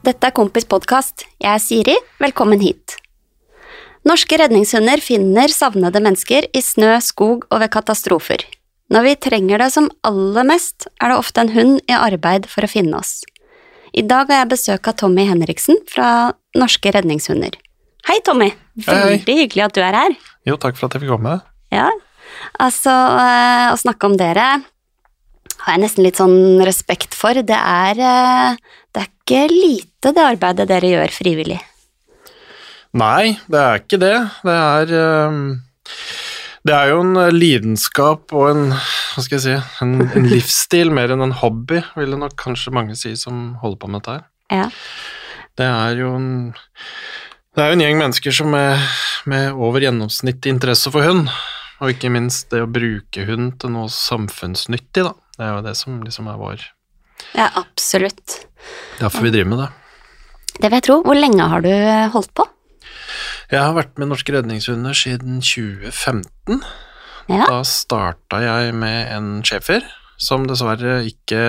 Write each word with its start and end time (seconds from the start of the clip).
Dette 0.00 0.30
er 0.30 0.32
Kompis 0.32 0.64
podkast. 0.64 1.26
Jeg 1.42 1.50
er 1.52 1.60
Siri. 1.60 1.94
Velkommen 2.22 2.62
hit. 2.62 2.94
Norske 4.08 4.38
redningshunder 4.40 5.02
finner 5.04 5.52
savnede 5.52 6.00
mennesker 6.00 6.46
i 6.56 6.62
snø, 6.64 6.94
skog 7.04 7.44
og 7.50 7.60
ved 7.60 7.68
katastrofer. 7.74 8.46
Når 8.88 9.04
vi 9.04 9.12
trenger 9.26 9.60
det 9.60 9.68
som 9.74 9.90
aller 10.08 10.48
mest, 10.48 10.88
er 11.04 11.12
det 11.12 11.18
ofte 11.20 11.44
en 11.44 11.52
hund 11.52 11.84
i 11.84 11.98
arbeid 11.98 12.48
for 12.48 12.64
å 12.64 12.72
finne 12.72 12.96
oss. 12.96 13.18
I 13.92 14.00
dag 14.00 14.32
har 14.32 14.46
jeg 14.46 14.52
besøk 14.54 14.88
av 14.88 14.96
Tommy 15.04 15.28
Henriksen 15.28 15.76
fra 15.92 16.32
Norske 16.56 16.96
redningshunder. 16.96 17.60
Hei, 18.08 18.22
Tommy. 18.24 18.54
Veldig 18.80 19.20
Hei. 19.28 19.38
hyggelig 19.44 19.68
at 19.68 19.76
du 19.76 19.84
er 19.84 20.00
her. 20.00 20.18
Jo, 20.48 20.56
takk 20.56 20.80
for 20.80 20.88
at 20.88 20.96
jeg 20.96 21.04
fikk 21.04 21.12
komme. 21.18 21.42
Ja, 21.76 21.90
altså 22.56 22.96
eh, 23.20 23.68
å 23.74 23.80
snakke 23.84 24.08
om 24.08 24.16
dere 24.16 24.54
har 25.64 25.76
jeg 25.76 25.82
nesten 25.82 26.06
litt 26.06 26.20
sånn 26.20 26.62
respekt 26.64 27.16
for. 27.16 27.36
Det 27.36 27.56
er, 27.56 28.00
eh, 28.00 28.56
det 28.90 29.02
er 29.02 29.10
ikke 29.10 29.42
lite 29.52 30.12
det 30.16 30.24
arbeidet 30.24 30.68
dere 30.70 30.94
gjør 30.94 31.12
frivillig. 31.14 31.60
Nei, 32.98 33.36
det 33.46 33.60
er 33.60 33.82
ikke 33.82 34.00
det. 34.02 34.16
Det 34.42 34.56
er 34.56 34.94
ehm, 34.98 35.44
Det 36.66 36.74
er 36.74 36.90
jo 36.90 37.04
en 37.04 37.14
lidenskap 37.32 38.34
og 38.36 38.48
en 38.50 38.64
Hva 38.74 39.22
skal 39.22 39.36
jeg 39.38 39.44
si 39.44 39.84
En, 39.84 39.94
en 40.04 40.26
livsstil 40.34 40.90
mer 40.94 41.14
enn 41.14 41.22
en 41.22 41.36
hobby, 41.38 41.80
ville 41.96 42.18
nok 42.18 42.34
kanskje 42.40 42.74
mange 42.74 42.98
si 42.98 43.14
som 43.16 43.54
holder 43.62 43.78
på 43.80 43.90
med 43.90 44.02
dette 44.02 44.16
her. 44.16 44.26
Ja. 44.50 44.66
Det 45.58 45.68
er 45.68 46.02
jo 46.02 46.10
en 46.16 46.28
Det 47.54 47.62
er 47.62 47.70
jo 47.70 47.78
en 47.78 47.86
gjeng 47.86 48.02
mennesker 48.02 48.34
som 48.34 48.54
er 48.58 48.82
med 49.30 49.54
over 49.54 49.82
gjennomsnitt 49.84 50.46
interesse 50.48 50.90
for 50.90 51.04
hund, 51.04 51.30
og 51.80 51.92
ikke 51.92 52.10
minst 52.12 52.50
det 52.50 52.62
å 52.64 52.70
bruke 52.70 53.26
hund 53.28 53.58
til 53.60 53.74
noe 53.74 53.90
samfunnsnyttig, 53.92 55.04
da. 55.06 55.14
Det 55.36 55.46
er 55.46 55.56
jo 55.56 55.64
det 55.66 55.74
som 55.78 55.98
liksom 56.04 56.30
er 56.30 56.38
vår 56.40 56.62
ja, 57.36 57.48
absolutt. 57.60 58.40
Derfor 59.00 59.22
vi 59.26 59.30
driver 59.34 59.50
med 59.52 59.58
det. 59.64 59.68
Det 60.60 60.68
vil 60.68 60.76
jeg 60.80 60.86
tro. 60.88 60.96
Hvor 61.06 61.16
lenge 61.16 61.46
har 61.48 61.62
du 61.64 61.70
holdt 62.12 62.32
på? 62.36 62.44
Jeg 63.50 63.60
har 63.64 63.74
vært 63.74 63.96
med 63.98 64.10
Norske 64.12 64.34
redningshunder 64.34 64.94
siden 64.94 65.40
2015. 65.42 66.60
Ja. 67.30 67.46
Da 67.46 67.60
starta 67.66 68.40
jeg 68.42 68.74
med 68.74 69.10
en 69.14 69.30
schæfer 69.46 69.84
som 70.20 70.44
dessverre 70.46 70.98
ikke 71.08 71.40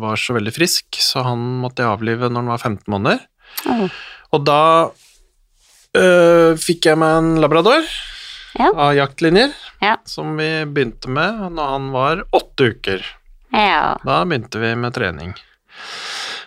var 0.00 0.18
så 0.18 0.34
veldig 0.34 0.52
frisk, 0.56 0.98
så 0.98 1.22
han 1.22 1.38
måtte 1.62 1.84
jeg 1.84 1.92
avlive 1.92 2.28
når 2.32 2.42
han 2.42 2.50
var 2.50 2.58
15 2.64 2.90
måneder. 2.90 3.20
Åh, 3.70 3.84
Og 4.34 4.42
da 4.44 4.60
øh, 5.96 6.56
fikk 6.60 6.88
jeg 6.90 6.98
meg 7.00 7.18
en 7.20 7.30
labrador 7.42 7.84
Ja. 8.58 8.72
av 8.74 8.94
jaktlinjer, 8.96 9.52
Ja. 9.80 9.96
som 10.04 10.36
vi 10.36 10.64
begynte 10.66 11.08
med 11.08 11.52
når 11.54 11.70
han 11.76 11.90
var 11.94 12.24
åtte 12.34 12.72
uker. 12.74 13.04
Ja. 13.52 13.96
Da 14.04 14.24
begynte 14.28 14.60
vi 14.62 14.74
med 14.76 14.94
trening. 14.96 15.34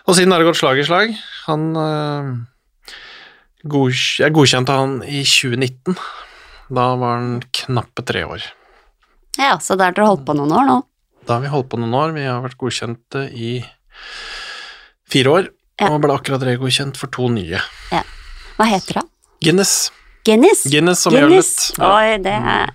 Og 0.06 0.16
siden 0.18 0.32
har 0.34 0.42
det 0.42 0.48
gått 0.50 0.60
slag 0.60 0.78
i 0.82 0.84
slag. 0.86 1.12
Han 1.46 1.68
øh, 1.76 2.30
godk 3.64 4.18
Jeg 4.22 4.34
godkjente 4.34 4.74
han 4.76 4.96
i 5.06 5.22
2019. 5.26 5.96
Da 6.72 6.86
var 6.98 7.18
han 7.20 7.42
knappe 7.52 8.04
tre 8.08 8.24
år. 8.26 8.42
ja, 9.38 9.56
så 9.60 9.76
da 9.76 9.88
har 9.90 9.92
dere 9.96 10.06
holdt 10.10 10.26
på 10.28 10.34
noen 10.36 10.52
år 10.52 10.66
nå. 10.68 10.78
Da 11.26 11.36
har 11.36 11.42
vi 11.44 11.50
holdt 11.52 11.68
på 11.70 11.78
noen 11.78 11.94
år. 11.94 12.12
Vi 12.16 12.24
har 12.26 12.42
vært 12.44 12.58
godkjente 12.60 13.26
i 13.32 13.62
fire 15.12 15.28
år, 15.30 15.48
Ja. 15.80 15.88
og 15.90 16.00
ble 16.02 16.12
akkurat 16.14 16.42
regodkjent 16.46 16.96
for 17.00 17.06
to 17.10 17.28
nye. 17.28 17.58
Hva 18.56 18.66
heter 18.68 19.00
han? 19.00 19.08
Guinness. 19.42 19.90
Guinness? 20.24 20.64
Guinness 20.70 21.02
som 21.02 21.14
Guinness. 21.14 21.72
Ja. 21.78 21.88
Oi, 21.96 22.18
det 22.22 22.32
er 22.36 22.70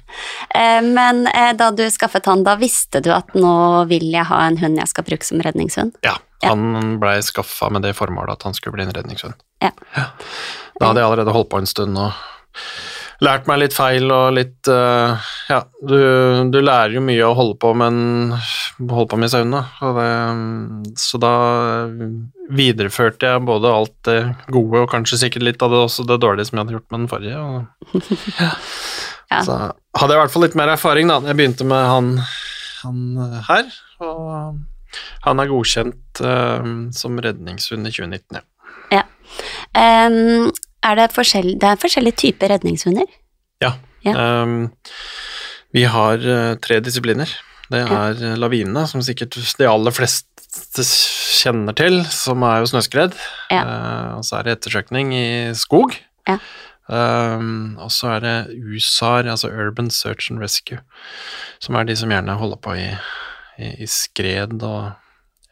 eh, 0.55 0.81
Men 0.83 1.27
eh, 1.31 1.53
da 1.55 1.69
du 1.71 1.85
skaffet 1.93 2.25
han, 2.27 2.43
da 2.43 2.57
visste 2.59 2.99
du 3.03 3.11
at 3.15 3.31
nå 3.37 3.53
vil 3.87 4.09
jeg 4.11 4.27
ha 4.27 4.41
en 4.49 4.57
hund 4.61 4.81
jeg 4.81 4.91
skal 4.91 5.07
bruke 5.07 5.27
som 5.27 5.39
redningshund? 5.45 5.95
Ja, 6.03 6.17
Ja. 6.43 6.49
han 6.53 6.97
blei 7.01 7.15
skaffa 7.25 7.69
med 7.73 7.81
det 7.87 7.95
formålet 7.97 8.35
at 8.37 8.43
han 8.49 8.53
skulle 8.53 8.75
bli 8.77 8.83
en 8.85 8.93
redningshund. 8.93 9.33
Ja. 9.63 9.71
Da 9.95 10.91
hadde 10.91 10.99
jeg 11.01 11.07
allerede 11.07 11.33
holdt 11.33 11.49
på 11.49 11.57
en 11.63 11.69
stund 11.69 11.97
og 11.97 12.11
lært 13.23 13.47
meg 13.49 13.59
litt 13.63 13.73
feil 13.73 14.11
og 14.13 14.35
litt 14.37 14.69
uh, 14.69 15.17
Ja, 15.49 15.63
du, 15.81 15.97
du 16.53 16.57
lærer 16.61 16.93
jo 16.97 17.01
mye 17.05 17.25
å 17.25 17.33
holde 17.37 17.57
på, 17.61 17.71
men 17.77 17.97
holde 18.77 19.07
på 19.09 19.17
med. 19.19 19.33
Og 19.81 19.97
det- 19.97 20.99
Så 21.01 21.19
da 21.21 21.31
videreførte 22.49 23.27
jeg 23.27 23.45
både 23.47 23.73
alt 23.73 23.95
det 24.07 24.19
gode 24.53 24.83
og 24.85 24.91
kanskje 24.91 25.17
sikkert 25.23 25.43
litt 25.43 25.61
av 25.65 25.73
det 25.73 25.81
også 25.87 26.05
det 26.07 26.19
dårlige 26.23 26.47
som 26.47 26.57
jeg 26.59 26.65
hadde 26.65 26.77
gjort 26.77 26.91
med 26.91 26.99
den 27.03 27.11
forrige. 27.11 27.37
Og, 27.41 27.65
Ja. 29.27 29.41
Så 29.43 29.51
hadde 29.59 30.13
jeg 30.13 30.15
i 30.15 30.21
hvert 30.21 30.31
fall 30.31 30.43
litt 30.45 30.53
mer 30.55 30.69
erfaring 30.71 31.09
da 31.11 31.17
jeg 31.27 31.35
begynte 31.35 31.65
med 31.67 31.83
han, 31.83 32.05
han 32.79 32.99
eh, 33.25 33.41
her. 33.49 33.73
Og 33.99 34.61
han 35.25 35.41
er 35.43 35.49
godkjent 35.51 36.21
uh, 36.23 36.69
som 36.95 37.19
redningshund 37.19 37.89
i 37.89 37.91
2019, 37.91 38.39
ja. 38.93 39.03
Em, 39.75 40.47
er 40.85 40.99
det, 40.99 41.09
forskjell, 41.15 41.55
det 41.59 41.69
er 41.71 41.81
forskjellige 41.81 42.21
typer 42.23 42.53
redningshunder? 42.53 43.07
Ja. 43.63 43.73
Ja. 44.05 44.13
Um, 44.43 44.69
vi 45.75 45.83
har 45.89 46.21
eh, 46.21 46.55
tre 46.63 46.79
disipliner. 46.83 47.31
Det 47.67 47.81
er 47.83 48.21
ja. 48.21 48.35
lavinene, 48.39 48.85
som 48.87 49.03
sikkert 49.03 49.35
de 49.35 49.67
aller 49.67 49.91
fleste 49.91 50.85
kjenner 51.41 51.75
til, 51.75 51.99
som 52.13 52.45
er 52.47 52.61
jo 52.61 52.69
snøskred. 52.71 53.17
Ja. 53.51 53.63
Uh, 53.65 54.17
og 54.19 54.23
så 54.27 54.39
er 54.39 54.47
det 54.47 54.57
ettersøkning 54.57 55.11
i 55.17 55.27
skog. 55.57 55.97
Ja. 56.29 56.37
Um, 56.87 57.75
og 57.83 57.91
så 57.91 58.13
er 58.15 58.23
det 58.23 58.35
USAR, 58.63 59.27
altså 59.27 59.51
Urban 59.51 59.89
Search 59.91 60.31
and 60.31 60.39
Rescue, 60.39 60.79
som 61.59 61.75
er 61.75 61.83
de 61.83 61.97
som 61.99 62.13
gjerne 62.13 62.39
holder 62.39 62.61
på 62.63 62.77
i, 62.79 62.87
i, 63.59 63.73
i 63.83 63.87
skred 63.91 64.55
og 64.63 64.93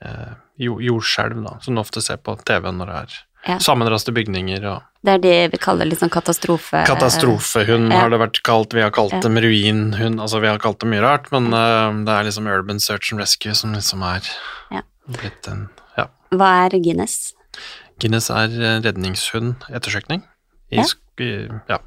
uh, 0.05 0.33
jordskjelv, 0.55 1.41
da, 1.43 1.57
som 1.61 1.75
du 1.75 1.83
ofte 1.83 2.03
ser 2.03 2.21
på 2.23 2.37
TV 2.47 2.71
når 2.71 2.91
det 2.91 3.01
er 3.01 3.17
Ja. 3.47 3.59
sammenraste 3.61 4.09
bygninger 4.15 4.63
og 4.65 4.81
Det 5.05 5.13
er 5.13 5.19
det 5.21 5.51
vi 5.53 5.57
kaller 5.61 5.85
sånn 5.93 6.09
katastrofe... 6.09 6.81
Katastrofehund 6.87 7.91
Ja. 7.93 7.99
har 8.01 8.09
det 8.09 8.17
vært 8.19 8.39
kalt, 8.43 8.73
vi 8.73 8.81
har 8.81 8.89
kalt 8.91 9.13
Ja. 9.13 9.19
dem 9.21 9.37
ruinhund, 9.37 10.19
altså 10.19 10.41
vi 10.41 10.47
har 10.47 10.57
kalt 10.57 10.79
det 10.79 10.89
mye 10.89 11.01
rart, 11.03 11.31
men 11.31 11.53
uh, 11.53 11.93
det 12.05 12.09
er 12.15 12.23
liksom 12.25 12.47
Urban 12.49 12.79
Search 12.79 13.11
and 13.13 13.21
Rescue 13.21 13.53
som 13.53 13.73
liksom 13.73 14.01
er 14.03 14.21
Ja. 14.71 14.81
blitt 15.07 15.47
en 15.47 15.69
Ja. 15.97 16.07
Hva 16.33 16.65
er 16.65 16.79
Guinness? 16.79 17.33
Guinness 17.99 18.29
er 18.29 18.49
eh, 18.49 18.81
redningshund 18.81 19.55
ettersøkning. 19.69 20.23
I, 20.71 20.77
Ja. 20.81 20.85
ja. 21.69 21.77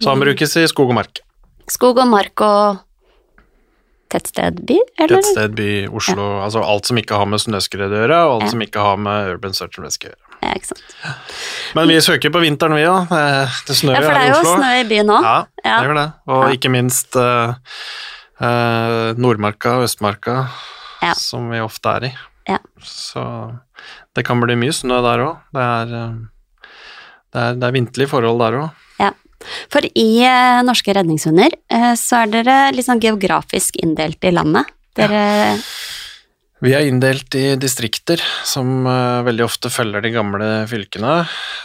Så 0.00 0.10
han 0.10 0.20
brukes 0.20 0.56
i 0.56 0.66
skog 0.68 0.90
og 0.90 0.94
mark. 0.94 1.20
Skog 1.68 1.98
og 1.98 2.06
mark 2.06 2.40
og 2.40 2.78
tettsted, 4.12 4.60
by, 4.66 4.76
eller? 5.00 5.16
Tettsted, 5.22 5.56
by, 5.58 5.70
Oslo, 5.88 6.40
altså 6.44 6.62
alt 6.62 6.86
som 6.86 6.96
ikke 7.00 7.16
har 7.18 7.26
med 7.26 7.40
snøskred 7.42 7.90
å 7.90 7.98
gjøre, 8.04 8.20
og 8.28 8.42
alt 8.42 8.52
som 8.52 8.62
ikke 8.62 8.84
har 8.84 8.96
med 9.02 9.32
Urban 9.34 9.56
Search 9.56 9.78
and 9.80 9.88
Rescue 9.88 10.10
å 10.10 10.12
gjøre. 10.14 10.25
Ja, 10.42 10.52
ikke 10.54 10.68
sant. 10.72 10.96
Men 11.76 11.88
vi 11.90 11.96
søker 12.04 12.32
på 12.34 12.40
vinteren, 12.42 12.74
vi 12.76 12.84
òg. 12.88 13.08
Det 13.66 13.76
snør 13.76 13.96
Ja, 13.96 14.00
jo 14.00 14.06
for 14.06 14.14
det 14.14 14.22
er 14.22 14.32
jo 14.34 14.54
snø 14.54 14.70
i 14.80 14.86
byen 14.90 15.12
òg. 15.16 15.22
Ja, 15.26 15.36
Ja. 15.64 15.76
det 15.80 15.88
gjør 15.88 15.98
det. 16.00 16.06
Og 16.28 16.42
Ja. 16.44 16.54
ikke 16.56 16.70
minst 16.70 17.16
uh, 17.16 17.54
uh, 18.40 19.12
Nordmarka 19.16 19.76
og 19.78 19.84
Østmarka, 19.88 20.36
Ja. 21.02 21.12
som 21.14 21.50
vi 21.50 21.58
ofte 21.60 21.88
er 21.96 22.04
i. 22.04 22.12
Ja. 22.48 22.58
Så 22.82 23.22
det 24.14 24.24
kan 24.24 24.40
bli 24.40 24.54
mye 24.54 24.72
snø 24.72 25.00
der 25.02 25.24
òg. 25.24 25.36
Det, 25.52 25.62
er, 25.62 25.94
eh, 25.94 26.14
det, 27.32 27.40
er, 27.42 27.54
det 27.54 27.64
er 27.68 27.72
vinterlige 27.72 28.08
forhold 28.08 28.38
der 28.38 28.58
òg. 28.60 28.70
Ja. 29.00 29.10
For 29.70 29.80
i 29.84 30.08
uh, 30.24 30.62
Norske 30.64 30.94
redningshunder 30.96 31.50
så 31.96 32.22
er 32.22 32.30
dere 32.32 32.72
litt 32.72 32.86
sånn 32.86 33.00
geografisk 33.02 33.76
inndelt 33.82 34.22
i 34.24 34.30
landet. 34.32 34.64
Dere 34.96 35.58
Vi 36.64 36.72
er 36.72 36.86
inndelt 36.88 37.34
i 37.36 37.50
distrikter 37.60 38.22
som 38.48 38.86
eh, 38.88 39.24
veldig 39.26 39.44
ofte 39.44 39.68
følger 39.72 40.04
de 40.06 40.12
gamle 40.14 40.46
fylkene. 40.70 41.16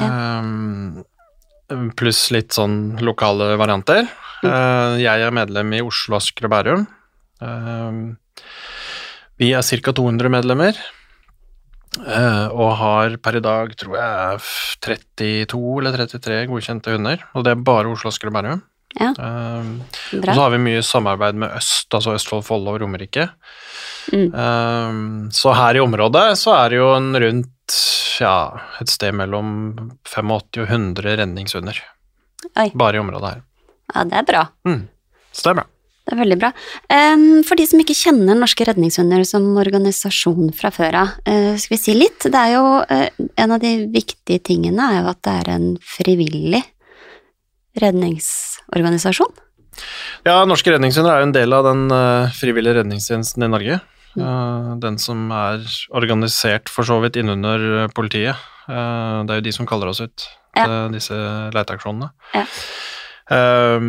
eh, 0.04 1.86
pluss 1.96 2.26
litt 2.36 2.52
sånn 2.58 2.98
lokale 3.00 3.54
varianter. 3.62 4.10
Eh, 4.44 4.98
jeg 5.00 5.24
er 5.28 5.32
medlem 5.36 5.72
i 5.78 5.84
Oslo, 5.86 6.18
Asker 6.20 6.50
og 6.50 6.54
Bærum. 6.56 6.84
Eh, 7.40 8.02
vi 9.42 9.54
er 9.56 9.64
ca. 9.64 9.94
200 9.96 10.34
medlemmer. 10.34 10.76
eh, 12.02 12.48
og 12.52 12.76
har 12.80 13.16
per 13.24 13.36
i 13.40 13.44
dag, 13.44 13.72
tror 13.80 13.96
jeg, 13.98 14.44
32 14.84 15.80
eller 15.80 15.96
33 16.04 16.46
godkjente 16.52 16.94
hunder. 16.98 17.24
Og 17.36 17.44
det 17.48 17.52
er 17.56 17.64
bare 17.64 17.92
Oslo, 17.92 18.12
Asker 18.12 18.28
og 18.32 18.36
Bærum. 18.38 18.62
Ja. 19.00 19.14
Um, 19.16 19.78
og 20.18 20.28
så 20.28 20.40
har 20.42 20.52
vi 20.54 20.62
mye 20.66 20.82
samarbeid 20.84 21.40
med 21.40 21.54
øst, 21.56 21.88
altså 21.96 22.16
Østfold, 22.18 22.44
Follo 22.48 22.74
og 22.74 22.82
Romerike. 22.84 23.30
Mm. 24.12 24.32
Um, 24.34 25.30
så 25.32 25.54
her 25.56 25.78
i 25.78 25.84
området 25.84 26.26
så 26.42 26.56
er 26.58 26.74
det 26.74 26.82
jo 26.82 26.90
en 26.96 27.12
rundt 27.24 27.78
ja, 28.20 28.36
et 28.82 28.92
sted 28.92 29.16
mellom 29.16 29.52
85 30.10 30.64
og 30.64 30.66
100 30.68 31.20
redningshunder. 31.22 31.84
Oi. 32.60 32.72
Bare 32.76 32.98
i 32.98 33.04
området 33.04 33.36
her. 33.36 33.46
Ja, 33.94 34.04
det 34.08 34.18
er 34.20 34.28
bra. 34.28 34.48
Mm. 34.68 34.82
Så 35.32 35.46
det 35.46 35.54
er 35.54 35.62
bra. 35.62 35.68
Det 36.02 36.16
er 36.16 36.20
veldig 36.24 36.38
bra. 36.42 36.50
Em, 36.92 37.26
for 37.48 37.60
de 37.60 37.66
som 37.70 37.80
ikke 37.80 37.96
kjenner 37.96 38.36
Norske 38.36 38.66
redningshunder 38.68 39.22
som 39.28 39.46
organisasjon 39.62 40.50
fra 40.58 40.72
før 40.74 40.98
av, 41.04 41.12
eh, 41.30 41.54
skal 41.62 41.76
vi 41.78 41.80
si 41.80 41.96
litt? 41.96 42.26
Det 42.26 42.36
er 42.36 42.56
jo 42.58 42.66
eh, 42.90 43.10
En 43.38 43.52
av 43.52 43.62
de 43.62 43.86
viktige 43.88 44.42
tingene 44.44 44.82
er 44.82 45.02
jo 45.04 45.12
at 45.14 45.22
det 45.24 45.36
er 45.44 45.52
en 45.54 45.68
frivillig 45.78 46.64
redningsorganisasjon. 47.80 49.32
Ja, 50.28 50.42
Norske 50.46 50.74
redningshunder 50.74 51.14
er 51.16 51.24
jo 51.24 51.30
en 51.30 51.36
del 51.36 51.54
av 51.56 51.64
den 51.70 51.86
eh, 51.96 52.34
frivillige 52.38 52.82
redningstjenesten 52.82 53.46
i 53.46 53.52
Norge. 53.52 53.80
Eh, 54.20 54.72
den 54.84 54.98
som 55.00 55.30
er 55.32 55.64
organisert 55.96 56.70
for 56.70 56.84
så 56.88 57.00
vidt 57.04 57.16
innunder 57.22 57.64
eh, 57.86 57.92
politiet. 57.96 58.36
Det 58.72 59.34
er 59.34 59.40
jo 59.42 59.44
de 59.48 59.52
som 59.56 59.66
kaller 59.68 59.90
oss 59.92 60.00
ut 60.04 60.28
Ja. 60.56 60.88
disse 60.92 61.16
leteaksjonene. 61.56 62.12
Ja. 62.36 62.44
Eh, 63.32 63.86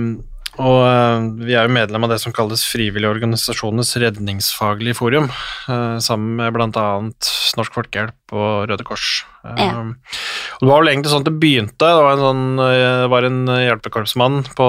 og 0.61 0.81
eh, 0.85 1.27
vi 1.47 1.55
er 1.57 1.65
jo 1.69 1.73
medlem 1.73 2.05
av 2.05 2.11
det 2.13 2.19
som 2.21 2.33
kalles 2.37 2.61
Frivillige 2.69 3.09
organisasjoners 3.09 3.95
redningsfaglige 4.03 4.99
forum, 4.99 5.31
eh, 5.71 5.97
sammen 6.05 6.37
med 6.41 6.53
bl.a. 6.53 6.85
Norsk 7.57 7.79
Folkehjelp 7.79 8.35
og 8.37 8.69
Røde 8.69 8.85
Kors. 8.85 9.25
Eh, 9.47 9.57
Ja. 9.65 9.81
og 9.81 10.61
det 10.61 10.69
var 10.69 10.83
vel 10.83 10.93
egentlig 10.93 11.13
sånn 11.15 11.25
at 11.25 11.31
det 11.31 11.41
begynte. 11.41 11.89
Det 11.89 12.05
var 12.05 12.13
en, 12.13 12.27
sånn, 12.27 12.45
eh, 12.67 13.07
var 13.15 13.29
en 13.31 13.41
hjelpekorpsmann 13.47 14.43
på, 14.59 14.69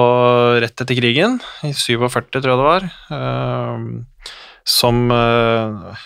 rett 0.64 0.80
etter 0.80 0.96
krigen, 0.98 1.38
i 1.62 1.72
47 1.76 2.40
tror 2.40 2.54
jeg 2.54 2.58
det 2.62 2.68
var, 2.70 2.90
eh, 3.18 4.28
som 4.64 5.10
eh, 5.12 6.04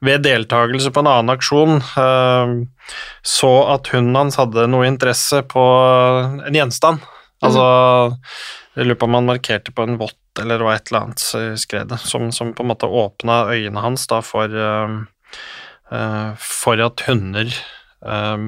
ved 0.00 0.22
deltakelse 0.24 0.92
på 0.94 1.02
en 1.02 1.10
annen 1.10 1.34
aksjon 1.34 1.74
eh, 1.82 2.52
så 3.26 3.50
at 3.74 3.90
hunden 3.92 4.16
hans 4.16 4.38
hadde 4.40 4.64
noe 4.70 4.86
interesse 4.88 5.42
på 5.50 5.64
en 6.46 6.54
gjenstand. 6.56 7.02
Altså, 7.44 7.64
jeg 8.76 8.86
lurer 8.86 8.98
på 9.00 9.08
om 9.08 9.18
han 9.18 9.28
markerte 9.28 9.72
på 9.74 9.82
en 9.86 9.98
vott 10.00 10.16
eller 10.40 10.62
var 10.62 10.78
et 10.78 10.90
eller 10.90 11.06
annet 11.08 11.24
i 11.40 11.44
skredet, 11.58 11.98
som, 12.06 12.30
som 12.32 12.52
på 12.54 12.62
en 12.64 12.70
måte 12.70 12.86
åpna 12.86 13.42
øynene 13.50 13.82
hans 13.82 14.06
da 14.10 14.20
for 14.24 14.46
eh, 14.46 14.96
eh, 15.90 16.30
For 16.38 16.82
at 16.84 17.02
hunder 17.08 17.50
eh, 17.50 18.44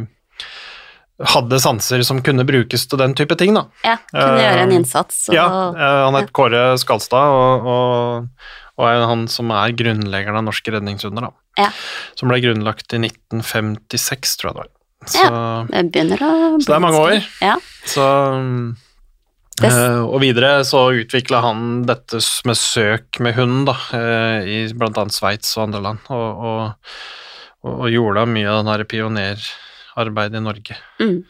hadde 1.32 1.58
sanser 1.62 2.02
som 2.06 2.22
kunne 2.24 2.46
brukes 2.48 2.86
til 2.88 2.98
den 2.98 3.14
type 3.18 3.36
ting, 3.38 3.54
da. 3.54 3.66
Ja, 3.86 3.96
kunne 4.10 4.38
uh, 4.38 4.42
gjøre 4.42 4.62
en 4.64 4.74
innsats. 4.78 5.20
Og, 5.28 5.36
Ja, 5.36 5.46
eh, 5.70 5.98
han 6.06 6.18
het 6.18 6.32
Kåre 6.34 6.62
Skalstad, 6.80 7.34
og, 7.36 7.68
og, 7.68 8.54
og 8.80 8.88
er 8.88 9.04
han 9.06 9.26
som 9.30 9.52
er 9.54 9.74
grunnleggeren 9.78 10.40
av 10.40 10.46
Norske 10.48 10.74
redningshunder, 10.74 11.28
da. 11.28 11.66
Ja. 11.66 11.68
Som 12.18 12.32
ble 12.32 12.40
grunnlagt 12.42 12.94
i 12.96 13.02
1956, 13.04 14.38
tror 14.40 14.50
jeg 14.50 14.56
det 14.56 14.62
var. 14.64 14.72
Så, 15.12 15.26
Det 15.68 15.84
begynner 15.90 16.20
å 16.22 16.32
Så 16.62 16.70
det 16.70 16.78
er 16.78 16.82
mange 16.86 17.04
år. 17.04 17.28
Ja. 17.42 17.58
så 17.90 18.08
Det- 18.38 18.91
eh, 19.68 20.00
Og 20.02 20.20
videre 20.22 20.64
så 20.68 20.84
utvikla 21.02 21.40
han 21.44 21.82
dette 21.88 22.20
med 22.48 22.56
søk 22.58 23.20
med 23.20 23.34
hund, 23.38 23.66
da, 23.70 23.76
uh, 23.94 24.46
i 24.46 24.62
annet 24.72 25.12
Sveits 25.14 25.56
og 25.56 25.68
andre 25.68 25.80
land, 25.82 25.98
og, 26.10 26.44
og, 26.50 26.94
og, 27.64 27.74
og 27.84 27.90
gjorde 27.92 28.26
mye 28.26 28.48
av 28.50 28.62
den 28.64 28.72
her 28.74 28.84
pionerarbeidet 28.84 30.40
i 30.40 30.44
Norge 30.44 30.76
Mm. 31.00 31.22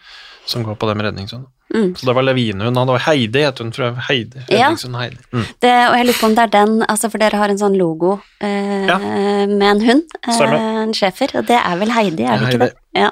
som 0.47 0.65
går 0.67 0.75
på 0.77 0.89
det 0.89 0.97
med 0.97 1.07
redningshund. 1.07 1.47
Mm. 1.73 1.95
Så 1.97 2.05
det 2.05 2.13
var 2.15 2.23
levinehund. 2.27 2.77
Han 2.77 2.87
var 2.91 2.99
Heidi, 3.07 3.41
het 3.47 3.59
hun, 3.63 3.71
tror 3.73 3.87
jeg. 3.87 4.03
Heidi. 4.09 4.43
Redningshund 4.51 4.97
Heidi. 4.99 5.17
Mm. 5.33 5.45
Det, 5.65 5.71
og 5.89 5.95
jeg 5.97 6.07
lurer 6.07 6.19
på 6.21 6.27
om 6.29 6.35
det 6.37 6.43
er 6.43 6.51
den, 6.53 6.75
altså 6.85 7.09
for 7.11 7.23
dere 7.23 7.39
har 7.41 7.49
en 7.49 7.61
sånn 7.63 7.79
logo 7.81 8.19
uh, 8.19 8.87
Ja. 8.91 8.99
med 9.49 9.69
en 9.71 9.81
hund, 9.87 10.17
en 10.29 10.93
schæfer, 10.93 11.33
og 11.39 11.47
det 11.49 11.57
er 11.57 11.79
vel 11.81 11.95
Heidi, 11.95 12.27
er 12.27 12.37
det 12.43 12.49
Heidi. 12.51 12.53
ikke 12.53 12.67
det? 12.67 12.73
Ja. 13.07 13.11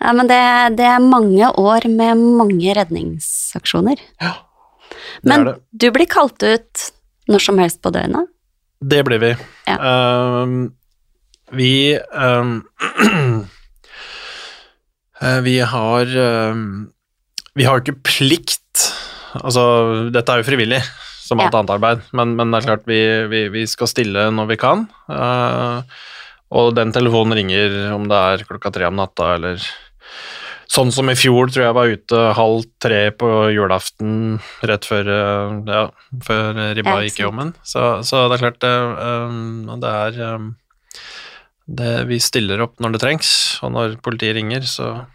Ja, 0.00 0.12
men 0.16 0.28
det, 0.30 0.40
det 0.78 0.86
er 0.88 1.00
mange 1.04 1.50
år 1.60 1.86
med 1.92 2.16
mange 2.40 2.74
redningsaksjoner. 2.78 4.00
Ja, 4.20 4.34
det 5.20 5.28
Men 5.28 5.40
er 5.40 5.44
det. 5.52 5.56
du 5.72 5.90
blir 5.94 6.08
kalt 6.10 6.42
ut 6.42 6.90
når 7.30 7.40
som 7.44 7.58
helst 7.62 7.80
på 7.84 7.92
døgnet? 7.94 8.28
Det 8.80 9.02
blir 9.04 9.20
vi. 9.20 9.30
Ja. 9.68 9.76
Ehm, 9.90 10.72
vi 11.52 11.70
eh, 15.20 15.40
Vi 15.44 15.58
har 15.60 16.06
ehm, 16.06 16.64
Vi 17.58 17.64
har 17.66 17.78
jo 17.78 17.84
ikke 17.84 18.02
plikt 18.06 18.86
Altså, 19.36 19.62
dette 20.10 20.32
er 20.32 20.40
jo 20.40 20.46
frivillig, 20.48 20.80
som 21.22 21.38
alt 21.38 21.52
Ja. 21.54 21.58
annet 21.60 21.70
arbeid, 21.76 22.00
men, 22.18 22.32
men 22.34 22.50
det 22.50 22.58
er 22.58 22.66
klart 22.66 22.88
vi, 22.90 22.98
vi, 23.30 23.44
vi 23.54 23.60
skal 23.70 23.86
stille 23.86 24.24
når 24.34 24.48
vi 24.50 24.56
kan. 24.58 24.80
Uh, 25.06 25.86
og 26.50 26.72
den 26.74 26.90
telefonen 26.90 27.36
ringer 27.38 27.92
om 27.94 28.08
det 28.10 28.18
er 28.18 28.42
klokka 28.48 28.72
tre 28.74 28.88
om 28.88 28.96
natta, 28.98 29.28
eller 29.36 29.62
Sånn 30.70 30.92
som 30.94 31.08
i 31.10 31.16
fjor, 31.18 31.50
tror 31.50 31.64
jeg 31.64 31.74
var 31.74 31.90
ute 31.90 32.18
halv 32.38 32.66
tre 32.78 33.00
på 33.18 33.28
julaften 33.50 34.36
rett 34.70 34.84
før, 34.86 35.08
eh, 35.10 35.54
ja, 35.66 35.80
før 36.22 36.60
ribba 36.78 37.00
Ja, 37.00 37.06
gikk 37.08 37.18
i 37.18 37.26
ovnen. 37.26 37.50
Så, 37.66 37.82
så 38.06 38.28
det 38.30 38.36
er 38.36 38.44
klart 38.44 38.60
det, 38.62 38.70
um, 38.70 39.72
det 39.82 39.90
er 39.90 40.20
um, 40.36 40.52
det, 41.66 41.90
Vi 42.06 42.20
stiller 42.22 42.62
opp 42.62 42.78
når 42.78 42.94
det 42.94 43.00
trengs, 43.02 43.32
og 43.66 43.74
når 43.74 43.96
politiet 44.04 44.36
ringer, 44.38 44.62
så 44.62 45.06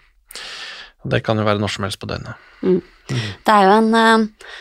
Det 1.06 1.22
kan 1.24 1.38
jo 1.38 1.46
være 1.46 1.62
når 1.62 1.72
som 1.72 1.86
helst 1.86 2.02
på 2.02 2.10
døgnet. 2.10 2.36
Det 2.66 3.54
er 3.54 3.70
jo 3.70 3.78
en 3.78 3.96
uh, 3.96 4.52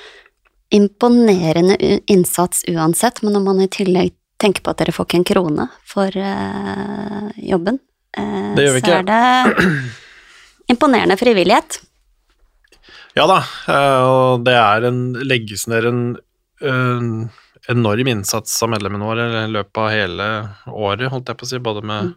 imponerende 0.79 1.79
innsats 2.07 2.63
uansett, 2.71 3.23
men 3.25 3.35
når 3.35 3.45
man 3.49 3.65
i 3.65 3.69
tillegg 3.73 4.15
tenker 4.39 4.63
på 4.63 4.75
at 4.75 4.83
dere 4.83 4.95
får 4.95 5.09
ikke 5.09 5.21
en 5.23 5.29
krone 5.33 5.69
for 5.89 6.23
uh, 6.23 7.35
jobben, 7.35 7.83
uh, 8.15 8.55
Det 8.55 8.69
gjør 8.69 8.79
vi 8.79 8.87
så 8.87 8.97
er 9.01 9.11
det 9.11 9.75
imponerende 10.71 11.17
frivillighet. 11.21 11.81
Ja 13.15 13.29
da, 13.31 13.41
eh, 13.71 14.05
og 14.11 14.45
det 14.47 14.55
er 14.59 14.89
en, 14.91 15.03
legges 15.23 15.69
ned 15.71 15.91
en 15.91 16.05
en 16.65 17.29
enorm 17.69 18.09
innsats 18.09 18.63
av 18.63 18.71
medlemmene 18.75 19.05
våre 19.09 19.45
i 19.45 19.53
løpet 19.53 19.81
av 19.81 19.93
hele 19.93 20.27
året, 20.69 21.11
holdt 21.13 21.31
jeg 21.31 21.41
på 21.41 21.47
å 21.47 21.53
si, 21.53 21.63
både 21.63 21.85
med 21.87 22.15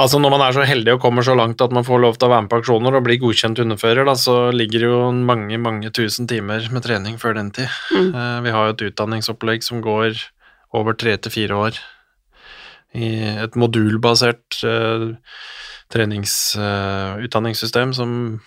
Altså 0.00 0.16
Når 0.18 0.32
man 0.32 0.40
er 0.40 0.54
så 0.56 0.62
heldig 0.64 0.94
og 0.94 1.02
kommer 1.02 1.22
så 1.22 1.34
langt 1.36 1.60
at 1.60 1.72
man 1.76 1.84
får 1.84 2.00
lov 2.00 2.16
til 2.16 2.26
å 2.26 2.32
være 2.32 2.44
med 2.46 2.50
på 2.50 2.58
aksjoner 2.62 2.94
og 2.96 3.04
bli 3.04 3.18
godkjent 3.20 3.58
hundefører, 3.60 4.06
da, 4.08 4.14
så 4.16 4.48
ligger 4.50 4.80
det 4.80 4.88
jo 4.88 5.00
mange 5.12 5.58
mange 5.60 5.90
tusen 5.92 6.26
timer 6.26 6.64
med 6.72 6.82
trening 6.86 7.18
før 7.20 7.36
den 7.36 7.50
tid. 7.52 7.68
Mm. 7.92 8.08
Eh, 8.08 8.38
Vi 8.46 8.54
har 8.56 8.66
jo 8.66 8.72
et 8.72 8.84
utdanningsopplegg 8.88 9.62
som 9.62 9.84
går 9.84 10.16
over 10.72 10.96
tre 10.96 11.18
til 11.20 11.34
fire 11.34 11.60
år 11.68 11.82
i 12.96 13.12
et 13.44 13.54
modulbasert 13.56 14.62
uh, 14.64 15.12
treningsutdanningssystem 15.92 17.92
som 17.94 18.40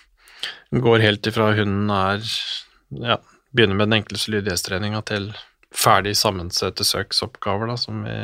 går 0.72 1.00
helt 1.04 1.28
ifra 1.30 1.52
hunden 1.58 1.90
er 1.94 2.20
ja, 3.02 3.18
begynner 3.56 3.76
med 3.80 3.88
den 3.90 3.98
enkleste 4.02 4.32
lydighetstreninga 4.34 5.02
til 5.08 5.24
ferdig 5.76 6.16
sammensatte 6.18 6.84
søksoppgaver 6.88 7.68
da, 7.72 7.76
som 7.80 7.96
vi, 8.06 8.16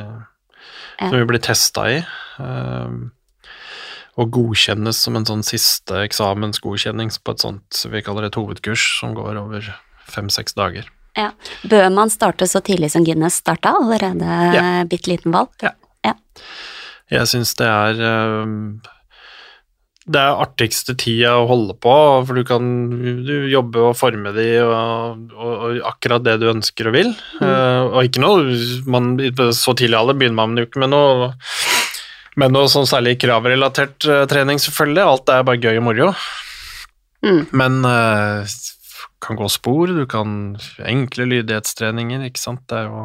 som 0.99 1.15
vi 1.17 1.25
blir 1.29 1.41
testa 1.43 1.81
i. 1.91 1.97
ehm, 2.39 3.11
og 4.19 4.25
godkjennes 4.35 4.97
som 4.99 5.15
en 5.15 5.25
sånn 5.25 5.43
siste 5.47 5.93
eksamensgodkjenning 6.03 7.09
på 7.23 7.31
et 7.31 7.39
sånt 7.45 7.71
vi 7.93 8.01
kaller 8.03 8.23
et 8.27 8.35
hovedkurs 8.35 8.83
som 8.99 9.13
går 9.15 9.35
over 9.39 9.61
fem-seks 10.11 10.53
dager. 10.57 10.85
Ja. 11.15 11.29
Bør 11.67 11.89
man 11.91 12.09
starte 12.11 12.47
så 12.47 12.59
tidlig 12.63 12.91
som 12.91 13.03
Guinness 13.07 13.35
starta, 13.41 13.69
allerede 13.79 14.25
Ja. 14.55 14.83
bitte 14.83 15.09
liten 15.11 15.31
valg? 15.31 15.49
Jeg 17.11 17.27
syns 17.27 17.51
det 17.59 17.67
er 17.67 17.97
ehm, 18.07 18.79
det 20.09 20.17
er 20.17 20.39
artigste 20.41 20.95
tida 20.97 21.35
å 21.37 21.45
holde 21.49 21.75
på, 21.77 21.93
for 22.25 22.37
du 22.37 22.45
kan 22.47 22.63
du 23.21 23.35
jobbe 23.51 23.83
og 23.91 23.97
forme 23.99 24.33
de 24.33 24.47
og, 24.63 25.27
og, 25.35 25.51
og 25.51 25.83
akkurat 25.91 26.25
det 26.25 26.39
du 26.41 26.47
ønsker 26.49 26.89
og 26.89 26.95
vil. 26.95 27.11
Eh, 27.37 27.81
og 27.85 28.07
ikke 28.07 28.23
noe 28.23 28.55
man, 28.89 29.13
Så 29.53 29.75
tidlig 29.77 29.99
alder 29.99 30.17
begynner 30.17 30.39
man 30.41 30.57
jo 30.57 30.65
ikke 30.65 30.81
med 30.81 30.93
noe 30.95 31.29
med 32.39 32.53
noe 32.55 32.69
sånn 32.71 32.87
særlig 32.87 33.17
kravrelatert 33.19 34.07
uh, 34.07 34.23
trening, 34.29 34.59
selvfølgelig. 34.63 35.03
Alt 35.03 35.31
er 35.33 35.47
bare 35.47 35.59
gøy 35.59 35.81
og 35.81 35.83
moro. 35.83 36.05
Mm. 37.27 37.41
Men 37.59 37.81
uh, 37.83 38.47
kan 39.21 39.37
gå 39.37 39.49
spor, 39.51 39.91
du 39.91 40.05
kan 40.09 40.55
Enkle 40.87 41.27
lydighetstreninger, 41.27 42.23
ikke 42.29 42.41
sant. 42.41 42.63
Det 42.71 42.79
er 42.79 42.87
jo 42.87 43.03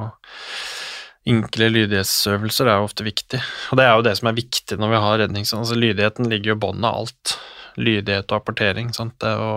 Enkle 1.26 1.66
lydighetsøvelser 1.74 2.68
er 2.70 2.76
jo 2.78 2.86
ofte 2.86 3.02
viktig, 3.06 3.40
og 3.72 3.76
det 3.80 3.84
er 3.86 3.94
jo 3.98 4.06
det 4.06 4.14
som 4.18 4.28
er 4.30 4.36
viktig 4.38 4.76
når 4.78 4.88
vi 4.92 5.02
har 5.02 5.18
redning. 5.24 5.44
Altså, 5.58 5.74
lydigheten 5.74 6.24
ligger 6.30 6.48
jo 6.52 6.56
i 6.58 6.62
bånn 6.66 6.86
av 6.86 6.92
alt. 7.02 7.24
Lydighet 7.76 8.28
og 8.30 8.36
apportering. 8.38 8.86
Sant? 8.94 9.14
Det 9.20 9.28
er 9.32 9.38
jo 9.42 9.54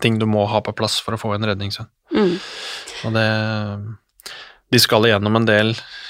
ting 0.00 0.14
du 0.18 0.26
må 0.26 0.46
ha 0.48 0.60
på 0.64 0.72
plass 0.72 0.96
for 1.04 1.12
å 1.14 1.20
få 1.20 1.34
en 1.36 1.44
redningshund. 1.50 1.88
Mm. 2.16 2.36
Og 3.04 3.10
det 3.14 3.28
De 4.70 4.78
skal 4.78 5.04
igjennom 5.08 5.34
en 5.36 5.46
del 5.48 5.68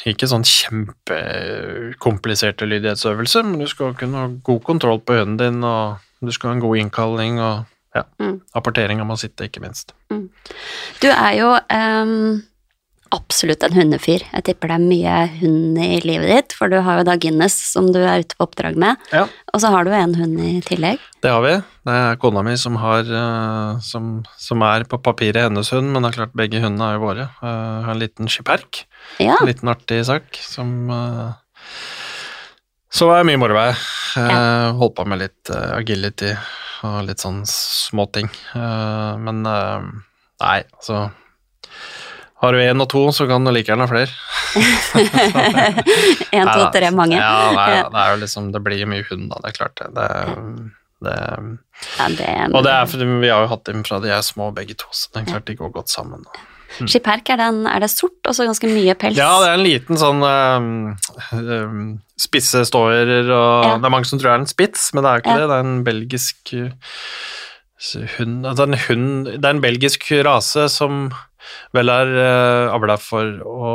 ikke 0.08 0.26
sånn 0.28 0.44
kjempekompliserte 0.44 2.66
lydighetsøvelser, 2.68 3.42
men 3.48 3.58
du 3.62 3.66
skal 3.70 3.94
kunne 3.96 4.18
ha 4.20 4.26
god 4.44 4.62
kontroll 4.66 5.00
på 5.00 5.14
hunden 5.16 5.38
din, 5.40 5.64
og 5.64 5.96
du 6.20 6.30
skal 6.32 6.48
ha 6.50 6.54
en 6.58 6.64
god 6.64 6.76
innkalling 6.82 7.34
og 7.40 7.64
ja, 7.96 8.02
Mm. 8.20 8.40
apporteringa 8.54 9.04
må 9.08 9.16
sitte, 9.18 9.44
ikke 9.48 9.60
minst. 9.64 9.92
Du 11.00 11.08
er 11.08 11.32
jo 11.38 11.48
ehm, 11.72 12.42
absolutt 13.14 13.64
en 13.66 13.74
hundefyr. 13.74 14.22
Jeg 14.30 14.44
tipper 14.46 14.70
det 14.70 14.76
er 14.78 14.84
mye 14.84 15.14
hund 15.40 15.78
i 15.82 15.98
livet 16.06 16.30
ditt, 16.30 16.54
for 16.56 16.70
du 16.70 16.78
har 16.86 17.00
jo 17.00 17.06
da 17.08 17.16
Guinness 17.20 17.56
som 17.72 17.88
du 17.94 17.98
er 18.02 18.22
ute 18.22 18.36
på 18.38 18.46
oppdrag 18.46 18.78
med, 18.78 18.96
Ja. 19.12 19.24
og 19.52 19.60
så 19.62 19.70
har 19.74 19.84
du 19.84 19.90
en 19.94 20.14
hund 20.14 20.38
i 20.40 20.60
tillegg. 20.66 20.98
Det 21.20 21.30
har 21.30 21.42
vi. 21.42 21.54
Det 21.86 21.96
er 21.96 22.16
kona 22.22 22.42
mi 22.46 22.54
som, 22.60 22.76
har, 22.76 23.00
eh, 23.02 23.80
som, 23.82 24.22
som 24.38 24.62
er 24.62 24.84
på 24.84 25.00
papiret 25.02 25.48
hennes 25.48 25.70
hund, 25.74 25.90
men 25.92 26.02
det 26.02 26.12
er 26.12 26.18
klart 26.20 26.36
begge 26.38 26.62
hundene 26.62 26.90
er 26.90 26.98
jo 26.98 27.04
våre. 27.04 27.26
Jeg 27.42 27.84
har 27.86 27.92
en 27.94 28.02
liten 28.02 28.30
skiperk, 28.30 28.84
Ja, 29.18 29.36
en 29.40 29.48
liten 29.50 29.68
artig 29.72 30.04
sak, 30.06 30.38
som 30.46 30.90
eh, 30.90 31.30
Så 32.90 33.06
er 33.14 33.22
mye 33.22 33.38
moro. 33.38 33.54
Uh, 34.16 34.72
Holdt 34.74 34.96
på 34.98 35.04
med 35.06 35.20
litt 35.20 35.50
eh, 35.54 35.76
agility 35.76 36.32
og 36.82 37.04
litt 37.06 37.20
sånn 37.22 37.44
småting. 37.46 38.26
Men 38.54 39.44
eh, 39.46 39.84
nei, 40.40 40.56
altså 40.74 41.10
Har 42.40 42.52
du 42.56 42.58
én 42.64 42.80
og 42.80 42.88
to, 42.88 43.02
så 43.12 43.26
kan 43.28 43.44
du 43.44 43.50
like 43.52 43.68
gjerne 43.68 43.84
ha 43.84 43.90
flere. 43.90 44.12
En, 46.32 46.48
to, 46.48 46.68
tre, 46.74 46.90
mange. 46.94 47.16
Ja, 47.18 47.50
nei, 47.54 47.66
Ja. 47.76 47.88
det 47.92 48.00
er 48.04 48.14
jo 48.14 48.20
liksom 48.22 48.52
Det 48.54 48.62
blir 48.64 48.86
mye 48.88 49.04
hund, 49.10 49.28
da. 49.30 49.40
Det 49.44 49.50
er 49.50 49.56
klart, 49.58 49.76
det. 49.76 49.88
det, 49.96 50.06
det 51.04 51.16
Ja, 51.98 52.08
det, 52.08 52.30
og 52.54 52.64
det 52.64 52.72
er 52.76 52.86
fordi 52.88 53.04
vi 53.20 53.28
har 53.32 53.44
jo 53.44 53.50
hatt 53.52 53.64
dem 53.68 53.82
fra 53.86 54.00
de 54.00 54.10
er 54.12 54.22
små 54.24 54.50
begge 54.56 54.74
to, 54.80 54.88
så 54.92 55.08
det 55.14 55.22
er 55.22 55.30
klart 55.34 55.46
de 55.48 55.56
går 55.60 55.72
godt 55.74 55.88
sammen. 55.92 56.24
da. 56.24 56.46
Skiperk, 56.86 57.28
er, 57.34 57.36
den, 57.40 57.64
er 57.66 57.80
det 57.82 57.90
sort 57.90 58.28
og 58.30 58.34
så 58.36 58.44
ganske 58.46 58.68
mye 58.70 58.94
pels? 58.94 59.16
Ja, 59.18 59.30
det 59.42 59.48
er 59.50 59.56
en 59.58 59.64
liten 59.66 59.98
sånn 59.98 60.22
um, 60.22 61.98
spisse 62.20 62.62
ståører, 62.68 63.26
og 63.26 63.64
Ja. 63.66 63.72
det 63.82 63.88
er 63.88 63.90
mange 63.96 64.06
som 64.06 64.18
tror 64.20 64.30
det 64.30 64.36
er 64.36 64.44
en 64.44 64.52
spits, 64.52 64.92
men 64.94 65.02
det 65.04 65.10
er 65.10 65.16
jo 65.18 65.24
ikke 65.24 65.38
det. 65.40 65.48
Det 65.50 65.56
er 65.56 65.66
en 65.66 65.84
belgisk 65.84 66.54
hund 68.18 68.42
Det 68.44 68.60
er 68.60 68.68
en 68.68 68.76
hund 68.86 69.24
Det 69.40 69.44
er 69.48 69.54
en 69.56 69.62
belgisk 69.64 70.04
rase 70.26 70.68
som 70.68 71.10
vel 71.76 71.88
er 71.92 72.10
uh, 72.16 72.74
avla 72.74 72.96
for 73.00 73.24
å 73.46 73.70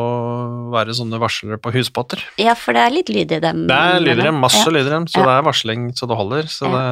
være 0.73 0.95
sånne 0.97 1.19
varslere 1.21 1.57
på 1.61 1.71
husbåter. 1.75 2.21
Ja, 2.41 2.53
for 2.59 2.73
det 2.73 2.81
er 2.85 2.95
litt 2.95 3.09
lyd 3.09 3.31
i 3.31 3.39
dem. 3.43 3.65
Det 3.67 3.75
er 3.77 3.99
lyd 4.03 4.19
i 4.19 4.27
dem, 4.27 4.41
masse 4.43 4.65
Ja. 4.65 4.71
lyd 4.71 4.87
i 4.87 4.89
dem, 4.89 5.07
så 5.07 5.19
Ja. 5.19 5.25
det 5.25 5.33
er 5.37 5.47
varsling 5.51 5.87
så 5.95 6.07
det 6.07 6.17
holder. 6.17 6.43
Så 6.51 6.65
det, 6.71 6.83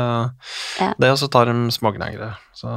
Ja. 0.80 0.94
det 1.00 1.12
også 1.12 1.30
tar 1.32 1.46
dem 1.46 1.70
smågnagere. 1.72 2.36
Så 2.56 2.70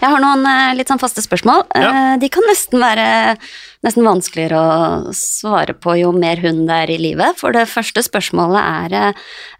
Jeg 0.00 0.08
har 0.08 0.18
noen 0.22 0.46
eh, 0.48 0.74
litt 0.78 0.88
sånn 0.88 0.98
faste 1.00 1.20
spørsmål. 1.20 1.66
Eh, 1.76 2.16
De 2.16 2.28
kan 2.32 2.42
nesten 2.48 2.80
være 2.80 3.36
nesten 3.84 4.02
vanskeligere 4.06 4.56
å 4.56 5.12
svare 5.12 5.74
på 5.76 5.98
jo 6.00 6.10
mer 6.12 6.36
hund 6.36 6.66
det 6.70 6.78
er 6.88 6.90
i 6.94 6.98
livet. 6.98 7.36
For 7.36 7.52
det 7.52 7.68
første 7.68 8.00
spørsmålet 8.02 8.62
er, 8.64 8.94
eh, 8.94 9.12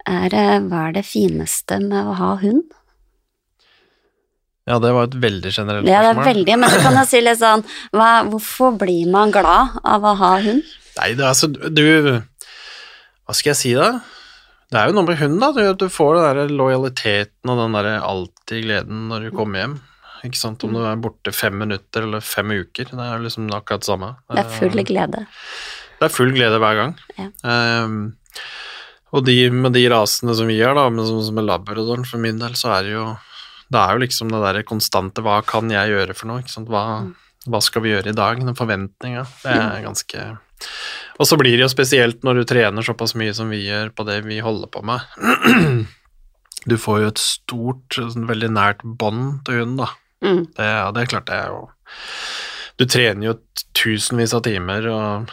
er 0.07 0.35
eh, 0.35 0.61
hva 0.65 0.89
er 0.89 0.93
det 0.93 1.05
fineste 1.05 1.79
med 1.83 2.07
å 2.07 2.15
ha 2.17 2.37
hund? 2.37 2.65
Ja, 4.69 4.77
det 4.83 4.93
var 4.93 5.09
et 5.09 5.17
veldig 5.23 5.53
generelt 5.55 5.89
Ja, 5.89 6.03
det 6.05 6.13
er 6.13 6.29
veldig, 6.29 6.59
men 6.61 6.73
så 6.73 6.83
kan 6.85 6.99
jeg 7.01 7.11
si 7.11 7.23
litt 7.25 7.41
sånn 7.41 7.65
hva, 7.97 8.11
Hvorfor 8.29 8.77
blir 8.81 9.09
man 9.13 9.33
glad 9.35 9.79
av 9.81 10.05
å 10.05 10.15
ha 10.21 10.33
hund? 10.45 10.63
Nei, 10.99 11.13
det 11.17 11.25
er 11.25 11.31
altså 11.31 11.49
Du 11.49 11.85
Hva 12.13 13.37
skal 13.37 13.55
jeg 13.55 13.61
si, 13.63 13.75
da? 13.79 13.99
Det 14.69 14.77
er 14.77 14.91
jo 14.91 14.99
noe 14.99 15.09
med 15.09 15.17
hunden, 15.17 15.41
da. 15.41 15.49
Du, 15.57 15.63
du 15.81 15.89
får 15.93 16.19
den 16.19 16.27
der 16.27 16.51
lojaliteten 16.53 17.53
og 17.53 17.63
den 17.63 17.77
der 17.79 17.87
alltid 18.05 18.67
gleden 18.67 19.07
når 19.09 19.25
du 19.25 19.37
kommer 19.37 19.63
hjem. 19.63 19.77
Ikke 20.27 20.41
sant, 20.41 20.65
Om 20.67 20.75
du 20.77 20.83
er 20.85 21.01
borte 21.01 21.33
fem 21.33 21.57
minutter 21.57 22.05
eller 22.05 22.21
fem 22.25 22.53
uker. 22.53 22.91
Det 22.91 23.07
er 23.07 23.23
liksom 23.25 23.49
akkurat 23.55 23.85
det 23.85 23.89
samme. 23.89 24.11
Det 24.29 24.43
er 24.43 24.51
full 24.59 24.85
glede. 24.91 25.25
Det 25.99 26.09
er 26.09 26.13
full 26.13 26.35
glede 26.37 26.61
hver 26.61 26.77
gang. 26.83 26.93
Ja. 27.17 27.31
Um, 27.87 27.97
og 29.17 29.25
de, 29.25 29.39
med 29.55 29.73
de 29.73 29.87
rasene 29.89 30.35
som 30.37 30.51
vi 30.51 30.59
har, 30.61 30.77
da, 30.77 30.85
sånn 31.07 31.25
som 31.31 31.41
er 31.41 31.49
labradoren 31.49 32.05
for 32.05 32.21
min 32.21 32.41
del, 32.43 32.53
så 32.59 32.75
er 32.77 32.85
det 32.85 32.93
jo 32.93 33.07
Det 33.69 33.81
er 33.81 33.95
jo 33.95 34.03
liksom 34.03 34.33
det 34.33 34.41
derre 34.43 34.65
konstante 34.67 35.25
Hva 35.25 35.41
kan 35.47 35.69
jeg 35.73 35.93
gjøre 35.93 36.17
for 36.17 36.31
noe? 36.31 36.43
Ikke 36.43 36.55
sant? 36.55 36.71
Hva, 36.73 37.05
hva 37.49 37.61
skal 37.65 37.85
vi 37.85 37.93
gjøre 37.93 38.13
i 38.13 38.17
dag? 38.17 38.41
Den 38.41 38.57
forventninga. 38.59 39.27
Det 39.45 39.55
er 39.55 39.85
ganske 39.85 40.25
Og 41.19 41.29
så 41.29 41.39
blir 41.41 41.57
det 41.57 41.67
jo 41.67 41.73
spesielt 41.73 42.25
når 42.27 42.41
du 42.41 42.49
trener 42.49 42.87
såpass 42.87 43.15
mye 43.19 43.37
som 43.37 43.53
vi 43.53 43.65
gjør 43.67 43.93
på 43.95 44.09
det 44.09 44.23
vi 44.27 44.41
holder 44.45 44.73
på 44.73 44.85
med. 44.87 45.87
Du 46.69 46.75
får 46.81 47.03
jo 47.03 47.11
et 47.13 47.21
stort, 47.23 47.97
sånn 47.97 48.27
veldig 48.29 48.51
nært 48.53 48.83
bånd 48.83 49.45
til 49.47 49.63
hunden, 49.63 49.79
da. 49.85 49.93
Mm. 50.25 50.41
Det, 50.57 50.65
ja, 50.67 50.89
det 50.93 51.05
er 51.05 51.11
klart 51.13 51.29
det 51.29 51.37
er 51.39 51.53
jo 51.53 51.61
Du 52.75 52.83
trener 52.91 53.29
jo 53.29 53.35
tusenvis 53.79 54.35
av 54.35 54.43
timer 54.43 54.89
og 54.91 55.31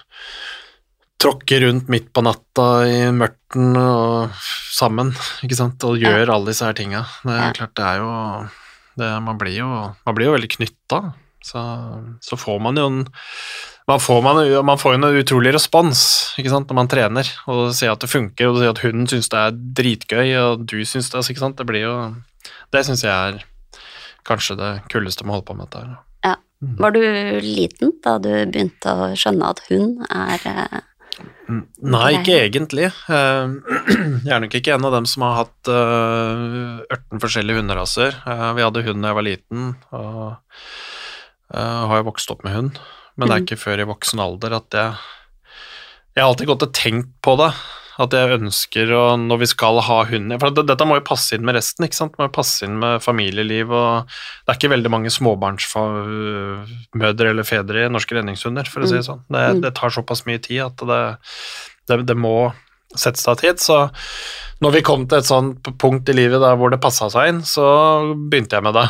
tråkker 1.21 1.61
rundt 1.65 1.87
midt 1.89 2.09
på 2.13 2.21
natta 2.25 2.65
i 2.87 2.97
mørten 3.15 3.75
og 3.79 4.33
sammen, 4.75 5.13
ikke 5.45 5.57
sant, 5.57 5.83
og 5.87 5.97
gjør 6.01 6.29
alle 6.33 6.51
disse 6.51 6.65
her 6.67 6.75
tinga. 6.77 7.05
Det 7.23 7.31
er 7.33 7.45
Ja. 7.47 7.51
klart 7.55 7.75
det 7.79 7.85
er 7.85 7.97
jo 8.03 8.09
det, 8.97 9.11
man, 9.23 9.37
blir 9.37 9.55
jo 9.57 9.69
man 10.05 10.15
blir 10.15 10.27
jo 10.29 10.35
veldig 10.35 10.51
knytta. 10.57 10.99
Så, 11.45 11.61
så 12.25 12.35
får 12.41 12.59
man 12.61 12.75
jo 12.79 12.85
en 12.89 12.99
man 13.87 13.99
får, 14.01 14.21
man, 14.25 14.39
man 14.65 14.79
får 14.81 14.95
jo 14.95 14.97
en 14.97 15.17
utrolig 15.21 15.51
respons 15.53 15.99
ikke 16.41 16.49
sant, 16.49 16.65
når 16.71 16.75
man 16.79 16.87
trener, 16.89 17.27
og 17.45 17.67
sier 17.77 17.91
at 17.93 18.01
det 18.01 18.09
funker, 18.09 18.47
og 18.49 18.57
sier 18.57 18.71
at 18.73 18.81
hunden 18.81 19.05
syns 19.11 19.29
det 19.29 19.37
er 19.43 19.59
dritgøy, 19.77 20.31
og 20.41 20.63
du 20.65 20.79
syns 20.89 21.11
det, 21.13 21.21
ikke 21.29 21.43
sant. 21.43 21.57
Det 21.59 21.67
blir 21.69 21.83
jo 21.85 22.15
Det 22.73 22.81
syns 22.87 23.03
jeg 23.05 23.13
er 23.13 23.43
kanskje 24.25 24.57
det 24.57 24.71
kuleste 24.89 25.21
med 25.23 25.35
å 25.35 25.37
holde 25.37 25.45
på 25.51 25.53
med 25.59 25.69
dette 25.69 25.83
her. 25.85 25.95
Ja. 26.25 26.35
Var 26.81 26.91
du 26.95 27.01
liten 27.45 27.93
da 28.01 28.17
du 28.17 28.31
begynte 28.49 28.89
å 28.89 29.11
skjønne 29.13 29.51
at 29.53 29.61
hund 29.69 30.01
er 30.09 30.47
eh, 30.49 30.79
Nei, 31.47 32.07
ikke 32.17 32.37
egentlig. 32.47 32.87
Eh, 33.09 33.47
Jeg 34.25 34.33
er 34.33 34.41
nok 34.41 34.55
ikke 34.57 34.73
en 34.75 34.85
av 34.87 34.95
dem 34.97 35.05
som 35.09 35.25
har 35.27 35.35
hatt 35.43 35.69
ørten 35.69 37.19
18 37.19 37.21
forskjellige 37.21 37.59
hunderaser. 37.61 38.17
Eh, 38.25 38.47
Vi 38.57 38.65
hadde 38.65 38.83
hund 38.87 39.03
da 39.05 39.11
jeg 39.11 39.19
var 39.19 39.27
liten, 39.27 39.67
og 39.93 40.23
eh, 41.53 41.81
har 41.91 42.01
jo 42.01 42.07
vokst 42.09 42.31
opp 42.33 42.43
med 42.47 42.55
hund. 42.57 42.79
Men 43.15 43.29
det 43.29 43.35
er 43.35 43.39
Mhm. 43.39 43.45
ikke 43.47 43.61
før 43.61 43.79
i 43.83 43.89
voksen 43.91 44.19
alder 44.19 44.55
at 44.57 44.69
jeg 44.75 44.95
Jeg 46.15 46.23
har 46.23 46.29
alltid 46.31 46.47
gått 46.47 46.63
og 46.63 46.73
tenkt 46.73 47.09
på 47.21 47.35
det. 47.37 47.51
At 47.97 48.11
jeg 48.11 48.27
ønsker 48.41 48.89
å, 48.91 49.03
når 49.15 49.37
vi 49.39 49.45
skal 49.47 49.77
ha 49.87 50.01
hund 50.09 50.33
For 50.41 50.51
dette 50.51 50.83
må 50.87 50.97
jo 50.97 51.03
passe 51.07 51.31
inn 51.37 51.45
med 51.47 51.55
resten, 51.55 51.85
ikke 51.87 51.95
sant. 51.95 52.11
Det 52.11 52.19
må 52.19 52.25
jo 52.27 52.33
passe 52.35 52.65
inn 52.67 52.75
med 52.81 52.99
familieliv 53.05 53.71
og 53.71 54.03
Det 54.09 54.51
er 54.51 54.57
ikke 54.59 54.71
veldig 54.73 54.91
mange 54.91 55.09
småbarnsmødre 55.15 57.29
eller 57.31 57.43
fedre 57.47 57.85
i 57.85 57.89
norske 57.93 58.15
redningshunder, 58.17 58.67
for 58.67 58.81
å 58.83 58.87
si 58.89 58.95
det 58.99 59.05
sånn. 59.07 59.21
Det, 59.31 59.45
Mm. 59.55 59.61
det 59.63 59.71
tar 59.75 59.89
såpass 59.95 60.25
mye 60.27 60.39
tid 60.43 60.61
at 60.65 60.77
det, 60.77 61.17
det, 61.87 62.01
det 62.11 62.17
må 62.17 62.51
sette 62.95 63.19
seg 63.19 63.37
tid. 63.41 63.59
Så 63.59 63.89
når 64.61 64.71
vi 64.77 64.81
kom 64.81 65.07
til 65.07 65.17
et 65.19 65.25
sånt 65.27 65.63
punkt 65.79 66.09
i 66.09 66.13
livet 66.15 66.39
der 66.41 66.55
hvor 66.59 66.69
det 66.71 66.81
passa 66.83 67.09
seg 67.11 67.27
inn, 67.31 67.41
så 67.43 67.63
begynte 68.29 68.55
jeg 68.59 68.63
med 68.63 68.73
det. 68.75 68.87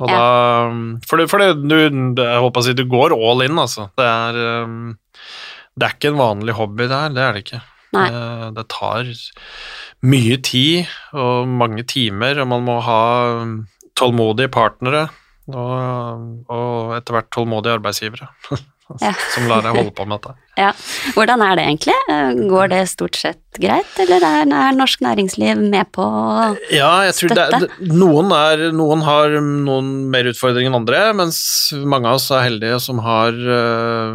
Og 0.00 0.08
Ja. 0.08 0.16
da 0.16 0.70
For, 1.06 1.16
det, 1.18 1.28
for 1.30 1.38
det, 1.38 1.68
du, 1.68 1.76
jeg 2.22 2.40
håper 2.40 2.60
å 2.60 2.64
si 2.64 2.72
du 2.74 2.84
går 2.88 3.12
all 3.12 3.42
in, 3.42 3.56
altså. 3.58 3.90
Det 3.96 4.06
er 4.06 4.32
Det 5.78 5.86
er 5.86 5.92
ikke 5.94 6.08
en 6.12 6.18
vanlig 6.18 6.54
hobby, 6.58 6.86
det 6.88 6.96
her. 6.98 7.08
Det 7.14 7.22
er 7.22 7.32
det 7.32 7.42
ikke. 7.44 7.60
Nei. 7.96 8.06
Det, 8.12 8.50
det 8.58 8.66
tar 8.70 9.08
mye 10.06 10.36
tid 10.46 10.90
og 11.16 11.48
mange 11.50 11.84
timer, 11.88 12.40
og 12.42 12.50
man 12.52 12.66
må 12.66 12.78
ha 12.86 13.02
um, 13.42 13.56
tålmodige 13.98 14.52
partnere. 14.54 15.08
Og, 15.50 16.26
og 16.52 16.92
etter 16.94 17.16
hvert 17.16 17.30
tålmodige 17.34 17.74
arbeidsgivere 17.80 18.28
som 19.34 19.48
lar 19.50 19.64
deg 19.64 19.74
holde 19.74 19.94
på 19.96 20.06
med 20.06 20.20
dette. 20.20 20.36
Ja. 20.60 20.72
Hvordan 21.16 21.40
er 21.44 21.54
det 21.56 21.64
egentlig? 21.64 21.94
Eh, 22.12 22.30
Går 22.50 22.66
det 22.74 22.82
stort 22.90 23.16
sett 23.16 23.38
greit, 23.60 23.88
eller 23.98 24.20
er, 24.22 24.44
er 24.46 24.72
norsk 24.76 25.00
næringsliv 25.02 25.56
med 25.72 25.88
på 25.96 26.04
å 26.04 26.56
Ja, 26.70 27.02
jeg 27.08 27.14
tror 27.16 27.28
det, 27.34 27.46
Støtte. 27.50 27.66
det, 27.80 27.88
noen, 27.96 28.30
er, 28.36 28.66
noen 28.76 29.00
har 29.06 29.28
noen 29.40 29.86
mer 30.12 30.28
utfordringer 30.30 30.70
enn 30.70 30.78
andre, 30.82 31.00
mens 31.18 31.38
mange 31.82 32.06
av 32.12 32.20
oss 32.20 32.28
er 32.30 32.44
heldige 32.46 32.78
som 32.84 33.00
har 33.02 33.32
øh, 33.34 34.14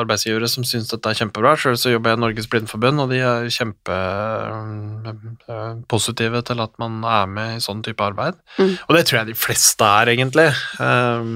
arbeidsgivere 0.00 0.48
som 0.50 0.64
syns 0.66 0.90
dette 0.90 1.06
er 1.12 1.18
kjempebra. 1.20 1.52
Sjøl 1.60 1.78
så 1.78 1.92
jobber 1.94 2.10
jeg 2.14 2.18
i 2.18 2.22
Norges 2.24 2.48
Blindeforbund, 2.50 2.96
og 3.04 3.08
de 3.14 3.20
er 3.22 3.46
kjempepositive 3.54 6.42
til 6.48 6.58
at 6.64 6.72
man 6.82 6.92
er 7.06 7.26
med 7.30 7.56
i 7.58 7.62
sånn 7.64 7.82
type 7.86 8.02
arbeid. 8.04 8.34
Mm. 8.58 8.74
Og 8.88 8.92
det 8.96 9.04
tror 9.08 9.20
jeg 9.22 9.30
de 9.32 9.36
fleste 9.38 9.84
er, 10.00 10.06
egentlig. 10.14 10.48
Um, 10.82 11.28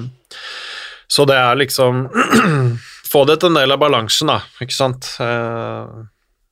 så 1.12 1.26
det 1.28 1.36
er 1.36 1.58
liksom 1.60 2.06
Få 3.12 3.26
det 3.28 3.38
til 3.42 3.52
en 3.52 3.60
del 3.60 3.74
av 3.74 3.80
balansen, 3.82 4.32
da, 4.32 4.40
ikke 4.64 4.76
sant. 4.76 5.10
Uh, 5.20 6.08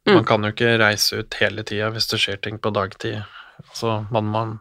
Mm. 0.09 0.15
Man 0.15 0.25
kan 0.25 0.45
jo 0.45 0.51
ikke 0.55 0.75
reise 0.81 1.21
ut 1.21 1.37
hele 1.43 1.65
tida 1.67 1.91
hvis 1.93 2.09
det 2.11 2.19
skjer 2.23 2.41
ting 2.43 2.59
på 2.63 2.73
dagtid. 2.73 3.21
Altså, 3.61 4.01
man, 4.11 4.31
man, 4.33 4.55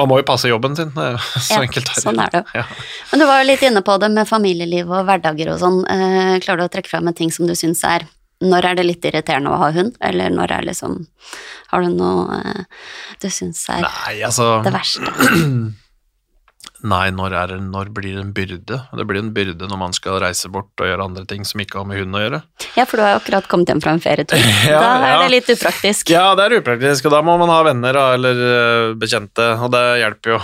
man 0.00 0.10
må 0.10 0.18
jo 0.18 0.26
passe 0.26 0.50
jobben 0.50 0.74
sin, 0.76 0.90
så 0.96 1.06
Ja, 1.54 1.60
enkelt 1.62 1.92
er 1.94 2.02
sånn 2.02 2.22
er 2.22 2.32
det. 2.34 2.44
Ja. 2.58 2.64
Men 3.12 3.22
du 3.22 3.26
var 3.30 3.42
jo 3.42 3.48
litt 3.52 3.64
inne 3.68 3.84
på 3.86 3.96
det 4.02 4.10
med 4.16 4.28
familieliv 4.28 4.90
og 4.90 5.06
hverdager 5.08 5.54
og 5.54 5.60
sånn. 5.62 5.82
Eh, 5.86 6.36
klarer 6.42 6.64
du 6.64 6.66
å 6.66 6.72
trekke 6.74 6.90
fram 6.90 7.10
en 7.10 7.18
ting 7.18 7.32
som 7.34 7.46
du 7.48 7.54
syns 7.58 7.84
er 7.86 8.08
Når 8.42 8.66
er 8.66 8.78
det 8.78 8.86
litt 8.86 9.06
irriterende 9.08 9.50
å 9.50 9.58
ha 9.62 9.72
hund, 9.74 9.96
eller 10.04 10.30
når 10.30 10.52
er 10.58 10.66
liksom 10.68 11.00
Har 11.72 11.82
du 11.82 11.94
noe 11.94 12.38
eh, 12.38 12.64
du 13.22 13.30
syns 13.30 13.64
er 13.74 13.86
Nei, 13.86 14.18
altså 14.26 14.58
det 14.66 14.74
verste? 14.74 15.14
Nei, 16.86 17.08
når, 17.10 17.32
det, 17.50 17.56
når 17.72 17.88
blir 17.90 18.14
det 18.14 18.22
en 18.22 18.30
byrde? 18.34 18.76
Det 18.94 19.04
blir 19.08 19.18
en 19.18 19.32
byrde 19.34 19.66
når 19.66 19.78
man 19.80 19.94
skal 19.96 20.20
reise 20.22 20.46
bort 20.52 20.70
og 20.78 20.86
gjøre 20.86 21.06
andre 21.08 21.24
ting 21.26 21.42
som 21.48 21.58
ikke 21.58 21.80
har 21.80 21.88
med 21.90 21.98
hund 21.98 22.14
å 22.14 22.20
gjøre. 22.22 22.38
Ja, 22.76 22.84
for 22.86 23.00
du 23.00 23.02
har 23.02 23.16
jo 23.16 23.18
akkurat 23.18 23.48
kommet 23.50 23.72
hjem 23.72 23.80
fra 23.82 23.96
en 23.96 24.02
ferietur. 24.04 24.38
Ja, 24.68 24.78
da 24.78 24.92
er 25.00 25.12
ja. 25.14 25.18
det 25.24 25.32
litt 25.32 25.50
upraktisk. 25.56 26.12
Ja, 26.14 26.22
det 26.38 26.44
er 26.46 26.56
upraktisk, 26.60 27.08
og 27.08 27.14
da 27.16 27.22
må 27.26 27.34
man 27.40 27.50
ha 27.50 27.58
venner 27.66 27.98
eller 28.14 28.42
øh, 28.46 28.92
bekjente, 29.00 29.48
og 29.58 29.72
det 29.74 29.82
hjelper 30.04 30.36
jo. 30.36 30.40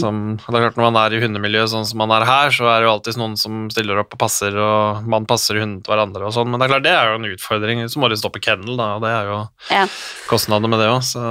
Som, 0.00 0.20
det 0.40 0.48
er 0.56 0.62
klart 0.64 0.78
Når 0.80 0.86
man 0.86 0.96
er 1.02 1.12
i 1.12 1.18
hundemiljøet 1.20 1.68
sånn 1.74 1.84
som 1.84 2.00
man 2.00 2.14
er 2.16 2.24
her, 2.24 2.54
så 2.56 2.64
er 2.72 2.80
det 2.80 2.86
jo 2.88 2.92
alltid 2.94 3.18
noen 3.20 3.34
som 3.36 3.66
stiller 3.74 4.00
opp 4.00 4.16
og 4.16 4.22
passer, 4.24 4.56
og 4.56 5.04
man 5.12 5.28
passer 5.28 5.60
hundene 5.60 5.84
til 5.84 5.92
hverandre 5.92 6.24
og 6.24 6.32
sånn, 6.32 6.48
men 6.48 6.56
det 6.62 6.70
er 6.70 6.72
klart 6.72 6.86
det 6.88 6.94
er 6.96 7.10
jo 7.12 7.18
en 7.20 7.28
utfordring. 7.34 7.84
Så 7.92 8.00
må 8.00 8.08
de 8.08 8.16
stoppe 8.16 8.40
kennel, 8.40 8.78
da, 8.80 8.94
og 8.96 9.04
det 9.04 9.12
er 9.12 9.28
jo 9.28 9.38
Ja. 9.74 9.84
kostnader 10.30 10.72
med 10.72 10.80
det 10.80 10.88
òg, 10.94 11.02
så, 11.04 11.24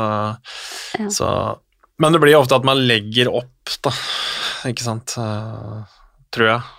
så 1.10 1.30
Men 2.04 2.16
det 2.16 2.20
blir 2.24 2.36
ofte 2.36 2.58
at 2.60 2.66
man 2.68 2.82
legger 2.84 3.30
opp, 3.32 3.74
da, 3.86 3.94
ikke 4.68 4.84
sant, 4.84 5.16
eh, 5.22 6.00
tror 6.36 6.50
jeg. 6.50 6.72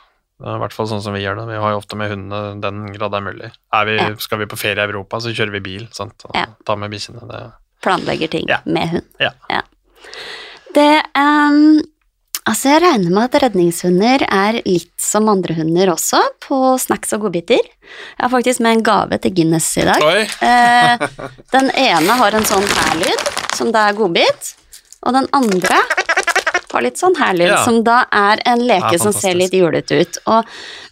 I 0.44 0.56
hvert 0.60 0.74
fall 0.76 0.88
sånn 0.90 1.00
som 1.00 1.14
vi 1.16 1.22
gjør 1.22 1.38
det. 1.38 1.44
Vi 1.48 1.60
har 1.62 1.72
jo 1.72 1.78
ofte 1.80 1.96
med 1.96 2.10
hundene 2.10 2.58
den 2.60 2.80
grad 2.92 3.14
det 3.14 3.20
er 3.20 3.24
mulig. 3.24 3.50
Er 3.72 3.84
vi, 3.88 3.94
Ja. 3.96 4.08
Skal 4.20 4.42
vi 4.42 4.48
på 4.50 4.58
ferie 4.60 4.82
i 4.82 4.88
Europa, 4.90 5.20
så 5.22 5.32
kjører 5.32 5.54
vi 5.56 5.60
bil, 5.64 5.86
sant, 5.94 6.26
og 6.26 6.34
Ja. 6.36 6.46
tar 6.66 6.76
med 6.76 6.90
bikkjene. 6.92 7.24
Det 7.30 7.42
Planlegger 7.84 8.30
ting 8.30 8.46
Ja. 8.48 8.58
med 8.66 8.88
hund. 8.88 9.08
Ja. 9.20 9.30
Det 10.74 11.02
um, 11.16 11.80
Altså, 12.46 12.74
jeg 12.74 12.82
regner 12.82 13.10
med 13.10 13.24
at 13.34 13.42
redningshunder 13.42 14.22
er 14.28 14.58
litt 14.66 14.92
som 15.00 15.30
andre 15.32 15.54
hunder 15.56 15.94
også, 15.94 16.18
på 16.44 16.78
snacks 16.78 17.14
og 17.16 17.22
godbiter. 17.24 17.62
Jeg 17.64 18.20
har 18.20 18.28
faktisk 18.28 18.60
med 18.60 18.76
en 18.76 18.82
gave 18.84 19.16
til 19.18 19.32
Guinness 19.32 19.70
i 19.80 19.86
dag. 19.88 20.02
Oi! 20.04 20.26
Eh, 20.44 21.06
den 21.56 21.70
ene 21.70 22.18
har 22.20 22.36
en 22.36 22.44
sånn 22.44 22.66
her-lyd, 22.68 23.24
som 23.56 23.72
det 23.72 23.80
er 23.80 23.96
godbit, 23.96 24.52
og 25.04 25.12
den 25.20 25.28
andre 25.32 25.82
har 26.74 26.82
litt 26.82 26.98
sånn 26.98 27.14
her-lyd, 27.14 27.46
Ja. 27.52 27.60
som 27.62 27.84
da 27.86 28.00
er 28.10 28.40
en 28.50 28.58
leke 28.66 28.96
Ja, 28.96 28.98
som 28.98 29.12
ser 29.14 29.36
litt 29.38 29.52
julete 29.54 29.94
ut. 30.00 30.16
Og 30.26 30.44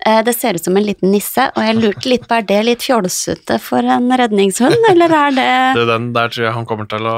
eh, 0.06 0.20
det 0.22 0.36
ser 0.38 0.54
ut 0.54 0.62
som 0.62 0.76
en 0.78 0.84
liten 0.86 1.10
nisse, 1.10 1.48
og 1.56 1.58
jeg 1.66 1.74
lurte 1.74 2.06
litt 2.06 2.28
på, 2.30 2.36
er 2.38 2.44
det 2.46 2.60
litt 2.68 2.84
fjolsete 2.86 3.56
for 3.58 3.82
en 3.82 4.06
redningshund, 4.20 4.76
eller 4.92 5.10
er 5.10 5.32
det 5.34 5.48
Du, 5.74 5.80
den 5.90 6.12
der 6.14 6.28
tror 6.30 6.44
jeg 6.46 6.54
han 6.54 6.68
kommer 6.70 6.86
til 6.86 7.08
å 7.10 7.16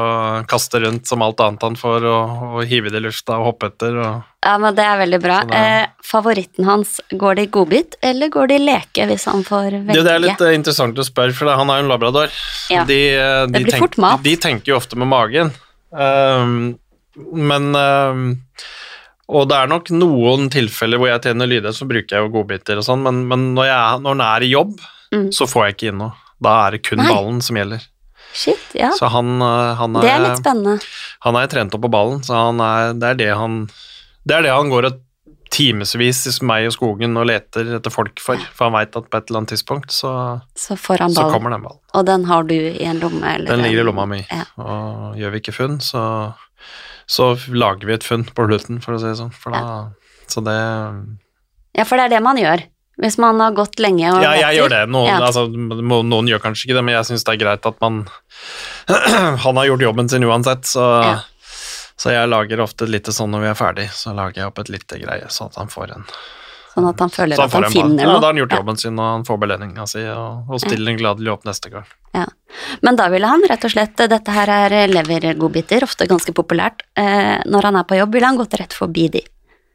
kaste 0.49 0.81
rundt 0.81 1.05
som 1.07 1.21
alt 1.27 1.43
annet 1.45 1.61
han 1.69 1.77
får, 1.77 2.07
og, 2.09 2.47
og 2.55 2.65
hive 2.71 2.89
det 2.95 3.03
i 3.03 3.05
lufta 3.05 3.37
og 3.37 3.51
hoppe 3.51 3.69
etter. 3.69 3.99
Og... 4.01 4.23
Ja, 4.49 4.55
men 4.65 4.79
det 4.81 4.87
er 4.89 4.97
veldig 5.03 5.21
bra. 5.27 5.43
Det- 5.51 5.61
Eh, 5.65 5.85
favoritten 6.05 6.65
hans, 6.69 6.95
går 7.13 7.35
det 7.37 7.45
i 7.45 7.51
godbit, 7.53 7.95
eller 8.05 8.29
går 8.33 8.49
det 8.49 8.57
i 8.63 8.65
leke, 8.65 9.05
hvis 9.13 9.25
han 9.29 9.45
får 9.45 9.69
velge? 9.77 9.93
Du, 9.93 10.01
det 10.09 10.15
er 10.17 10.25
litt 10.25 10.41
eh, 10.41 10.55
interessant 10.57 10.97
å 10.97 11.05
spørre, 11.05 11.37
for 11.37 11.53
han 11.53 11.69
er 11.69 11.83
jo 11.83 11.85
en 11.85 11.93
labrador. 11.93 12.33
Ja. 12.73 12.85
De, 12.89 12.99
eh, 13.13 13.45
de, 13.45 13.53
Det 13.59 13.63
blir 13.69 13.77
tenk- 13.77 13.85
fort 13.91 14.01
mat. 14.01 14.25
de 14.25 14.35
tenker 14.41 14.73
jo 14.73 14.81
ofte 14.81 14.97
med 14.97 15.09
magen. 15.13 15.53
Ehm, 15.95 16.75
men 17.17 17.71
ehm, 17.79 18.25
Og 19.29 19.47
det 19.49 19.57
er 19.57 19.71
nok 19.71 19.89
noen 19.95 20.51
tilfeller 20.53 20.99
hvor 21.01 21.09
jeg 21.09 21.23
tjener 21.25 21.49
lydighet, 21.49 21.77
så 21.79 21.87
bruker 21.89 22.17
jeg 22.19 22.27
jo 22.27 22.33
godbiter 22.35 22.77
og 22.77 22.85
sånn, 22.85 23.01
men, 23.07 23.23
men 23.31 23.55
når, 23.57 23.65
jeg, 23.71 24.01
når 24.05 24.19
den 24.19 24.25
er 24.27 24.45
i 24.49 24.53
jobb, 24.53 24.75
Mm. 25.15 25.29
så 25.31 25.47
får 25.47 25.67
jeg 25.69 25.75
ikke 25.77 25.89
inn 25.93 25.99
noe. 26.01 26.13
Da 26.43 26.53
er 26.67 26.75
det 26.75 26.81
kun 26.89 26.99
Nei. 26.99 27.07
ballen 27.13 27.37
som 27.45 27.55
gjelder. 27.55 27.85
Shit, 28.35 28.65
ja. 28.75 28.89
Så 28.99 29.07
han, 29.15 29.29
eh, 29.47 29.75
han 29.79 29.93
Det 29.95 30.11
er 30.11 30.23
litt 30.25 30.41
spennende. 30.41 30.73
Han 31.23 31.37
er 31.39 31.47
trent 31.53 31.75
opp 31.77 31.85
på 31.85 31.91
ballen, 31.93 32.25
så 32.27 32.35
han 32.49 32.59
er, 32.65 32.95
det 32.99 33.11
er 33.13 33.15
det 33.21 33.29
han 33.39 33.61
Det 34.27 34.35
er 34.35 34.43
det 34.43 34.51
han 34.57 34.71
går 34.73 34.89
et 34.91 34.99
timevis 35.55 36.25
hos 36.27 36.41
meg 36.43 36.67
og 36.67 36.73
skogen 36.75 37.15
og 37.21 37.29
leter 37.31 37.77
etter 37.77 37.93
folk 37.95 38.19
for, 38.19 38.41
for 38.57 38.67
han 38.67 38.75
veit 38.75 38.97
at 38.99 39.07
på 39.07 39.21
et 39.21 39.29
eller 39.31 39.45
annet 39.45 39.53
tidspunkt 39.55 39.93
så, 39.95 40.11
Så 40.59 40.75
så 40.75 41.31
kommer 41.31 41.51
den 41.55 41.63
ballen. 41.63 41.79
Og 41.95 42.07
den 42.11 42.25
har 42.25 42.43
du 42.43 42.55
i 42.57 42.83
en 42.83 42.99
lomme, 42.99 43.23
eller? 43.37 43.55
Den 43.55 43.63
ligger 43.63 43.85
i 43.85 43.87
lomma 43.87 44.07
mi, 44.11 44.27
Ja. 44.33 44.43
og 44.59 45.15
gjør 45.21 45.31
vi 45.31 45.41
ikke 45.45 45.55
funn, 45.55 45.79
så, 45.79 46.35
så 47.07 47.35
lager 47.53 47.87
vi 47.87 47.95
et 47.95 48.05
funn 48.07 48.25
på 48.25 48.47
slutten, 48.49 48.81
for 48.83 48.95
å 48.95 49.01
si 49.01 49.07
det 49.11 49.17
sånn. 49.21 49.33
For 49.33 49.51
da, 49.53 49.91
Så 50.27 50.41
det 50.45 50.55
Ja, 51.77 51.85
for 51.85 51.97
det 51.99 52.05
er 52.07 52.09
det 52.17 52.23
man 52.23 52.37
gjør. 52.37 52.63
Hvis 53.03 53.19
man 53.19 53.41
har 53.43 53.51
gått 53.53 53.81
lenge 53.83 54.07
og 54.15 54.23
Ja, 54.23 54.35
jeg 54.39 54.61
gjør 54.61 54.69
det. 54.71 54.83
Noen, 54.89 55.09
Ja. 55.09 55.19
altså, 55.27 55.49
noen 55.51 56.29
gjør 56.31 56.39
kanskje 56.41 56.69
ikke 56.69 56.77
det, 56.79 56.85
men 56.85 56.95
jeg 56.95 57.05
syns 57.11 57.25
det 57.25 57.35
er 57.35 57.41
greit 57.45 57.67
at 57.67 57.81
man 57.81 58.07
Han 59.45 59.57
har 59.57 59.67
gjort 59.67 59.83
jobben 59.83 60.09
sin 60.09 60.23
uansett, 60.25 60.63
så, 60.65 61.03
Ja. 61.03 61.19
så 61.99 62.11
jeg 62.15 62.29
lager 62.31 62.61
ofte 62.63 62.87
litt 62.89 63.05
sånn 63.11 63.31
når 63.35 63.41
vi 63.41 63.49
er 63.51 63.59
ferdig, 63.59 63.89
så 63.91 64.15
lager 64.15 64.35
jeg 64.43 64.47
opp 64.47 64.59
et 64.61 64.69
lite 64.71 65.01
greie, 65.03 65.27
sånn 65.29 65.51
at 65.51 65.57
han 65.57 65.69
får 65.69 65.91
en 65.97 66.05
Sånn 66.75 66.89
at 66.91 67.03
han 67.05 67.13
føler 67.15 67.39
han 67.39 67.47
at 67.47 67.55
han 67.55 67.67
finner 67.71 68.09
noe. 68.09 68.15
Ja, 68.17 68.19
da 68.19 68.27
har 68.27 68.33
han 68.33 68.41
gjort 68.43 68.55
Ja. 68.55 68.63
jobben 68.63 68.81
sin, 68.81 68.99
og 68.99 69.07
han 69.07 69.27
får 69.27 69.39
belønninga 69.45 69.87
si, 69.87 70.03
og, 70.11 70.49
og 70.51 70.63
stiller 70.63 70.91
en 70.93 70.99
gladelig 70.99 71.31
opp 71.37 71.45
neste 71.47 71.71
gang. 71.71 71.87
Ja. 72.15 72.25
Men 72.83 72.99
da 72.99 73.07
ville 73.13 73.31
han 73.31 73.43
rett 73.51 73.65
og 73.67 73.73
slett 73.73 74.03
Dette 74.11 74.35
her 74.35 74.51
er 74.51 74.91
levergodbiter, 74.91 75.87
ofte 75.87 76.09
ganske 76.11 76.35
populært. 76.35 76.83
Eh, 76.99 77.39
når 77.47 77.71
han 77.71 77.79
er 77.79 77.87
på 77.87 77.99
jobb, 77.99 78.13
ville 78.15 78.27
han 78.27 78.41
gått 78.41 78.59
rett 78.59 78.75
forbi 78.75 79.09
de. 79.15 79.23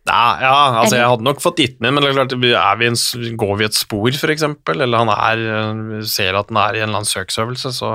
Ja, 0.09 0.25
ja 0.41 0.53
altså 0.81 0.97
jeg 0.97 1.07
hadde 1.11 1.25
nok 1.27 1.41
fått 1.43 1.59
gitt 1.61 1.79
den 1.79 1.89
inn, 1.89 1.97
men 1.97 2.03
det 2.03 2.11
er 2.11 2.17
klart, 2.17 2.35
er 2.35 2.79
vi 2.79 2.87
en, 2.89 2.99
går 3.39 3.57
vi 3.59 3.67
et 3.67 3.77
spor, 3.77 4.09
eksempel, 4.33 4.83
eller 4.85 5.03
han 5.03 5.11
er, 5.13 6.03
ser 6.07 6.37
at 6.39 6.51
han 6.51 6.61
er 6.63 6.77
i 6.77 6.81
en 6.83 6.89
eller 6.89 7.01
annen 7.01 7.09
søksøvelse, 7.09 7.73
så, 7.75 7.91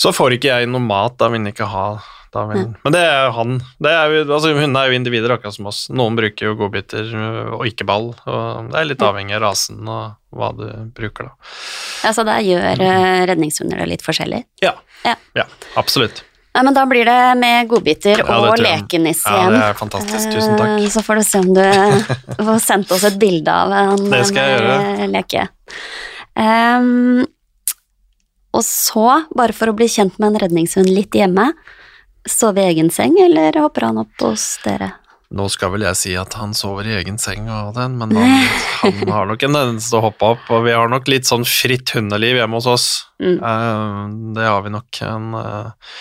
så 0.00 0.14
får 0.14 0.38
ikke 0.38 0.54
jeg 0.54 0.70
noe 0.70 0.84
mat, 0.84 1.18
da 1.20 1.30
vil 1.30 1.42
han 1.42 1.52
ikke 1.52 1.68
ha 1.68 1.88
da 2.34 2.44
vil, 2.50 2.64
Men 2.84 2.94
det 2.94 3.00
er 3.08 3.30
han. 3.36 3.58
Det 3.82 3.92
er 3.94 4.14
jo, 4.14 4.22
altså, 4.26 4.52
hundene 4.56 4.82
er 4.84 4.92
jo 4.92 4.98
individer, 4.98 5.34
akkurat 5.34 5.56
som 5.56 5.68
oss. 5.70 5.82
Noen 5.90 6.16
bruker 6.18 6.50
jo 6.50 6.56
godbiter 6.60 7.08
øh, 7.08 7.52
og 7.58 7.66
ikke 7.70 7.86
ball, 7.88 8.10
og 8.28 8.70
det 8.72 8.80
er 8.80 8.88
litt 8.90 9.04
avhengig 9.04 9.36
av 9.38 9.44
rasen 9.46 9.82
og 9.88 10.16
hva 10.36 10.50
du 10.56 10.64
bruker, 10.96 11.30
da. 11.30 11.52
Ja, 12.04 12.12
så 12.16 12.24
da 12.28 12.38
gjør 12.44 12.82
eh, 12.84 13.20
redningshunder 13.32 13.80
det 13.80 13.90
litt 13.96 14.06
forskjellig. 14.06 14.44
Ja, 14.64 14.74
Ja. 15.06 15.14
ja 15.38 15.46
absolutt. 15.80 16.24
Ja, 16.58 16.62
men 16.66 16.74
da 16.74 16.82
blir 16.90 17.06
det 17.06 17.36
med 17.38 17.68
godbiter 17.70 18.24
og 18.24 18.58
lekenis 18.58 19.20
igjen. 19.22 19.44
Ja, 19.44 19.50
det 19.52 19.64
er 19.68 19.76
fantastisk. 19.78 20.32
Tusen 20.32 20.56
takk. 20.58 20.72
Eh, 20.80 20.88
Så 20.90 21.04
får 21.06 21.20
du 21.20 21.26
se 21.28 21.42
om 21.44 21.50
du 21.54 21.64
får 22.48 22.62
sendt 22.64 22.94
oss 22.96 23.04
et 23.06 23.18
bilde 23.20 23.52
av 23.52 23.74
en, 23.78 24.08
Det 24.10 24.24
skal 24.26 24.54
jeg 24.56 24.70
eh, 24.74 25.04
leke. 25.12 25.44
Um, 26.34 27.26
og 28.56 28.64
så, 28.64 29.04
bare 29.36 29.54
for 29.54 29.70
å 29.70 29.76
bli 29.76 29.86
kjent 29.92 30.16
med 30.18 30.32
en 30.32 30.40
redningshund 30.46 30.88
litt 30.90 31.14
hjemme, 31.14 31.50
sove 32.32 32.62
i 32.62 32.70
egen 32.72 32.90
seng, 32.94 33.18
eller 33.24 33.60
hopper 33.62 33.88
han 33.90 34.00
opp 34.04 34.26
hos 34.26 34.56
dere? 34.64 34.94
Nå 35.28 35.44
skal 35.52 35.74
vel 35.74 35.84
jeg 35.84 35.98
si 36.00 36.14
at 36.16 36.32
han 36.40 36.54
sover 36.56 36.86
i 36.88 36.94
egen 36.96 37.18
seng 37.20 37.50
og 37.52 37.74
den, 37.76 37.98
men 38.00 38.16
han, 38.16 38.46
han 39.02 39.12
har 39.12 39.28
nok 39.28 39.44
en 39.44 39.58
tendens 39.58 39.90
til 39.90 40.00
å 40.00 40.06
hoppe 40.06 40.32
opp, 40.36 40.48
og 40.48 40.64
vi 40.64 40.72
har 40.72 40.88
nok 40.88 41.10
litt 41.12 41.28
sånn 41.28 41.44
fritt 41.48 41.92
hundeliv 41.92 42.40
hjemme 42.40 42.56
hos 42.56 42.68
oss. 42.70 42.88
Mm. 43.20 43.36
Uh, 43.42 44.32
det 44.38 44.48
har 44.48 44.64
vi 44.64 44.72
nok. 44.72 45.00
En, 45.04 45.34
uh, 45.36 45.92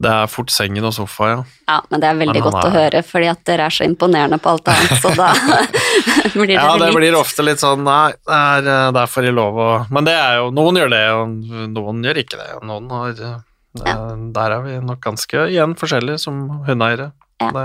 det 0.00 0.12
er 0.12 0.28
fort 0.32 0.52
sengen 0.52 0.84
og 0.84 0.94
sofa, 0.96 1.26
ja. 1.28 1.40
Ja, 1.68 1.80
men 1.92 2.00
det 2.00 2.08
er 2.08 2.20
veldig 2.20 2.40
godt 2.44 2.60
er, 2.60 2.68
å 2.68 2.72
høre, 2.72 3.02
fordi 3.04 3.26
at 3.32 3.42
dere 3.48 3.66
er 3.68 3.74
så 3.76 3.84
imponerende 3.88 4.38
på 4.40 4.52
alt 4.52 4.70
annet, 4.72 4.94
så 5.00 5.12
da 5.16 5.32
blir 6.36 6.52
det 6.52 6.56
Ja, 6.56 6.70
det 6.80 6.88
litt 6.88 6.96
blir 7.00 7.16
ofte 7.18 7.44
litt 7.44 7.60
sånn 7.60 7.84
Nei, 7.84 8.12
det 8.16 8.38
er, 8.38 8.64
derfor 8.64 8.96
det 8.96 9.02
er 9.02 9.12
for 9.12 9.28
i 9.28 9.34
lov 9.34 9.60
å 9.60 9.68
Men 9.92 10.08
det 10.08 10.16
er 10.16 10.38
jo 10.40 10.48
Noen 10.56 10.80
gjør 10.80 10.92
det, 10.92 11.04
og 11.16 11.34
noen 11.76 12.04
gjør 12.04 12.20
ikke 12.22 12.40
det. 12.40 12.48
Og 12.56 12.64
noen 12.68 12.92
har 12.96 13.40
eh, 13.78 14.16
Der 14.36 14.56
er 14.56 14.62
vi 14.66 14.76
nok 14.84 15.00
ganske 15.04 15.46
igjen 15.50 15.76
forskjellige 15.78 16.18
som 16.18 16.42
hundeeiere. 16.66 17.12
Ja. 17.40 17.50
Det, 17.56 17.64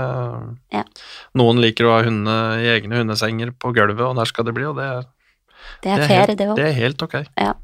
Ja. 0.72 0.84
Noen 1.36 1.60
liker 1.60 1.88
å 1.88 1.96
ha 1.98 2.06
hunde 2.06 2.38
i 2.62 2.70
egne 2.72 3.02
hundesenger 3.02 3.52
på 3.52 3.74
gulvet, 3.76 4.06
og 4.06 4.16
der 4.16 4.24
skal 4.30 4.44
det 4.44 4.54
bli, 4.56 4.64
og 4.64 4.76
det 4.76 4.86
er, 4.88 5.04
Det 5.82 5.92
er 5.92 6.06
fair, 6.06 6.26
helt, 6.26 6.38
det 6.38 6.48
det 6.56 6.66
er 6.70 6.72
helt 6.72 7.02
ok. 7.02 7.14
Ja. 7.36 7.54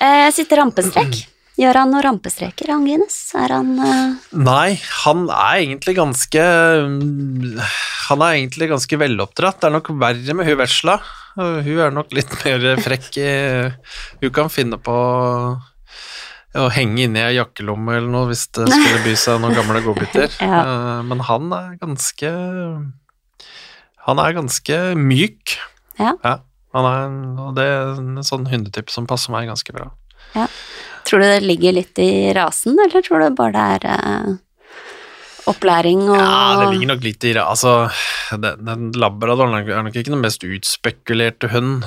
Eh, 0.00 0.30
sitter 0.32 0.62
rampestrek. 0.62 1.26
Gjør 1.54 1.78
han 1.78 1.92
noen 1.92 2.02
rampestreker, 2.02 2.70
han 2.72 2.82
Guinness? 2.82 3.18
Er 3.38 3.52
han 3.54 3.76
uh... 3.78 4.16
Nei, 4.34 4.74
han 5.04 5.28
er 5.30 5.60
egentlig 5.60 5.94
ganske 5.94 6.42
Han 8.08 8.24
er 8.26 8.38
egentlig 8.40 8.72
ganske 8.72 8.98
veloppdratt. 8.98 9.60
Det 9.62 9.68
er 9.68 9.76
nok 9.76 9.92
verre 10.00 10.34
med 10.34 10.48
hun 10.48 10.58
vesla. 10.58 10.96
Hun 11.38 11.78
er 11.86 11.94
nok 11.94 12.10
litt 12.14 12.34
mer 12.42 12.66
frekk 12.82 13.20
i 13.22 13.30
Hun 14.22 14.34
kan 14.34 14.50
finne 14.50 14.80
på 14.82 14.96
å 16.54 16.68
henge 16.70 17.06
inni 17.08 17.18
ei 17.22 17.34
jakkelomme 17.38 17.96
eller 17.98 18.10
noe 18.12 18.28
hvis 18.30 18.44
det 18.54 18.66
skulle 18.70 19.00
by 19.06 19.14
seg 19.18 19.40
noen 19.42 19.56
gamle 19.58 19.80
godbiter. 19.84 20.30
Ja. 20.44 20.60
Uh, 20.62 21.00
Men 21.08 21.20
han 21.26 21.50
er 21.56 21.72
ganske 21.80 22.30
Han 24.06 24.20
er 24.22 24.36
ganske 24.36 24.78
myk. 25.00 25.56
Ja. 25.98 26.12
han 26.74 26.86
er, 26.90 27.04
en- 27.06 27.38
og 27.38 27.54
det 27.56 27.64
er 27.70 27.92
en 27.98 28.22
sånn 28.26 28.48
hundetype 28.50 28.90
som 28.92 29.06
passer 29.06 29.32
meg 29.32 29.46
ganske 29.48 29.72
bra. 29.74 29.90
Tror 31.06 31.20
du 31.22 31.26
det 31.28 31.44
ligger 31.44 31.76
litt 31.76 31.98
i 32.02 32.32
rasen, 32.34 32.74
eller 32.80 33.04
tror 33.04 33.22
du 33.22 33.36
bare 33.38 33.52
det 33.54 33.90
er 33.94 34.08
uh, 34.10 34.34
opplæring 35.52 36.02
og 36.08 36.16
Ja, 36.18 36.60
det 36.60 36.70
ligger 36.74 36.90
nok 36.94 37.04
litt 37.04 37.26
i. 37.28 37.34
Altså, 37.38 37.74
den, 38.32 38.64
den 38.66 38.86
labradoren 38.98 39.54
er 39.60 39.84
nok 39.86 39.94
ikke 40.00 40.12
den 40.14 40.24
mest 40.24 40.44
utspekulerte 40.48 41.50
hund. 41.54 41.84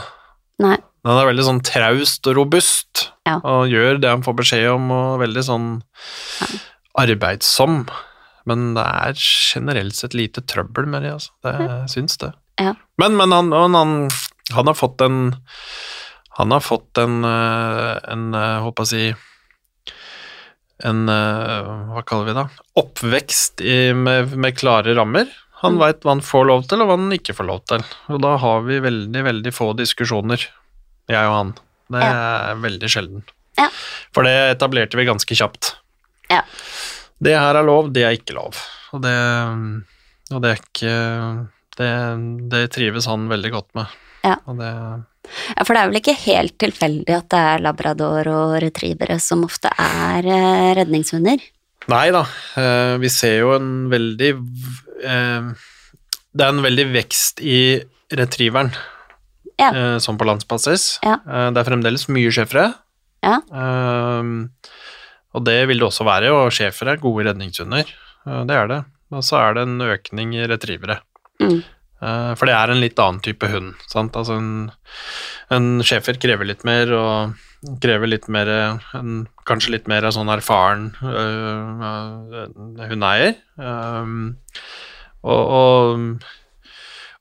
Nei. 0.63 0.77
Den 1.07 1.15
er 1.21 1.27
veldig 1.29 1.45
sånn 1.47 1.61
traust 1.63 2.27
og 2.27 2.35
robust, 2.35 3.05
Ja. 3.27 3.37
og 3.43 3.69
gjør 3.71 3.99
det 4.03 4.09
han 4.11 4.23
får 4.25 4.35
beskjed 4.41 4.65
om, 4.73 4.89
og 4.91 5.19
veldig 5.21 5.43
sånn 5.47 5.67
arbeidsom. 6.99 7.85
Men 8.47 8.73
det 8.77 8.83
er 8.85 9.13
generelt 9.19 9.95
sett 9.97 10.13
lite 10.15 10.41
trøbbel 10.47 10.87
med 10.87 11.03
det, 11.03 11.13
altså. 11.17 11.31
Det, 11.43 11.53
jeg 11.63 11.89
syns 11.95 12.17
det. 12.21 12.31
Ja. 12.59 12.73
Men, 12.97 13.17
men 13.19 13.31
han, 13.35 13.51
han, 13.53 13.75
han, 13.77 13.95
han 14.55 14.67
har 14.71 14.77
fått 14.79 15.01
en 15.05 15.17
Han 16.39 16.51
har 16.53 16.61
fått 16.61 16.97
en, 17.01 17.19
eh, 17.25 17.97
en 18.13 18.23
eh, 18.33 18.59
håper 18.65 18.85
jeg 18.85 18.87
å 18.87 18.89
si 18.89 19.95
En 20.87 21.03
eh, 21.09 21.69
Hva 21.93 22.03
kaller 22.05 22.27
vi 22.29 22.35
det? 22.37 22.45
Oppvekst 22.81 23.61
i, 23.65 23.77
med, 23.97 24.33
med 24.37 24.57
klare 24.57 24.93
rammer. 24.97 25.27
Han 25.63 25.73
Mm. 25.73 25.79
veit 25.81 26.03
hva 26.05 26.11
han 26.13 26.21
får 26.21 26.45
lov 26.45 26.67
til, 26.69 26.81
og 26.83 26.87
hva 26.91 26.97
han 26.99 27.13
ikke 27.15 27.33
får 27.33 27.47
lov 27.49 27.61
til. 27.69 27.81
Og 28.13 28.19
da 28.21 28.35
har 28.37 28.61
vi 28.67 28.77
veldig, 28.83 29.23
veldig 29.25 29.53
få 29.53 29.71
diskusjoner, 29.77 30.43
jeg 31.15 31.29
og 31.29 31.35
han. 31.35 31.51
Det 31.93 32.03
er 32.03 32.63
veldig 32.63 32.89
sjelden. 32.91 33.27
Ja. 33.57 33.67
For 34.15 34.27
det 34.27 34.35
etablerte 34.53 34.99
vi 34.99 35.07
ganske 35.07 35.37
kjapt. 35.39 35.75
Ja. 36.31 36.41
Det 37.23 37.35
her 37.37 37.57
er 37.57 37.65
lov, 37.65 37.93
det 37.95 38.03
er 38.05 38.17
ikke 38.17 38.35
lov. 38.37 38.59
Og 38.95 39.03
det, 39.03 39.15
og 40.31 40.43
det 40.43 40.51
er 40.51 40.59
ikke 40.61 40.97
det, 41.77 41.91
det 42.51 42.65
trives 42.75 43.07
han 43.09 43.29
veldig 43.31 43.53
godt 43.55 43.71
med. 43.77 43.95
Ja. 44.27 44.35
Det, 44.59 44.73
Ja, 45.55 45.65
for 45.65 45.75
det 45.75 45.81
er 45.81 45.89
vel 45.91 45.99
ikke 45.99 46.17
helt 46.23 46.55
tilfeldig 46.61 47.15
at 47.17 47.29
det 47.33 47.43
er 47.51 47.63
labrador 47.63 48.29
og 48.31 48.57
retrievere 48.63 49.19
som 49.23 49.43
ofte 49.47 49.71
er 49.73 50.27
eh, 50.27 50.69
redningshunder? 50.79 51.41
Nei 51.91 52.05
da, 52.15 52.23
eh, 52.59 52.95
vi 53.01 53.11
ser 53.11 53.41
jo 53.41 53.53
en 53.55 53.71
veldig 53.91 54.31
eh, 54.35 55.49
Det 56.31 56.45
er 56.45 56.53
en 56.53 56.63
veldig 56.65 56.87
vekst 56.93 57.43
i 57.43 57.59
retrieveren, 58.07 58.71
Ja. 59.57 59.71
eh, 59.71 59.97
sånn 60.03 60.19
på 60.19 60.27
landsbasis. 60.29 60.99
Ja. 61.05 61.17
Eh, 61.25 61.47
det 61.53 61.61
er 61.63 61.69
fremdeles 61.69 62.07
mye 62.13 62.33
schæfere. 62.33 62.67
Ja. 63.25 63.39
Eh, 63.49 64.33
og 65.37 65.45
det 65.45 65.57
vil 65.69 65.81
det 65.81 65.87
også 65.89 66.05
være, 66.07 66.33
og 66.33 66.53
schæfere 66.55 66.95
er 66.95 67.01
gode 67.01 67.25
redningshunder. 67.29 67.89
Eh, 68.27 68.43
det 68.49 68.55
er 68.55 68.69
det. 68.71 68.83
Og 69.15 69.23
så 69.23 69.39
er 69.39 69.57
det 69.57 69.65
en 69.67 69.81
økning 69.81 70.35
i 70.35 70.47
retrievere. 70.49 70.99
Mm. 71.41 71.59
Eh, 72.01 72.31
For 72.37 72.45
det 72.49 72.55
er 72.55 72.71
en 72.73 72.81
litt 72.83 72.99
annen 73.01 73.21
type 73.25 73.49
hund. 73.49 73.73
Sant? 73.89 74.17
Altså 74.19 74.37
en, 74.37 74.71
en 75.53 75.69
schæfer 75.81 76.19
krever 76.21 76.45
litt 76.49 76.65
mer, 76.67 76.91
og 76.93 77.79
krever 77.81 78.07
litt 78.11 78.27
mer 78.29 78.51
en, 78.93 79.27
Kanskje 79.47 79.71
litt 79.77 79.87
mer 79.87 80.03
av 80.03 80.11
sånn 80.11 80.29
erfaren 80.29 80.89
øh, 81.01 82.89
hundeeier. 82.89 83.37
Um, 83.55 84.35
og, 85.23 85.53
og, 85.55 86.25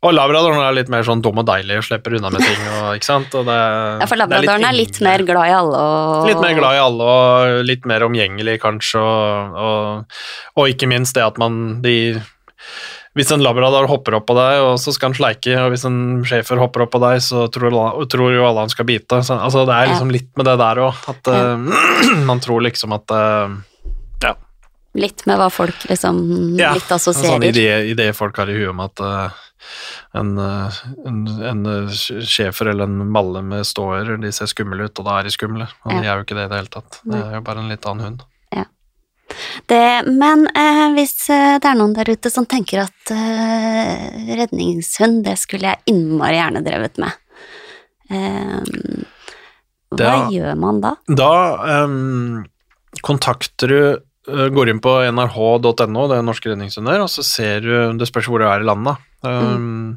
og 0.06 0.14
labradoren 0.16 0.62
er 0.62 0.74
litt 0.76 0.88
mer 0.92 1.04
sånn 1.06 1.20
dum 1.24 1.38
og 1.42 1.46
deilig 1.48 1.80
og 1.80 1.84
slipper 1.88 2.16
unna 2.18 2.30
med 2.32 2.44
ting. 2.44 2.60
Og, 2.76 2.88
ikke 2.98 3.08
sant? 3.08 3.34
Og 3.38 3.46
det, 3.48 3.56
Ja, 4.02 4.06
for 4.10 4.20
labradoren 4.20 4.64
er 4.68 4.76
litt 4.76 4.96
yngre. 5.00 5.08
mer 5.10 5.24
glad 5.28 5.50
i 5.50 5.54
alle 5.58 5.82
og 5.82 6.26
Litt 6.30 6.40
mer 6.44 6.54
glad 6.58 6.78
i 6.78 6.82
alle 6.84 7.10
og 7.16 7.64
litt 7.68 7.84
mer 7.90 8.06
omgjengelig, 8.06 8.56
kanskje, 8.62 9.02
og, 9.02 9.58
og, 9.66 10.18
og 10.56 10.72
ikke 10.72 10.88
minst 10.90 11.14
det 11.18 11.24
at 11.26 11.38
man 11.42 11.82
de 11.84 11.96
Hvis 13.16 13.30
en 13.32 13.40
labrador 13.40 13.86
hopper 13.88 14.18
opp 14.18 14.26
på 14.28 14.34
deg, 14.36 14.58
og 14.60 14.74
så 14.82 14.92
skal 14.92 15.08
han 15.08 15.16
sleike, 15.16 15.54
og 15.56 15.70
hvis 15.72 15.86
en 15.88 16.00
schæfer 16.28 16.58
hopper 16.60 16.82
opp 16.84 16.90
på 16.92 17.00
deg, 17.00 17.22
så 17.24 17.46
tror, 17.48 17.72
tror 18.12 18.34
jo 18.34 18.42
alle 18.44 18.66
han 18.66 18.68
skal 18.72 18.84
bite. 18.84 19.22
Så, 19.24 19.38
altså, 19.40 19.62
det 19.64 19.72
er 19.72 19.88
liksom 19.88 20.10
litt 20.12 20.28
med 20.36 20.44
det 20.50 20.58
der 20.60 20.82
òg, 20.84 20.98
at 21.08 21.30
Ja. 21.32 21.38
eh, 21.56 22.20
man 22.28 22.42
tror 22.44 22.60
liksom 22.68 22.92
at 22.92 23.08
eh, 23.16 23.56
Ja. 24.26 24.34
Litt 24.96 25.24
med 25.28 25.36
hva 25.40 25.48
folk 25.52 25.82
liksom 25.88 26.20
ja 26.60 26.74
litt 26.76 26.92
en 26.92 27.00
sånn 27.00 27.42
idé, 27.44 27.66
idé 27.92 28.10
folk 28.16 28.36
har 28.40 28.48
i 28.52 28.54
huet 28.56 28.70
om 28.72 28.80
at 28.84 29.00
eh, 29.00 29.40
en, 30.14 30.32
en, 30.38 31.20
en 31.50 31.66
schæfer 31.92 32.70
eller 32.72 32.84
en 32.88 33.10
malle 33.12 33.42
med 33.42 33.66
ståer, 33.68 34.14
de 34.22 34.32
ser 34.32 34.46
skumle 34.50 34.86
ut, 34.88 34.98
og 34.98 35.04
da 35.08 35.18
er 35.20 35.28
de 35.28 35.34
skumle. 35.34 35.68
Og 35.84 35.92
de 35.92 36.04
er 36.06 36.14
jo 36.16 36.24
ikke 36.26 36.38
det 36.38 36.46
i 36.46 36.52
det 36.54 36.62
hele 36.62 36.72
tatt. 36.78 37.00
Det 37.04 37.20
er 37.20 37.36
jo 37.38 37.44
bare 37.46 37.62
en 37.64 37.70
litt 37.72 37.86
annen 37.90 38.04
hund. 38.10 38.26
Det, 39.66 40.06
men 40.06 40.44
eh, 40.54 40.84
hvis 40.94 41.28
eh, 41.34 41.56
det 41.58 41.66
er 41.68 41.74
noen 41.76 41.92
der 41.96 42.08
ute 42.14 42.30
som 42.30 42.46
tenker 42.48 42.84
at 42.84 43.10
eh, 43.10 44.04
redningshund, 44.38 45.24
det 45.26 45.34
skulle 45.40 45.72
jeg 45.72 45.82
innmari 45.90 46.38
gjerne 46.38 46.62
drevet 46.64 47.00
med. 47.02 47.16
Eh, 48.06 49.02
hva 49.90 49.98
Da- 49.98 50.28
gjør 50.30 50.54
man 50.62 50.78
da? 50.84 50.94
Da 51.10 51.32
ehm, 51.72 52.44
kontakter 53.02 53.68
du 53.74 53.80
Går 54.26 54.72
inn 54.72 54.82
på 54.82 54.92
nrh.no, 55.06 56.06
det 56.10 56.16
er 56.18 56.24
Norske 56.26 56.50
redningshunder, 56.50 57.04
og 57.04 57.10
så 57.12 57.22
ser 57.22 57.62
du 57.62 57.98
Det 58.00 58.08
spørs 58.10 58.26
hvor 58.30 58.42
du 58.42 58.48
er 58.48 58.64
i 58.64 58.66
landet. 58.66 58.98
Um, 59.22 59.96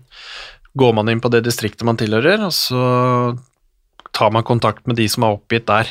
Går 0.77 0.93
man 0.93 1.09
inn 1.09 1.21
på 1.23 1.31
det 1.33 1.41
distriktet 1.47 1.87
man 1.87 1.97
tilhører, 1.97 2.43
og 2.45 2.53
så 2.53 2.83
tar 4.15 4.29
man 4.33 4.45
kontakt 4.45 4.85
med 4.87 4.99
de 4.99 5.07
som 5.09 5.25
er 5.25 5.39
oppgitt 5.39 5.65
der. 5.69 5.89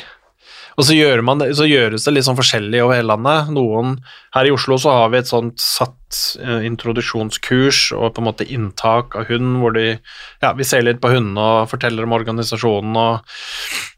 Og 0.79 0.85
så, 0.87 0.95
gjør 0.95 1.19
man 1.27 1.41
det, 1.41 1.49
så 1.59 1.67
gjøres 1.67 2.05
det 2.07 2.13
litt 2.13 2.23
sånn 2.23 2.37
forskjellig 2.37 2.79
over 2.85 2.95
hele 2.95 3.11
landet. 3.11 3.49
Noen, 3.51 3.97
her 4.31 4.47
i 4.47 4.53
Oslo 4.55 4.77
så 4.79 4.93
har 4.95 5.09
vi 5.11 5.19
et 5.19 5.27
sånt 5.27 5.59
satt 5.59 6.19
eh, 6.39 6.63
introduksjonskurs 6.69 7.89
og 7.97 8.13
på 8.15 8.23
en 8.23 8.27
måte 8.29 8.47
inntak 8.47 9.17
av 9.19 9.27
hund, 9.27 9.57
hvor 9.59 9.75
de, 9.75 9.97
ja, 10.39 10.53
vi 10.55 10.67
ser 10.67 10.85
litt 10.87 11.01
på 11.03 11.11
hundene 11.11 11.43
og 11.43 11.71
forteller 11.73 12.07
om 12.07 12.15
organisasjonen 12.15 12.95
og, 12.95 13.35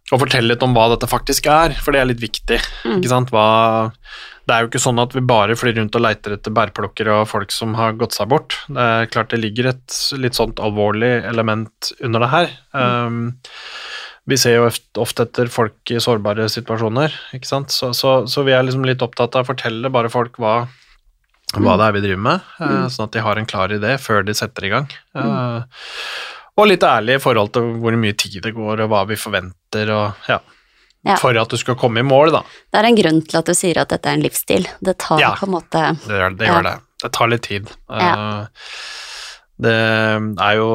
og 0.10 0.24
forteller 0.24 0.56
litt 0.56 0.66
om 0.66 0.74
hva 0.74 0.88
dette 0.96 1.12
faktisk 1.12 1.52
er, 1.54 1.78
for 1.78 1.94
det 1.94 2.02
er 2.02 2.10
litt 2.10 2.24
viktig. 2.24 2.58
Mm. 2.82 2.98
Ikke 2.98 3.14
sant? 3.14 3.36
Hva, 3.36 3.46
det 4.52 4.58
er 4.58 4.66
jo 4.66 4.70
ikke 4.74 4.82
sånn 4.84 5.00
at 5.00 5.14
vi 5.16 5.22
bare 5.24 5.56
flyr 5.56 5.78
rundt 5.80 5.96
og 5.96 6.04
leiter 6.04 6.36
etter 6.36 6.52
bærplukkere 6.52 7.22
og 7.22 7.30
folk 7.32 7.54
som 7.56 7.72
har 7.80 7.96
gått 7.96 8.18
seg 8.18 8.28
bort. 8.34 8.58
Det 8.68 8.84
er 8.84 9.08
klart 9.14 9.32
det 9.32 9.40
ligger 9.40 9.70
et 9.72 9.96
litt 10.20 10.36
sånt 10.36 10.60
alvorlig 10.60 11.14
element 11.30 11.94
under 12.04 12.26
det 12.26 12.30
her. 12.34 12.52
Um, 12.76 13.22
vi 14.30 14.38
ser 14.38 14.58
jo 14.60 14.68
ofte 15.02 15.24
etter 15.26 15.50
folk 15.50 15.94
i 15.96 15.98
sårbare 16.04 16.46
situasjoner, 16.52 17.16
ikke 17.34 17.48
sant. 17.50 17.72
Så, 17.74 17.94
så, 17.98 18.12
så 18.30 18.44
vi 18.46 18.54
er 18.54 18.68
liksom 18.68 18.84
litt 18.86 19.02
opptatt 19.02 19.34
av 19.40 19.48
å 19.48 19.50
fortelle 19.54 19.90
bare 19.96 20.12
folk 20.14 20.36
hva, 20.44 20.58
hva 21.58 21.78
det 21.80 21.88
er 21.88 21.96
vi 21.98 22.04
driver 22.06 22.22
med, 22.28 22.46
eh, 22.60 22.76
Mm. 22.84 22.92
sånn 22.94 23.08
at 23.08 23.16
de 23.16 23.24
har 23.26 23.40
en 23.42 23.50
klar 23.50 23.74
idé 23.74 23.96
før 24.00 24.28
de 24.28 24.36
setter 24.38 24.68
i 24.68 24.74
gang. 24.76 24.92
Uh, 25.18 25.64
og 26.60 26.68
litt 26.70 26.84
ærlig 26.86 27.16
i 27.18 27.24
forhold 27.24 27.54
til 27.56 27.72
hvor 27.82 27.96
mye 27.98 28.14
tid 28.20 28.42
det 28.46 28.54
går, 28.54 28.84
og 28.86 28.92
hva 28.92 29.06
vi 29.10 29.18
forventer, 29.18 29.90
og 29.96 30.28
ja. 30.30 30.38
Ja. 31.04 31.16
For 31.18 31.34
at 31.38 31.50
du 31.50 31.58
skal 31.58 31.76
komme 31.76 32.00
i 32.00 32.06
mål, 32.06 32.32
da. 32.32 32.44
Det 32.72 32.78
er 32.80 32.88
en 32.92 32.96
grunn 33.00 33.22
til 33.26 33.40
at 33.40 33.46
du 33.50 33.54
sier 33.58 33.80
at 33.82 33.90
dette 33.90 34.06
er 34.06 34.14
en 34.20 34.22
livsstil. 34.22 34.68
Det 34.86 34.98
tar 35.02 35.20
Ja. 35.20 35.32
på 35.36 35.48
en 35.48 35.54
måte 35.56 35.98
Det 36.08 36.14
gjør 36.20 36.38
det. 36.38 36.46
Ja. 36.48 36.54
Gjør 36.54 36.64
det. 36.68 36.76
det 37.02 37.12
tar 37.18 37.28
litt 37.28 37.42
tid. 37.48 37.72
Ja. 37.90 38.14
Eh, 38.42 38.48
Det 39.62 39.72
er 40.42 40.56
jo 40.58 40.68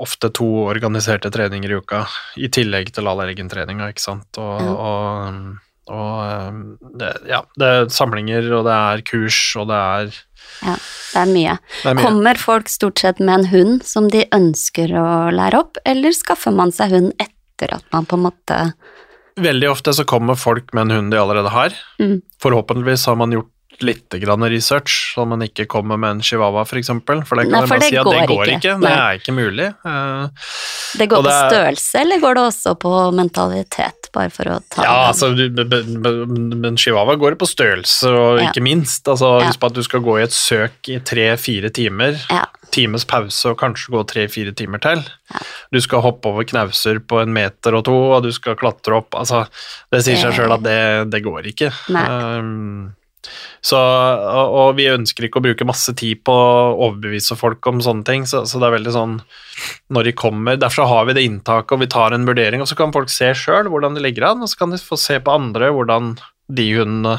ofte 0.00 0.30
to 0.32 0.46
organiserte 0.64 1.28
treninger 1.30 1.70
i 1.74 1.76
uka, 1.76 2.06
i 2.40 2.48
tillegg 2.48 2.88
til 2.96 3.06
all 3.10 3.20
egen 3.26 3.50
treninga, 3.52 3.90
ikke 3.92 4.00
sant. 4.00 4.38
Og, 4.38 4.60
Ja. 4.64 4.70
og, 4.72 5.58
og 5.90 6.22
eh, 6.24 6.52
det, 6.96 7.10
ja, 7.28 7.42
det 7.60 7.68
er 7.68 7.84
samlinger, 7.92 8.48
og 8.56 8.64
det 8.64 8.72
er 8.72 9.02
kurs, 9.02 9.40
og 9.60 9.68
det 9.68 9.76
er, 9.76 10.06
Det 11.12 11.20
er 11.20 11.26
mye. 11.26 11.58
det 11.82 11.90
er 11.90 11.94
mye. 11.94 12.02
Kommer 12.04 12.38
folk 12.38 12.68
stort 12.68 12.98
sett 12.98 13.20
med 13.20 13.40
en 13.40 13.46
hund 13.52 13.82
som 13.84 14.08
de 14.08 14.24
ønsker 14.32 14.88
å 14.88 15.30
lære 15.34 15.58
opp, 15.60 15.76
eller 15.84 16.10
skaffer 16.16 16.52
man 16.54 16.72
seg 16.72 16.90
hund 16.92 17.12
etter 17.20 17.74
at 17.74 17.84
man 17.92 18.06
på 18.06 18.16
en 18.16 18.24
måte 18.30 18.72
Veldig 19.40 19.70
ofte 19.70 19.94
så 19.96 20.04
kommer 20.08 20.36
folk 20.36 20.74
med 20.76 20.88
en 20.88 20.96
hund 20.96 21.14
de 21.14 21.20
allerede 21.20 21.52
har. 21.54 21.76
Mm. 22.02 22.20
Forhåpentligvis 22.42 23.06
har 23.08 23.16
man 23.16 23.32
gjort 23.32 23.50
litt 23.82 24.08
grann 24.22 24.42
research, 24.50 25.14
så 25.14 25.26
man 25.26 25.40
ikke 25.42 25.66
kommer 25.70 25.98
med 25.98 26.10
en 26.16 26.20
chihuahua, 26.22 26.64
for 26.68 26.76
eksempel. 26.80 27.22
For 27.26 27.36
det 27.40 27.46
kan 27.50 27.60
Nei, 27.60 27.66
for 27.66 27.78
det 27.82 27.88
si 27.90 27.96
at 27.96 28.04
det 28.10 28.20
går 28.28 28.28
går 28.36 28.52
ikke. 28.54 28.58
ikke. 28.60 28.80
Det 28.84 28.92
er 28.92 29.18
ikke 29.20 29.34
mulig. 29.36 29.68
Eh, 29.84 30.46
Det 31.00 31.08
går 31.08 31.22
det 31.22 31.30
på 31.30 31.50
størrelse, 31.50 32.00
eller 32.00 32.20
går 32.20 32.34
det 32.34 32.44
også 32.50 32.74
på 32.78 32.94
mentalitet, 33.14 34.10
bare 34.12 34.30
for 34.30 34.44
å 34.44 34.58
ta 34.70 34.82
Ja, 34.82 34.96
altså, 35.12 35.30
men 35.34 36.76
chihuahua 36.76 37.16
går 37.16 37.36
på 37.40 37.46
størrelse, 37.48 38.04
og 38.10 38.40
Ja. 38.40 38.50
ikke 38.50 38.62
minst. 38.62 39.04
Altså, 39.08 39.40
Ja. 39.40 39.46
Husk 39.50 39.60
på 39.60 39.66
at 39.66 39.74
du 39.74 39.82
skal 39.82 40.00
gå 40.00 40.18
i 40.18 40.22
et 40.24 40.30
søk 40.32 40.88
i 40.88 40.98
tre-fire 41.00 41.70
timer. 41.70 42.16
Ja. 42.30 42.46
Times 42.70 43.04
pause 43.04 43.46
og 43.50 43.58
kanskje 43.58 43.90
gå 43.90 44.06
tre-fire 44.06 44.52
timer 44.54 44.78
til. 44.80 45.02
Du 45.72 45.80
skal 45.80 46.00
hoppe 46.02 46.26
over 46.26 46.44
knauser 46.44 47.00
på 47.00 47.20
en 47.22 47.32
meter 47.32 47.74
og 47.74 47.84
to, 47.84 48.12
og 48.12 48.22
du 48.22 48.30
skal 48.32 48.54
klatre 48.54 48.96
opp. 48.96 49.10
Altså, 49.14 49.46
det 49.90 50.04
sier 50.04 50.16
seg 50.16 50.34
sjøl 50.34 50.52
at 50.52 50.62
det, 50.62 51.10
det 51.10 51.22
går 51.24 51.42
ikke. 51.50 51.72
Nei. 51.90 52.06
Um, 52.38 52.94
så, 53.60 53.76
og, 53.76 54.54
og 54.62 54.70
vi 54.78 54.88
ønsker 54.90 55.26
ikke 55.26 55.42
å 55.42 55.44
bruke 55.44 55.68
masse 55.68 55.92
tid 55.98 56.22
på 56.24 56.32
å 56.32 56.72
overbevise 56.88 57.36
folk 57.36 57.66
om 57.68 57.82
sånne 57.84 58.06
ting, 58.08 58.24
så, 58.28 58.42
så 58.48 58.60
det 58.60 58.70
er 58.70 58.76
veldig 58.78 58.94
sånn 58.96 59.18
når 59.92 60.08
de 60.08 60.14
kommer 60.16 60.56
Derfor 60.56 60.88
har 60.88 61.04
vi 61.08 61.18
det 61.18 61.26
inntaket, 61.28 61.74
og 61.76 61.82
vi 61.82 61.90
tar 61.92 62.16
en 62.16 62.24
vurdering, 62.28 62.64
og 62.64 62.70
så 62.70 62.78
kan 62.78 62.94
folk 62.96 63.12
se 63.12 63.32
sjøl 63.36 63.68
hvordan 63.68 63.98
de 63.98 64.04
ligger 64.06 64.30
an, 64.30 64.44
og 64.44 64.50
så 64.50 64.62
kan 64.62 64.72
de 64.72 64.80
få 64.80 64.98
se 65.00 65.20
på 65.20 65.36
andre 65.36 65.72
hvordan 65.76 66.14
de 66.50 66.72
hundene 66.80 67.18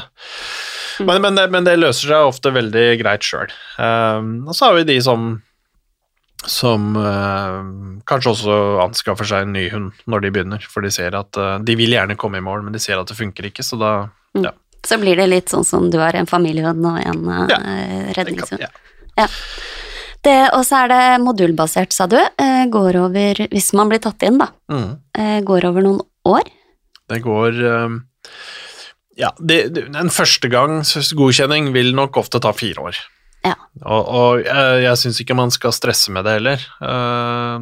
Mm. 1.00 1.06
men, 1.06 1.22
men, 1.22 1.34
det, 1.38 1.46
men 1.48 1.64
det 1.64 1.78
løser 1.78 2.10
seg 2.10 2.26
ofte 2.28 2.52
veldig 2.52 2.84
greit 3.00 3.24
sjøl. 3.24 3.52
Um, 3.80 4.42
og 4.44 4.56
så 4.56 4.68
har 4.68 4.76
vi 4.76 4.90
de 4.92 4.98
som 5.04 5.40
som 6.42 6.96
eh, 6.98 7.58
kanskje 8.10 8.32
også 8.32 8.54
anskaffer 8.82 9.28
seg 9.30 9.44
en 9.44 9.52
ny 9.54 9.68
hund 9.70 10.00
når 10.10 10.24
de 10.24 10.30
begynner, 10.34 10.64
for 10.66 10.82
de 10.82 10.90
ser 10.90 11.14
at 11.14 11.38
eh, 11.38 11.60
de 11.62 11.76
vil 11.78 11.94
gjerne 11.94 12.16
komme 12.18 12.40
i 12.40 12.42
mål, 12.42 12.64
men 12.66 12.74
de 12.74 12.80
ser 12.82 12.98
at 12.98 13.06
det 13.06 13.14
funker 13.14 13.46
ikke, 13.46 13.62
så 13.62 13.78
da 13.78 13.92
Så 14.86 14.98
blir 14.98 15.16
det 15.16 15.28
litt 15.30 15.48
sånn 15.52 15.64
som 15.64 15.90
du 15.92 15.98
har 16.02 16.16
en 16.18 16.26
familiehund 16.26 16.84
og 16.86 16.98
en 17.06 17.28
eh, 17.28 17.50
Ja, 17.52 17.58
redningshund. 18.18 18.64
ja. 19.16 19.28
Det, 20.22 20.36
og 20.54 20.62
så 20.66 20.84
er 20.84 20.90
det 20.92 21.02
modulbasert, 21.24 21.92
sa 21.94 22.06
du. 22.06 22.16
Eh, 22.18 22.64
går 22.70 22.94
over, 23.00 23.40
hvis 23.50 23.72
man 23.74 23.88
blir 23.90 23.98
tatt 24.02 24.22
inn, 24.22 24.38
da, 24.38 24.48
Mm. 24.70 24.98
eh, 25.18 25.40
går 25.42 25.64
over 25.66 25.82
noen 25.82 26.00
år. 26.26 26.42
Det 27.08 27.22
går 27.22 27.58
eh, 27.66 27.98
Ja, 29.18 29.30
det, 29.38 29.76
en 29.94 30.08
førstegangs 30.08 31.12
godkjenning 31.12 31.72
vil 31.74 31.92
nok 31.94 32.16
ofte 32.16 32.40
ta 32.40 32.52
fire 32.56 32.80
år. 32.80 32.96
Ja. 33.44 33.54
Og, 33.84 34.06
og 34.08 34.44
jeg, 34.46 34.82
jeg 34.84 34.96
syns 34.96 35.20
ikke 35.20 35.34
man 35.36 35.50
skal 35.50 35.72
stresse 35.74 36.10
med 36.14 36.24
det 36.24 36.32
heller. 36.38 36.62
Eh, 36.80 37.58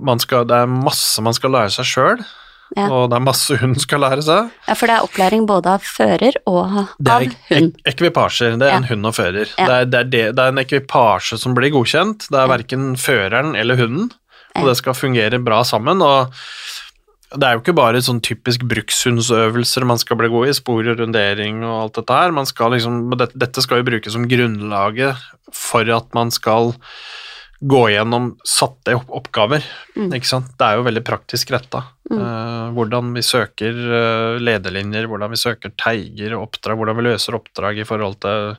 man 0.00 0.18
skal, 0.20 0.44
det 0.50 0.56
er 0.58 0.66
masse 0.66 1.22
man 1.22 1.32
skal 1.34 1.50
lære 1.54 1.70
seg 1.70 1.86
sjøl, 1.86 2.24
Ja. 2.76 2.88
og 2.90 3.10
det 3.10 3.16
er 3.20 3.22
masse 3.22 3.56
hun 3.60 3.74
skal 3.78 4.00
lære 4.02 4.22
seg. 4.26 4.48
Ja, 4.66 4.74
for 4.74 4.90
det 4.90 4.96
er 4.96 5.04
opplæring 5.06 5.44
både 5.46 5.74
av 5.76 5.84
fører 5.86 6.34
og 6.50 6.88
Det 6.98 7.12
av 7.12 7.22
er 7.22 7.34
hund. 7.50 7.76
ek 7.84 7.94
ekvipasjer, 7.94 8.58
det 8.58 8.66
er 8.66 8.72
Ja. 8.72 8.76
en 8.82 8.88
hund 8.90 9.06
og 9.06 9.14
fører. 9.14 9.46
Ja. 9.58 9.66
Det, 9.66 9.74
er, 9.74 9.84
det, 9.84 9.98
er 10.00 10.04
det, 10.10 10.22
det 10.36 10.42
er 10.44 10.48
en 10.54 10.58
ekvipasje 10.64 11.38
som 11.38 11.54
blir 11.54 11.70
godkjent, 11.70 12.26
det 12.30 12.40
er 12.40 12.48
verken 12.50 12.96
føreren 12.96 13.54
eller 13.56 13.76
hunden, 13.78 14.10
og 14.56 14.66
det 14.66 14.76
skal 14.78 14.94
fungere 14.94 15.38
bra 15.42 15.62
sammen. 15.66 16.02
og 16.02 16.32
det 17.34 17.42
er 17.48 17.56
jo 17.56 17.62
ikke 17.64 17.74
bare 17.74 17.98
sånn 17.98 18.20
typisk 18.22 18.62
brukshundsøvelser 18.70 19.84
man 19.86 19.98
skal 19.98 20.16
bli 20.20 20.28
god 20.30 20.48
i, 20.50 20.52
spor 20.54 20.86
og 20.86 21.00
rundering 21.00 21.64
og 21.66 21.80
alt 21.82 21.94
dette 21.98 22.14
her. 22.14 22.30
Man 22.30 22.46
skal 22.46 22.70
liksom, 22.76 23.10
dette 23.34 23.62
skal 23.64 23.80
jo 23.80 23.86
brukes 23.88 24.12
som 24.14 24.28
grunnlaget 24.30 25.16
for 25.50 25.82
at 25.90 26.06
man 26.14 26.30
skal 26.30 26.72
gå 27.64 27.82
gjennom 27.90 28.36
satte 28.46 28.94
oppgaver. 29.08 29.64
Mm. 29.96 30.12
Ikke 30.14 30.30
sant? 30.30 30.52
Det 30.58 30.66
er 30.68 30.78
jo 30.78 30.86
veldig 30.86 31.02
praktisk 31.06 31.50
retta. 31.54 31.82
Mm. 32.10 32.18
Eh, 32.20 32.66
hvordan 32.76 33.14
vi 33.16 33.22
søker 33.24 33.78
eh, 33.98 34.42
lederlinjer, 34.42 35.08
hvordan 35.08 35.32
vi 35.32 35.40
søker 35.40 35.72
teiger 35.80 36.36
og 36.36 36.50
oppdrag, 36.50 36.76
hvordan 36.76 36.98
vi 36.98 37.06
løser 37.06 37.38
oppdrag 37.38 37.80
i 37.80 37.86
forhold 37.88 38.18
til 38.24 38.52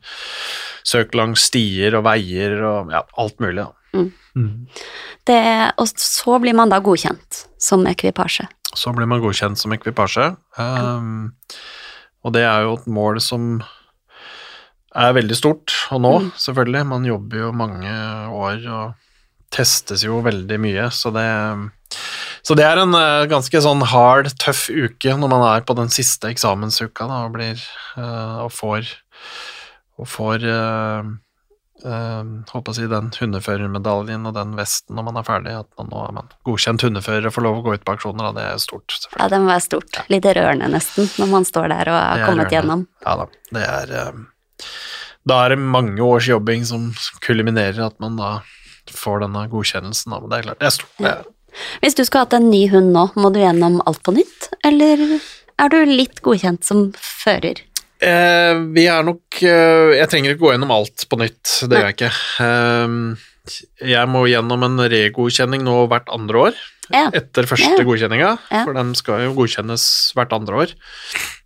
søk 0.86 1.14
langs 1.18 1.46
stier 1.52 1.98
og 2.00 2.08
veier 2.08 2.58
og 2.66 2.94
ja, 2.94 3.04
alt 3.22 3.38
mulig. 3.44 3.62
Da. 3.62 3.70
Mm. 3.96 4.10
Mm. 4.36 4.52
Det, 5.30 5.40
og 5.82 5.94
så 6.02 6.40
blir 6.42 6.58
man 6.58 6.74
da 6.74 6.82
godkjent 6.84 7.46
som 7.62 7.86
ekvipasje. 7.90 8.48
Så 8.76 8.92
blir 8.98 9.08
man 9.08 9.22
godkjent 9.24 9.62
som 9.62 9.74
ekvipasje. 9.76 10.34
Um, 10.60 11.32
og 12.26 12.34
det 12.36 12.44
er 12.44 12.66
jo 12.66 12.76
et 12.76 12.90
mål 12.92 13.22
som 13.24 13.60
er 14.96 15.16
veldig 15.16 15.38
stort. 15.38 15.74
Og 15.96 16.02
nå, 16.04 16.14
selvfølgelig. 16.42 16.84
Man 16.92 17.08
jobber 17.08 17.46
jo 17.46 17.56
mange 17.56 17.96
år 18.36 18.68
og 18.68 19.02
testes 19.56 20.04
jo 20.04 20.20
veldig 20.26 20.58
mye, 20.60 20.90
så 20.92 21.12
det 21.16 21.28
så 22.46 22.54
det 22.58 22.66
er 22.68 22.78
en 22.78 22.94
uh, 22.94 23.26
ganske 23.30 23.62
sånn 23.66 23.82
hard, 23.90 24.30
tøff 24.42 24.68
uke 24.70 25.18
når 25.18 25.32
man 25.32 25.46
er 25.50 25.64
på 25.66 25.74
den 25.78 25.90
siste 25.94 26.30
eksamensuka 26.30 27.08
da, 27.10 27.24
og, 27.26 27.34
blir, 27.34 27.62
uh, 27.98 28.46
og 28.46 28.52
får, 28.54 28.92
og 29.98 30.10
får 30.12 30.46
uh, 30.46 31.08
håper 31.86 32.72
å 32.72 32.76
si 32.78 32.86
den 32.90 33.10
hundeførermedaljen 33.18 34.30
og 34.30 34.38
den 34.38 34.54
vesten 34.60 34.98
når 34.98 35.08
man 35.10 35.20
er 35.20 35.28
ferdig. 35.28 35.58
At 35.66 35.70
man 35.82 35.90
nå 35.90 36.06
er 36.06 36.16
man 36.20 36.32
godkjent 36.48 36.86
hundefører 36.86 37.30
og 37.30 37.36
får 37.36 37.48
lov 37.48 37.60
å 37.60 37.66
gå 37.66 37.76
ut 37.80 37.86
på 37.88 37.98
aksjoner, 37.98 38.30
da, 38.30 38.34
det 38.38 38.48
er 38.52 38.62
stort. 38.62 39.00
Ja, 39.18 39.30
det 39.32 39.42
må 39.42 39.50
være 39.50 39.66
stort. 39.66 40.02
Litt 40.14 40.30
rørende 40.30 40.70
nesten, 40.72 41.10
når 41.18 41.34
man 41.34 41.50
står 41.50 41.70
der 41.74 41.94
og 41.94 41.98
har 42.00 42.26
kommet 42.28 42.46
rørende. 42.46 42.58
gjennom. 42.60 42.88
Ja 43.06 43.20
da, 43.24 43.30
det 43.58 43.68
er 43.74 44.26
Da 45.26 45.44
er 45.44 45.56
det 45.56 45.64
mange 45.66 46.02
års 46.06 46.30
jobbing 46.30 46.66
som 46.70 46.92
kulminerer 47.26 47.88
at 47.90 47.98
man 48.04 48.22
da 48.22 48.36
får 48.94 49.24
denne 49.26 49.48
godkjennelsen, 49.50 50.14
da, 50.14 50.22
men 50.22 50.30
det 50.30 50.38
er 50.38 50.52
klart, 50.52 50.62
det 50.62 50.70
er 50.70 50.76
stort. 50.76 51.00
Det 51.02 51.10
er, 51.10 51.24
hvis 51.84 51.98
du 51.98 52.04
skulle 52.04 52.26
hatt 52.26 52.36
en 52.38 52.50
ny 52.52 52.66
hund 52.74 52.92
nå, 52.96 53.08
må 53.20 53.32
du 53.34 53.40
gjennom 53.42 53.80
alt 53.86 54.02
på 54.06 54.16
nytt, 54.16 54.50
eller 54.68 55.06
er 55.62 55.72
du 55.72 55.80
litt 55.88 56.22
godkjent 56.26 56.68
som 56.68 56.90
fører? 57.00 57.62
Eh, 58.04 58.54
vi 58.76 58.84
er 58.92 59.06
nok 59.08 59.38
eh, 59.40 59.94
Jeg 59.96 60.10
trenger 60.12 60.34
ikke 60.34 60.42
gå 60.42 60.50
gjennom 60.52 60.74
alt 60.76 61.06
på 61.08 61.20
nytt, 61.22 61.54
det 61.64 61.80
gjør 61.80 61.88
jeg 61.88 61.96
ikke. 61.96 62.12
Eh, 62.44 62.98
jeg 63.94 64.10
må 64.12 64.26
gjennom 64.30 64.66
en 64.66 64.82
regodkjenning 64.92 65.64
nå 65.66 65.78
hvert 65.92 66.10
andre 66.14 66.50
år, 66.50 66.60
ja. 66.92 67.08
etter 67.14 67.48
første 67.50 67.78
ja. 67.78 67.86
godkjenninga, 67.88 68.34
ja. 68.50 68.66
for 68.66 68.76
den 68.78 68.94
skal 68.98 69.26
jo 69.28 69.36
godkjennes 69.38 69.86
hvert 70.18 70.36
andre 70.36 70.66
år 70.66 70.76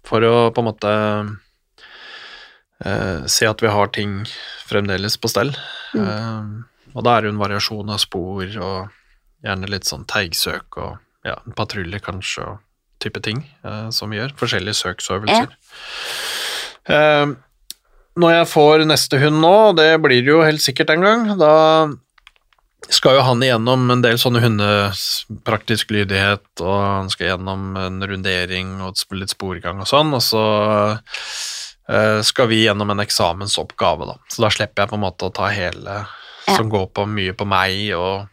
for 0.10 0.26
å 0.26 0.36
på 0.56 0.64
en 0.64 0.70
måte 0.72 0.94
eh, 2.86 3.26
se 3.30 3.50
at 3.50 3.62
vi 3.62 3.72
har 3.72 3.92
ting 3.96 4.24
fremdeles 4.70 5.20
på 5.22 5.32
stell. 5.32 5.54
Mm. 5.94 6.06
Eh, 6.06 6.96
og 6.96 7.06
da 7.06 7.16
er 7.16 7.22
det 7.22 7.30
jo 7.30 7.36
en 7.36 7.44
variasjon 7.44 7.94
av 7.94 8.02
spor 8.02 8.56
og 8.58 8.96
Gjerne 9.46 9.70
litt 9.72 9.88
sånn 9.88 10.08
teigsøk 10.10 10.80
og 10.82 10.98
ja, 11.28 11.38
en 11.46 11.56
patrulje 11.56 12.00
kanskje, 12.04 12.48
og 12.48 13.04
type 13.04 13.22
ting 13.24 13.44
eh, 13.64 13.88
som 13.96 14.12
vi 14.12 14.20
gjør. 14.20 14.36
Forskjellige 14.40 14.80
søksøvelser. 14.82 15.54
Ja. 15.54 16.96
Eh, 16.96 17.38
når 18.20 18.36
jeg 18.36 18.52
får 18.52 18.84
neste 18.90 19.20
hund 19.22 19.40
nå, 19.44 19.56
det 19.80 19.94
blir 20.04 20.24
det 20.26 20.34
jo 20.34 20.44
helt 20.44 20.64
sikkert 20.64 20.92
en 20.92 21.06
gang, 21.06 21.28
da 21.40 21.54
skal 22.90 23.20
jo 23.20 23.26
han 23.28 23.44
igjennom 23.44 23.90
en 23.94 24.02
del 24.04 24.18
sånne 24.20 24.42
hundepraktisk 24.44 25.92
lydighet, 25.94 26.48
og 26.64 26.78
han 26.80 27.12
skal 27.12 27.34
gjennom 27.34 27.78
en 27.80 28.02
rundering 28.02 28.80
og 28.86 28.98
litt 29.16 29.36
sporgang 29.36 29.84
og 29.84 29.90
sånn, 29.90 30.12
og 30.16 30.24
så 30.26 30.46
eh, 30.96 32.20
skal 32.26 32.50
vi 32.50 32.64
gjennom 32.64 32.96
en 32.96 33.04
eksamensoppgave, 33.04 34.10
da. 34.10 34.18
Så 34.32 34.44
da 34.46 34.52
slipper 34.56 34.84
jeg 34.84 34.94
på 34.94 35.00
en 35.00 35.06
måte 35.06 35.30
å 35.30 35.36
ta 35.36 35.52
hele 35.54 36.02
ja. 36.02 36.56
som 36.56 36.72
går 36.72 36.90
på 36.96 37.06
mye 37.12 37.38
på 37.38 37.48
meg 37.50 37.94
og 38.00 38.28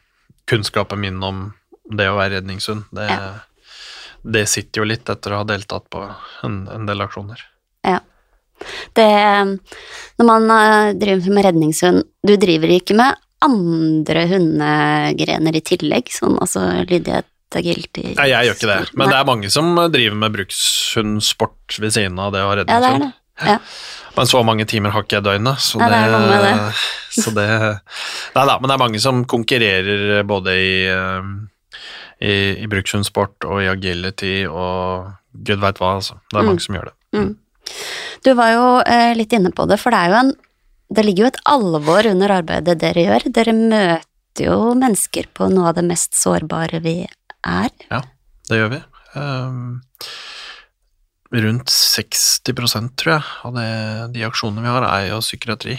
kunnskapen 0.47 1.01
min 1.03 1.23
om 1.23 1.51
det 1.97 2.09
å 2.11 2.17
være 2.19 2.41
redningshund, 2.41 2.89
det, 2.95 3.07
ja. 3.11 3.29
det, 4.23 4.47
sitter 4.51 4.83
jo 4.83 4.89
litt 4.89 5.09
etter 5.11 5.35
å 5.35 5.43
ha 5.43 5.47
deltatt 5.49 5.87
på 5.93 6.03
en, 6.47 6.65
en 6.73 6.89
del 6.89 7.05
aksjoner. 7.05 7.43
Ja. 7.87 8.01
Det 8.97 9.07
Når 10.17 10.27
man 10.27 10.51
eh, 10.51 10.93
driver 10.97 11.35
med 11.37 11.45
redningshund, 11.51 12.07
du 12.27 12.35
driver 12.41 12.73
ikke 12.73 12.97
med 12.99 13.19
andre 13.45 14.25
hundegrener 14.31 15.59
i 15.59 15.63
tillegg, 15.65 16.09
sånn 16.11 16.39
altså 16.41 16.65
lydighet, 16.89 17.29
agility 17.57 18.15
Nei, 18.17 18.31
jeg 18.33 18.49
gjør 18.49 18.57
ikke 18.59 18.69
det, 18.69 18.81
men 18.97 19.07
Nei. 19.07 19.13
det 19.13 19.19
er 19.19 19.29
mange 19.29 19.51
som 19.53 19.69
driver 19.93 20.19
med 20.25 20.35
brukshundsport 20.35 21.79
ved 21.81 21.95
siden 21.95 22.19
av 22.21 22.35
det 22.35 22.43
å 22.43 22.51
ha 22.51 22.57
redningshund. 22.59 23.07
Ja, 23.07 23.07
det 23.07 23.13
det. 23.13 23.26
Ja. 23.45 23.59
Men 24.17 24.29
så 24.31 24.41
mange 24.47 24.65
timer 24.69 24.95
har 24.95 25.05
ikke 25.05 25.19
jeg 25.19 25.27
døgnet, 25.27 25.61
så 25.61 25.81
ja, 25.83 25.91
det, 25.93 26.21
det, 26.31 26.39
det. 26.41 27.23
så 27.23 27.33
det 27.37 27.49
Nei 28.37 28.45
da, 28.49 28.55
men 28.57 28.71
det 28.71 28.77
er 28.77 28.81
mange 28.81 29.01
som 29.03 29.25
konkurrerer 29.29 30.23
både 30.29 30.55
i, 30.57 30.71
eh, 30.89 31.29
i, 32.25 32.37
i 32.65 32.71
brukshundsport 32.73 33.45
og 33.45 33.61
i 33.61 33.69
agility 33.69 34.39
og 34.49 35.11
gud 35.37 35.61
veit 35.61 35.83
hva, 35.83 35.99
altså. 35.99 36.17
Det 36.31 36.41
er 36.41 36.49
mange 36.49 36.63
mm. 36.63 36.65
som 36.65 36.79
gjør 36.79 36.89
det. 36.89 36.97
Mm. 37.17 37.31
Du 38.25 38.33
var 38.39 38.53
jo 38.55 38.67
eh, 38.89 39.13
litt 39.19 39.37
inne 39.37 39.53
på 39.53 39.69
det, 39.69 39.79
for 39.83 39.93
det 39.93 40.01
er 40.01 40.13
jo 40.13 40.21
en 40.25 40.35
Det 40.97 41.03
ligger 41.03 41.25
jo 41.25 41.31
et 41.33 41.41
alvor 41.51 42.07
under 42.07 42.31
arbeidet 42.31 42.77
dere 42.79 43.03
gjør. 43.03 43.25
Dere 43.35 43.53
møter 43.59 44.45
jo 44.47 44.59
mennesker 44.79 45.27
på 45.35 45.49
noe 45.51 45.73
av 45.73 45.81
det 45.81 45.83
mest 45.89 46.15
sårbare 46.15 46.79
vi 46.85 47.01
er. 47.03 47.73
Ja, 47.91 48.05
det 48.47 48.61
gjør 48.61 48.71
vi. 48.77 48.79
Um, 49.17 49.83
rundt 51.45 51.73
60% 51.73 52.95
tror 53.01 53.17
jeg, 53.17 53.29
av 53.47 53.57
det, 53.57 53.69
de 54.15 54.25
aksjonene 54.27 54.65
vi 54.65 54.73
har, 54.73 54.87
er 54.89 55.11
jo 55.11 55.21
psykiatri. 55.25 55.77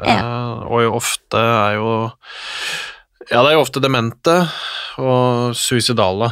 Ja. 0.00 0.16
Uh, 0.24 0.70
og 0.72 1.00
ofte 1.02 1.36
er 1.36 1.74
jo 1.76 1.88
Ja, 3.28 3.42
det 3.42 3.50
er 3.50 3.56
jo 3.58 3.64
ofte 3.66 3.82
demente 3.84 4.36
og 5.00 5.52
suicidale. 5.58 6.30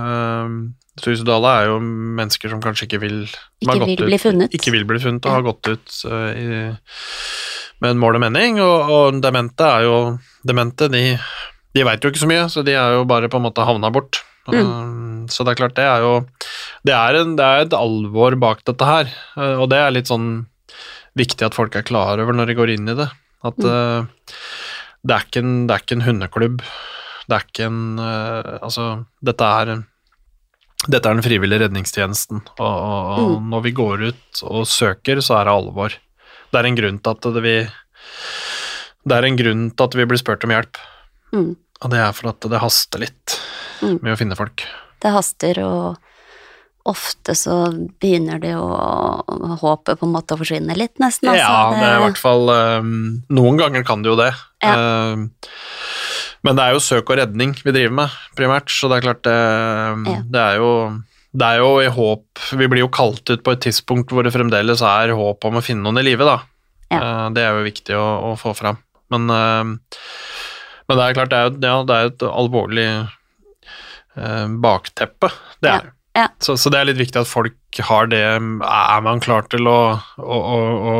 Uh, 0.00 0.72
suicidale 1.00 1.52
er 1.58 1.68
jo 1.68 1.76
mennesker 1.84 2.52
som 2.52 2.62
kanskje 2.64 2.88
ikke 2.88 3.02
vil 3.04 3.20
Ikke 3.60 3.76
vil 3.84 3.94
ut, 3.98 4.06
bli 4.08 4.20
funnet. 4.20 4.56
Ikke 4.56 4.72
vil 4.74 4.88
bli 4.88 5.02
funnet 5.02 5.26
og 5.26 5.30
ja. 5.30 5.36
har 5.36 5.46
gått 5.46 5.70
ut 5.74 6.00
uh, 6.08 6.30
i, 6.32 6.64
med 7.84 7.94
en 7.94 8.00
mål 8.00 8.18
og 8.18 8.24
mening, 8.24 8.60
og, 8.64 8.90
og 8.92 9.22
demente 9.24 9.68
er 9.68 9.88
jo 9.88 10.00
Demente, 10.40 10.86
de, 10.88 11.18
de 11.76 11.82
veit 11.84 12.00
jo 12.00 12.08
ikke 12.08 12.22
så 12.22 12.28
mye, 12.30 12.44
så 12.48 12.62
de 12.64 12.72
er 12.72 12.94
jo 12.96 13.04
bare 13.04 13.28
på 13.28 13.36
en 13.36 13.44
måte 13.44 13.64
havna 13.68 13.90
bort. 13.92 14.22
Mm. 14.48 15.09
Så 15.32 15.46
det 15.46 15.54
er 15.54 15.60
klart, 15.62 15.76
det 15.78 15.86
er 15.86 16.04
jo 16.04 16.14
det 16.86 16.94
er, 16.96 17.20
en, 17.20 17.34
det 17.38 17.46
er, 17.46 17.66
et 17.66 17.76
alvor 17.76 18.36
bak 18.40 18.64
dette 18.68 18.86
her, 18.88 19.10
eh, 19.36 19.56
og 19.56 19.68
det 19.72 19.80
er 19.80 19.94
litt 19.94 20.10
sånn 20.10 20.30
viktig 21.18 21.46
at 21.46 21.56
folk 21.56 21.74
er 21.76 21.86
klar 21.86 22.20
over 22.22 22.36
når 22.36 22.50
de 22.50 22.58
går 22.58 22.74
inn 22.76 22.90
i 22.90 22.96
det. 22.98 23.08
At 23.46 23.58
mm. 23.58 23.68
uh, 23.68 24.34
det, 25.02 25.16
er 25.16 25.40
en, 25.40 25.54
det, 25.66 25.74
er 25.74 25.84
ikke 25.84 25.96
en, 25.98 26.06
hundeklubb. 26.06 26.64
Det 27.26 27.36
er 27.36 27.46
ikke 27.46 27.70
en 27.70 27.80
uh, 28.00 28.58
Altså, 28.60 28.90
dette 29.24 29.48
er 29.60 29.80
dette 30.88 31.04
er 31.04 31.12
den 31.18 31.24
frivillige 31.24 31.60
redningstjenesten, 31.66 32.38
og, 32.56 32.62
og, 32.64 33.08
og 33.20 33.32
mm. 33.34 33.48
når 33.52 33.64
vi 33.66 33.72
går 33.76 34.04
ut 34.08 34.40
og 34.48 34.62
søker, 34.68 35.20
så 35.20 35.36
er 35.36 35.48
det 35.48 35.52
alvor. 35.52 35.96
Det 36.50 36.56
er 36.56 36.68
en 36.70 36.78
grunn 36.78 37.00
til 37.04 37.18
at 37.18 37.42
vi 37.44 37.56
Det 39.04 39.16
er 39.18 39.26
en 39.28 39.36
grunn 39.36 39.66
til 39.74 39.90
at 39.90 39.96
vi 39.98 40.06
blir 40.08 40.20
spurt 40.20 40.46
om 40.48 40.54
hjelp, 40.54 40.80
mm. 41.36 41.50
og 41.84 41.92
det 41.92 42.00
er 42.00 42.16
for 42.16 42.32
at 42.32 42.48
det 42.48 42.62
haster 42.64 43.04
litt 43.04 43.36
mm. 43.82 43.98
med 44.00 44.14
å 44.14 44.18
finne 44.22 44.38
folk. 44.40 44.64
Det 45.00 45.12
haster, 45.14 45.60
og 45.64 45.98
ofte 46.88 47.34
så 47.36 47.56
begynner 48.00 48.40
det 48.40 48.54
å 48.56 48.68
håpet 49.60 50.00
på 50.00 50.06
en 50.06 50.14
måte 50.14 50.34
å 50.34 50.40
forsvinne 50.40 50.76
litt, 50.78 50.96
nesten. 51.02 51.30
Altså. 51.32 51.44
Ja, 51.44 51.76
det 51.76 51.86
er 51.86 51.98
i 51.98 52.04
hvert 52.06 52.20
fall 52.20 52.48
um, 52.48 52.94
Noen 53.32 53.60
ganger 53.60 53.84
kan 53.86 54.04
det 54.04 54.12
jo 54.12 54.16
det. 54.20 54.32
Ja. 54.64 54.74
Um, 55.12 55.28
men 56.46 56.56
det 56.56 56.64
er 56.64 56.76
jo 56.76 56.82
søk 56.82 57.12
og 57.12 57.20
redning 57.20 57.52
vi 57.60 57.74
driver 57.74 57.96
med, 58.00 58.18
primært, 58.38 58.72
så 58.72 58.88
det 58.88 59.00
er 59.00 59.06
klart 59.10 59.22
det, 59.28 59.36
ja. 60.08 60.20
det 60.24 60.44
er 60.46 60.60
jo 60.62 60.72
det 61.30 61.46
er 61.46 61.60
jo 61.60 61.74
i 61.78 61.90
håp 61.94 62.40
Vi 62.58 62.66
blir 62.66 62.80
jo 62.82 62.88
kalt 62.90 63.30
ut 63.30 63.42
på 63.46 63.52
et 63.54 63.60
tidspunkt 63.62 64.10
hvor 64.10 64.26
det 64.26 64.32
fremdeles 64.34 64.80
er 64.82 65.12
håp 65.14 65.46
om 65.46 65.60
å 65.60 65.62
finne 65.62 65.84
noen 65.84 66.00
i 66.00 66.06
live, 66.08 66.26
da. 66.26 66.40
Ja. 66.90 67.02
Uh, 67.02 67.26
det 67.36 67.44
er 67.44 67.54
jo 67.58 67.68
viktig 67.68 67.98
å, 67.98 68.06
å 68.32 68.34
få 68.40 68.56
fram. 68.56 68.80
Men, 69.10 69.26
men, 69.26 69.78
det 70.94 71.04
er 71.04 71.14
klart, 71.16 71.32
det 71.32 71.38
er, 71.38 71.54
ja, 71.66 71.78
det 71.82 71.94
er 71.96 72.10
et 72.12 72.24
alvorlig 72.30 72.84
uh, 74.18 74.46
bakteppe. 74.62 75.32
Det 75.60 75.72
er 75.72 75.88
det. 75.88 75.94
Ja. 76.18 76.26
Så, 76.42 76.56
så, 76.58 76.72
det 76.74 76.80
er 76.80 76.88
litt 76.88 76.98
viktig 76.98 77.20
at 77.20 77.30
folk 77.30 77.78
har 77.86 78.08
det 78.10 78.18
Er 78.18 79.02
man 79.06 79.20
klar 79.22 79.44
til 79.46 79.68
å, 79.70 79.94
å, 80.18 80.38
å, 80.90 80.94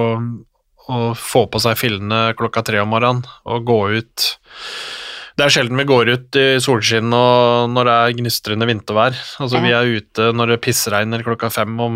å 0.87 0.99
få 1.19 1.49
på 1.51 1.59
seg 1.63 1.75
fillene 1.81 2.29
klokka 2.39 2.63
tre 2.69 2.79
om 2.79 2.93
morgenen 2.95 3.27
og 3.43 3.67
gå 3.67 3.81
ut 3.99 4.29
det 5.41 5.47
er 5.47 5.55
sjelden 5.55 5.79
vi 5.79 5.87
går 5.89 6.11
ut 6.13 6.37
i 6.37 6.47
solskinn 6.61 7.15
og 7.17 7.71
når 7.73 7.89
det 7.89 7.93
er 7.97 8.17
gnistrende 8.19 8.67
vintervær. 8.69 9.15
Altså, 9.41 9.57
ja. 9.57 9.63
Vi 9.65 9.71
er 9.73 9.93
ute 9.97 10.27
når 10.37 10.53
det 10.53 10.59
pissregner 10.67 11.25
klokka 11.25 11.49
fem 11.55 11.79
om, 11.81 11.95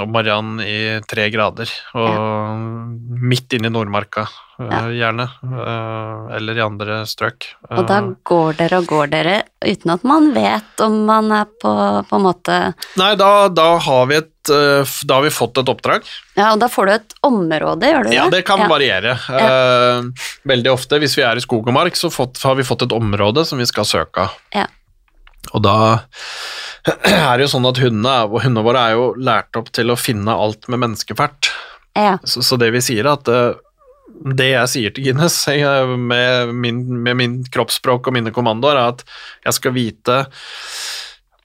om 0.00 0.08
morgenen 0.14 0.62
i 0.64 0.78
tre 1.04 1.26
grader, 1.34 1.68
og 1.92 2.08
ja. 2.08 2.54
midt 3.28 3.58
inne 3.58 3.68
i 3.68 3.74
Nordmarka, 3.74 4.24
eh, 4.24 4.47
ja. 4.58 4.80
gjerne, 4.90 5.28
eh, 5.42 6.36
eller 6.36 6.58
i 6.58 6.64
andre 6.64 6.98
strøk. 7.06 7.46
Og 7.70 7.84
da 7.88 8.00
eh, 8.02 8.10
går 8.26 8.58
dere 8.58 8.80
og 8.82 8.88
går 8.90 9.12
dere 9.12 9.36
uten 9.64 9.94
at 9.94 10.06
man 10.06 10.30
vet 10.34 10.82
om 10.84 10.98
man 11.08 11.30
er 11.34 11.46
på, 11.62 11.72
på 12.08 12.18
en 12.18 12.24
måte 12.24 12.58
Nei, 13.00 13.12
da, 13.18 13.48
da 13.50 13.70
har 13.82 14.10
vi 14.10 14.20
et 14.22 14.34
da 14.48 15.18
har 15.18 15.26
vi 15.26 15.28
fått 15.34 15.58
et 15.60 15.68
oppdrag. 15.68 16.06
Ja, 16.38 16.54
og 16.54 16.62
da 16.62 16.70
får 16.72 16.86
du 16.88 16.92
et 16.94 17.14
område, 17.26 17.90
gjør 17.90 18.06
du 18.06 18.08
det? 18.08 18.14
Ja, 18.16 18.22
det 18.32 18.38
kan 18.48 18.62
ja. 18.62 18.68
variere. 18.70 19.18
Ja. 19.28 19.98
veldig 20.48 20.70
ofte, 20.72 20.96
hvis 21.02 21.18
vi 21.18 21.26
er 21.26 21.36
i 21.36 21.42
skog 21.44 21.68
og 21.68 21.76
mark, 21.76 21.98
så 22.00 22.08
har 22.08 22.56
vi 22.56 22.64
fått 22.64 22.86
et 22.86 22.94
område 22.96 23.44
som 23.44 23.60
vi 23.60 23.66
skal 23.68 23.84
søke 23.84 24.24
av. 24.24 24.38
Ja. 24.56 24.64
Og 25.52 25.64
da 25.64 25.76
er 26.88 27.36
det 27.36 27.46
jo 27.46 27.52
sånn 27.54 27.68
at 27.68 27.80
hundene, 27.82 28.16
hundene 28.38 28.64
våre 28.64 28.84
er 28.88 28.98
jo 28.98 29.08
lært 29.20 29.58
opp 29.60 29.70
til 29.74 29.92
å 29.92 29.98
finne 30.00 30.34
alt 30.34 30.68
med 30.72 30.82
menneskeferd. 30.84 31.50
Ja. 31.98 32.18
Så, 32.24 32.44
så, 32.46 32.58
det 32.60 32.70
vi 32.74 32.82
sier, 32.84 33.04
er 33.06 33.16
at 33.16 33.30
eh, 33.32 33.56
det 34.24 34.50
jeg 34.50 34.72
sier 34.72 34.94
til 34.94 35.08
Guinness 35.08 35.38
med 36.10 36.54
min, 36.54 36.82
med 37.02 37.20
min 37.20 37.38
kroppsspråk 37.52 38.08
og 38.08 38.18
mine 38.18 38.34
kommandoer, 38.34 38.80
er 38.80 38.96
at 38.96 39.06
jeg 39.46 39.60
skal 39.60 39.76
vite 39.76 40.24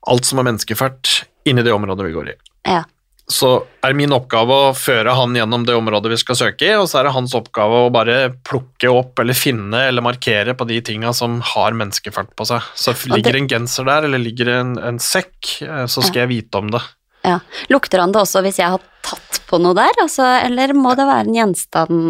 alt 0.09 0.27
som 0.27 0.41
er 0.41 0.49
menneskefert 0.49 1.23
inni 1.47 1.63
det 1.63 1.73
området 1.75 2.07
vi 2.07 2.15
går 2.15 2.33
i. 2.33 2.35
Ja. 2.63 2.83
så 3.27 3.49
er 3.83 3.91
det 3.91 3.97
min 3.99 4.13
oppgave 4.15 4.55
å 4.69 4.71
føre 4.75 5.11
han 5.15 5.35
gjennom 5.35 5.65
det 5.67 5.75
området 5.75 6.11
vi 6.11 6.17
skal 6.19 6.37
søke 6.39 6.67
i, 6.67 6.73
og 6.79 6.89
så 6.91 6.99
er 6.99 7.07
det 7.07 7.13
hans 7.15 7.35
oppgave 7.35 7.85
å 7.85 7.91
bare 7.91 8.17
plukke 8.47 8.91
opp 8.91 9.19
eller 9.19 9.37
finne 9.37 9.85
eller 9.87 10.03
markere 10.03 10.55
på 10.59 10.67
de 10.67 10.81
tinga 10.83 11.13
som 11.15 11.39
har 11.53 11.75
menneskefart 11.79 12.33
på 12.35 12.47
seg. 12.47 12.67
Så 12.75 12.95
ligger 13.11 13.35
det 13.35 13.43
en 13.43 13.51
genser 13.55 13.87
der, 13.87 14.07
eller 14.07 14.23
ligger 14.23 14.51
det 14.51 14.57
en, 14.59 14.75
en 14.91 14.99
sekk, 15.03 15.39
eh, 15.63 15.85
så 15.87 16.03
skal 16.03 16.25
jeg 16.25 16.33
vite 16.33 16.59
om 16.59 16.71
det. 16.75 16.83
Ja. 17.23 17.39
Lukter 17.71 18.03
han 18.03 18.11
det 18.11 18.19
også 18.19 18.43
hvis 18.43 18.59
jeg 18.59 18.75
har 18.75 18.83
tatt 19.03 19.22
på 19.53 19.61
noe 19.61 19.77
der, 19.77 19.93
altså, 20.01 20.25
eller 20.47 20.73
må 20.73 20.95
det 20.97 21.05
være 21.05 21.27
en 21.27 21.37
gjenstand, 21.37 22.01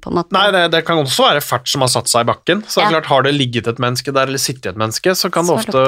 på 0.00 0.12
en 0.12 0.18
måte? 0.18 0.32
Nei, 0.36 0.46
det, 0.54 0.64
det 0.72 0.82
kan 0.88 1.02
også 1.02 1.28
være 1.28 1.44
fart 1.44 1.68
som 1.68 1.84
har 1.84 1.92
satt 1.92 2.08
seg 2.12 2.24
i 2.24 2.30
bakken. 2.32 2.64
Så 2.64 2.80
Ja. 2.82 2.88
klart, 2.94 3.10
har 3.12 3.26
det 3.28 3.34
ligget 3.36 3.68
et 3.68 3.82
menneske 3.82 4.14
der, 4.16 4.30
eller 4.30 4.40
sittet 4.40 4.72
et 4.72 4.80
menneske, 4.80 5.12
så 5.18 5.30
kan 5.32 5.46
det 5.48 5.58
ofte 5.60 5.82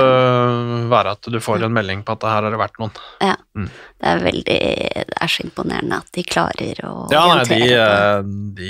være 0.92 1.16
at 1.16 1.31
du 1.33 1.40
får 1.42 1.64
en 1.64 1.73
melding 1.75 2.05
på 2.05 2.12
at 2.16 2.25
det 2.25 2.33
her 2.35 2.42
har 2.44 2.53
det 2.55 2.61
vært 2.61 2.81
noen. 2.83 2.99
Ja. 3.25 3.37
Mm. 3.59 3.71
Det 3.99 4.07
er 4.07 4.21
veldig 4.23 4.59
Det 5.09 5.16
er 5.18 5.31
så 5.33 5.42
imponerende 5.42 5.97
at 5.99 6.12
de 6.14 6.23
klarer 6.23 6.79
å 6.87 6.92
Ja, 7.11 7.25
nei, 7.27 7.42
de, 7.49 7.57
orientere 7.57 7.97
eh, 8.21 8.29
de 8.55 8.68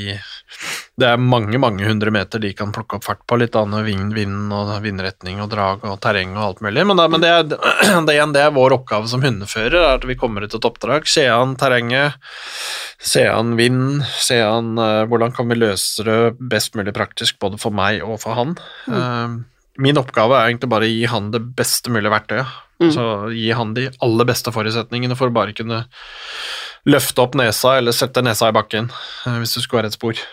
Det 1.02 1.08
er 1.10 1.20
mange, 1.20 1.60
mange 1.60 1.84
hundre 1.84 2.12
meter 2.14 2.40
de 2.40 2.54
kan 2.56 2.72
plukke 2.72 2.96
opp 2.96 3.04
fart 3.04 3.20
på, 3.28 3.36
litt 3.42 3.56
annet 3.58 3.84
vind, 3.84 4.14
vind 4.16 4.54
og 4.56 4.72
vindretning 4.82 5.42
og 5.44 5.50
drag 5.52 5.84
og 5.84 5.98
terreng 6.00 6.32
og 6.38 6.44
alt 6.46 6.62
mulig. 6.64 6.86
Men, 6.88 6.96
da, 7.02 7.08
men 7.12 7.22
det, 7.22 7.28
er, 7.34 7.44
det, 8.08 8.16
det 8.34 8.44
er 8.46 8.56
vår 8.56 8.78
oppgave 8.80 9.10
som 9.12 9.22
hundefører, 9.24 9.76
er 9.76 10.00
at 10.00 10.08
vi 10.08 10.16
kommer 10.18 10.46
ut 10.48 10.56
et 10.56 10.68
oppdrag, 10.70 11.06
ser 11.10 11.34
an 11.36 11.54
terrenget, 11.60 12.16
ser 12.98 13.30
an 13.32 13.54
vind, 13.58 14.02
se 14.18 14.40
an 14.42 14.78
eh, 14.82 15.04
hvordan 15.08 15.34
kan 15.36 15.48
vi 15.50 15.58
løse 15.58 16.04
det 16.06 16.18
best 16.50 16.74
mulig 16.78 16.94
praktisk 16.96 17.38
både 17.42 17.60
for 17.62 17.74
meg 17.74 18.02
og 18.04 18.18
for 18.24 18.38
han. 18.38 18.56
Eh, 18.90 19.36
min 19.78 20.00
oppgave 20.00 20.34
er 20.34 20.50
egentlig 20.50 20.72
bare 20.72 20.88
å 20.88 20.90
gi 20.90 21.04
han 21.10 21.30
det 21.34 21.42
beste 21.58 21.92
mulige 21.94 22.12
verktøyet. 22.12 22.56
Mm. 22.82 22.90
Så 22.94 23.04
gi 23.34 23.48
han 23.58 23.74
de 23.74 23.88
aller 24.04 24.26
beste 24.28 24.52
forutsetningene 24.54 25.16
for 25.18 25.30
å 25.30 25.34
bare 25.34 25.54
kunne 25.56 25.84
løfte 26.88 27.22
opp 27.24 27.34
nesa 27.38 27.76
eller 27.78 27.94
sette 27.94 28.22
nesa 28.22 28.50
i 28.50 28.54
bakken 28.54 28.90
eh, 28.90 29.38
hvis 29.40 29.56
det 29.56 29.64
skulle 29.64 29.82
være 29.82 29.92
et 29.92 29.98
spor. 29.98 30.26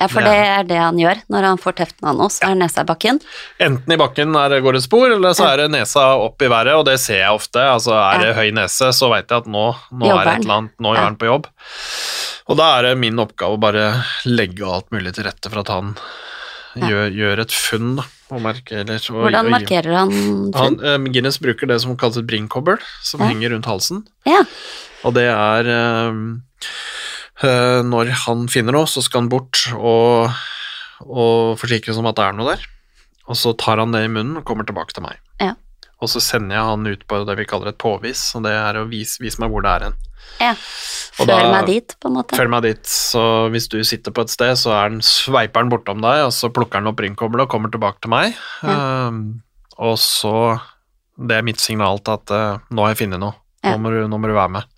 Ja, 0.00 0.06
for 0.08 0.20
Det 0.24 0.32
er- 0.32 0.64
det 0.64 0.78
han 0.80 0.96
gjør 0.96 1.18
når 1.28 1.42
han 1.44 1.58
får 1.58 1.72
teften 1.76 2.08
av 2.08 2.16
noe, 2.16 2.28
så 2.32 2.48
er 2.50 2.54
nesa 2.56 2.80
i 2.80 2.84
bakken. 2.88 3.20
Enten 3.60 3.92
i 3.92 3.96
bakken 4.00 4.34
er 4.34 4.48
det 4.48 4.62
går 4.64 4.72
det 4.72 4.82
spor, 4.82 5.10
eller 5.12 5.34
så 5.36 5.44
er 5.52 5.56
det 5.58 5.70
nesa 5.70 6.00
opp 6.16 6.40
i 6.40 6.48
været, 6.48 6.74
og 6.74 6.86
det 6.86 6.98
ser 7.00 7.18
jeg 7.20 7.28
ofte. 7.30 7.60
Altså 7.60 7.92
Er 7.92 8.18
det 8.24 8.34
høy 8.36 8.50
nese, 8.50 8.88
så 8.96 9.10
veit 9.10 9.28
jeg 9.28 9.38
at 9.38 9.46
nå, 9.46 9.76
nå 9.92 10.06
er 10.08 10.24
det 10.24 10.32
han. 10.32 10.40
et 10.40 10.44
eller 10.46 10.54
annet, 10.56 10.70
nå 10.80 10.94
gjør 10.96 11.04
han 11.04 11.16
på 11.16 11.26
jobb. 11.28 11.46
Og 12.48 12.56
da 12.56 12.78
er 12.78 12.82
det 12.88 12.98
min 12.98 13.16
oppgave 13.16 13.58
å 13.58 13.60
bare 13.60 14.04
legge 14.26 14.64
alt 14.66 14.90
mulig 14.90 15.12
til 15.14 15.24
rette 15.24 15.50
for 15.52 15.60
at 15.60 15.68
han 15.68 15.94
gjør, 16.76 17.12
gjør 17.14 17.38
et 17.40 17.52
funn, 17.52 17.96
da. 17.96 18.04
Og 18.32 18.40
markerer, 18.40 18.88
og, 19.10 19.24
Hvordan 19.26 19.50
markerer 19.50 19.94
han 19.96 20.10
Han, 20.54 20.76
funn? 20.78 20.84
eh, 20.86 21.10
Guinness 21.12 21.38
bruker 21.38 21.66
det 21.66 21.80
som 21.82 21.96
kalles 21.96 22.16
et 22.16 22.26
bringkobbel, 22.26 22.78
som 23.02 23.20
Ja. 23.20 23.26
henger 23.26 23.50
rundt 23.50 23.66
halsen. 23.66 24.04
Ja. 24.24 24.44
Og 25.04 25.14
det 25.14 25.24
er 25.28 25.66
eh, 25.68 26.12
Når 27.42 28.10
han 28.26 28.44
finner 28.52 28.76
noe, 28.76 28.88
så 28.90 29.02
skal 29.04 29.24
han 29.24 29.30
bort 29.32 29.62
og, 29.76 30.28
og 31.06 31.56
forsikre 31.60 31.94
seg 31.94 32.02
om 32.02 32.10
at 32.10 32.18
det 32.18 32.26
er 32.26 32.36
noe 32.36 32.52
der. 32.52 32.66
Og 33.30 33.38
så 33.38 33.54
tar 33.56 33.80
han 33.80 33.94
det 33.94 34.04
i 34.04 34.10
munnen 34.12 34.40
og 34.40 34.46
kommer 34.48 34.66
tilbake 34.68 34.92
til 34.96 35.06
meg. 35.06 35.20
Ja. 35.40 35.54
Og 36.00 36.08
så 36.10 36.20
sender 36.24 36.56
jeg 36.56 36.68
han 36.68 36.86
ut 36.88 37.02
på 37.08 37.18
det 37.28 37.36
vi 37.38 37.46
kaller 37.48 37.70
et 37.72 37.80
påvis, 37.80 38.22
og 38.36 38.46
det 38.46 38.54
er 38.56 38.78
å 38.80 38.86
vise, 38.90 39.20
vise 39.22 39.40
meg 39.42 39.52
hvor 39.52 39.64
det 39.64 39.72
er 39.72 39.88
hen. 39.88 39.98
ja. 40.40 40.54
Følg 41.20 41.50
meg 41.52 41.66
dit, 41.68 41.92
på 42.00 42.08
en 42.08 42.14
måte. 42.16 42.36
Følg 42.38 42.52
meg 42.52 42.62
dit. 42.64 42.86
Så 42.88 43.22
hvis 43.52 43.66
du 43.68 43.76
sitter 43.84 44.14
på 44.14 44.22
et 44.24 44.32
sted, 44.32 44.54
så 44.56 44.70
er 44.78 44.92
den, 44.92 45.02
sveiper 45.04 45.60
han 45.60 45.72
bortom 45.72 46.00
deg, 46.00 46.22
og 46.24 46.32
så 46.32 46.48
plukker 46.54 46.80
han 46.80 46.88
opp 46.88 47.02
ringkoblet 47.02 47.44
og 47.44 47.50
kommer 47.52 47.72
tilbake 47.72 48.00
til 48.00 48.12
meg. 48.14 48.38
Um, 48.64 49.42
og 49.76 49.98
så 50.00 50.60
Det 51.20 51.36
er 51.36 51.44
mitt 51.44 51.60
signal 51.60 52.00
til 52.00 52.16
at 52.16 52.32
uh, 52.32 52.62
nå 52.72 52.86
har 52.86 52.94
jeg 52.94 53.02
funnet 53.02 53.20
noe. 53.20 53.36
Ja. 53.60 53.74
Nå, 53.74 53.82
må 53.84 53.92
du, 53.92 53.98
nå 54.08 54.16
må 54.16 54.30
du 54.30 54.32
være 54.32 54.54
med. 54.54 54.70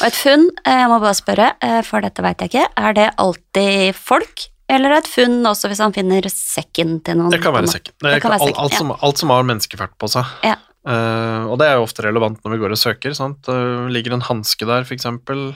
Og 0.00 0.06
et 0.10 0.18
funn, 0.18 0.44
eh, 0.64 0.82
jeg 0.82 0.90
må 0.92 1.00
bare 1.00 1.16
spørre, 1.16 1.48
eh, 1.64 1.80
for 1.86 2.04
dette 2.04 2.24
veit 2.24 2.44
jeg 2.44 2.52
ikke, 2.52 2.68
er 2.76 2.96
det 2.98 3.08
alltid 3.22 3.96
folk, 3.96 4.46
eller 4.68 4.96
et 4.98 5.08
funn 5.08 5.38
også 5.46 5.70
hvis 5.70 5.82
han 5.84 5.94
finner 5.94 6.26
sekken 6.32 6.98
til 7.06 7.20
noen? 7.20 7.32
Det 7.32 7.40
kan 7.42 7.54
være 7.54 7.70
sekken. 7.70 7.94
Det 8.02 8.16
Det 8.16 8.22
kan 8.22 8.30
kan, 8.30 8.38
være 8.38 8.48
sekken, 8.48 8.62
alt, 8.64 8.78
som, 8.80 8.94
alt 9.08 9.22
som 9.22 9.34
har 9.34 9.46
menneskeferd 9.46 9.94
på 9.98 10.10
seg. 10.10 10.32
Ja. 10.44 10.56
Uh, 10.86 11.50
og 11.50 11.56
det 11.58 11.66
er 11.66 11.80
jo 11.80 11.86
ofte 11.86 12.04
relevant 12.04 12.38
når 12.44 12.52
vi 12.52 12.58
går 12.62 12.74
og 12.76 12.78
søker. 12.78 13.14
Sant? 13.18 13.48
Uh, 13.50 13.86
ligger 13.90 14.14
en 14.14 14.26
hanske 14.26 14.66
der, 14.68 14.86
eksempel. 14.86 15.48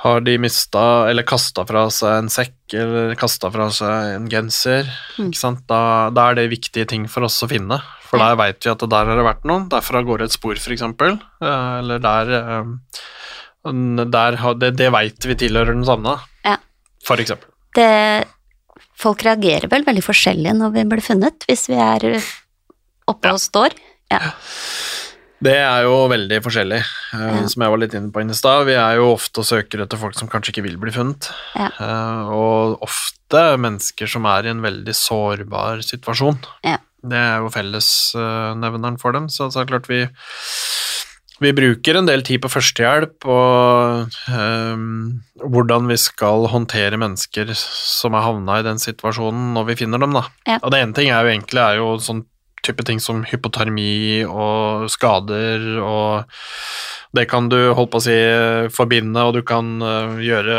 Har 0.00 0.24
de 0.24 0.38
mista 0.40 0.82
eller 1.10 1.26
kasta 1.28 1.66
fra 1.68 1.86
seg 1.92 2.22
en 2.22 2.30
sekk 2.32 2.76
eller 2.76 3.14
kasta 3.20 3.50
fra 3.52 3.68
seg 3.72 4.14
en 4.16 4.28
genser? 4.32 4.88
Mm. 5.20 5.32
Da, 5.68 5.82
da 6.16 6.28
er 6.30 6.40
det 6.40 6.50
viktige 6.52 6.88
ting 6.88 7.04
for 7.08 7.28
oss 7.28 7.36
å 7.44 7.48
finne. 7.50 7.82
For 8.10 8.18
der 8.18 8.34
veit 8.40 8.58
vi 8.66 8.70
at 8.72 8.82
der 8.90 9.06
har 9.06 9.16
det 9.20 9.24
vært 9.26 9.44
noen. 9.46 9.68
Derfra 9.70 10.02
går 10.06 10.18
det 10.18 10.24
et 10.30 10.34
spor, 10.34 10.58
eksempel. 10.74 11.14
Eh, 11.40 11.78
eller 11.78 12.02
der, 12.02 12.32
eh, 12.40 12.64
der 14.10 14.36
Det, 14.58 14.72
det 14.76 14.90
veit 14.92 15.26
vi 15.30 15.36
tilhører 15.38 15.72
den 15.74 15.84
savna, 15.86 16.18
Ja. 16.44 16.56
eksempel. 17.06 17.48
Folk 19.00 19.22
reagerer 19.24 19.68
vel 19.70 19.84
veldig 19.84 20.02
forskjellig 20.04 20.52
når 20.58 20.72
vi 20.74 20.82
blir 20.84 21.00
funnet, 21.00 21.46
hvis 21.48 21.68
vi 21.68 21.74
er 21.78 22.20
oppe 23.08 23.28
Ja. 23.28 23.32
og 23.32 23.38
står. 23.40 23.70
Ja. 24.10 24.32
Det 25.42 25.56
er 25.56 25.82
jo 25.86 26.06
veldig 26.08 26.42
forskjellig, 26.44 26.80
eh, 27.14 27.40
Ja. 27.40 27.46
som 27.46 27.62
jeg 27.62 27.70
var 27.70 27.78
litt 27.78 27.94
inne 27.94 28.12
på 28.12 28.20
i 28.28 28.34
stad. 28.34 28.66
Vi 28.66 28.74
er 28.74 28.96
jo 28.96 29.14
ofte 29.14 29.38
og 29.38 29.46
søker 29.46 29.80
etter 29.80 29.96
folk 29.96 30.14
som 30.18 30.28
kanskje 30.28 30.52
ikke 30.52 30.62
vil 30.64 30.76
bli 30.76 30.90
funnet. 30.90 31.30
Ja. 31.56 31.70
Og 32.28 32.78
ofte 32.82 33.56
mennesker 33.56 34.06
som 34.06 34.26
er 34.26 34.44
i 34.44 34.50
en 34.50 34.60
veldig 34.60 34.92
sårbar 34.92 35.78
situasjon. 35.80 36.38
Ja. 36.64 36.76
Det 37.00 37.16
er 37.16 37.40
jo 37.40 37.52
fellesnevneren 37.54 39.00
for 39.00 39.16
dem, 39.16 39.30
så, 39.32 39.48
så 39.52 39.62
er 39.62 39.70
klart 39.70 39.88
vi 39.90 40.04
vi 41.40 41.52
bruker 41.56 41.96
en 41.96 42.08
del 42.08 42.20
tid 42.26 42.42
på 42.44 42.50
førstehjelp 42.52 43.24
og 43.32 44.16
ehm, 44.28 45.22
hvordan 45.40 45.88
vi 45.88 45.96
skal 46.00 46.44
håndtere 46.52 47.00
mennesker 47.00 47.54
som 47.56 48.16
er 48.16 48.26
havna 48.26 48.58
i 48.60 48.66
den 48.66 48.80
situasjonen 48.82 49.54
når 49.56 49.70
vi 49.70 49.78
finner 49.80 50.02
dem. 50.02 50.12
Da. 50.18 50.26
Ja. 50.44 50.58
Og 50.60 50.74
det 50.74 50.82
ene 50.82 50.96
ting 50.96 51.08
er 51.08 51.24
jo 51.24 51.32
egentlig 51.32 51.62
er 51.64 51.80
jo 51.80 51.94
sånn 52.04 52.26
type 52.60 52.84
ting 52.84 53.00
som 53.00 53.22
hypotermi 53.24 54.20
og 54.28 54.90
skader 54.92 55.64
og 55.80 56.28
det 57.16 57.24
kan 57.26 57.48
du 57.50 57.56
holdt 57.74 57.90
på 57.90 57.98
å 57.98 58.02
si 58.04 58.14
forbinde, 58.70 59.18
og 59.26 59.34
du 59.34 59.40
kan 59.42 59.66
øh, 59.82 60.20
gjøre 60.22 60.58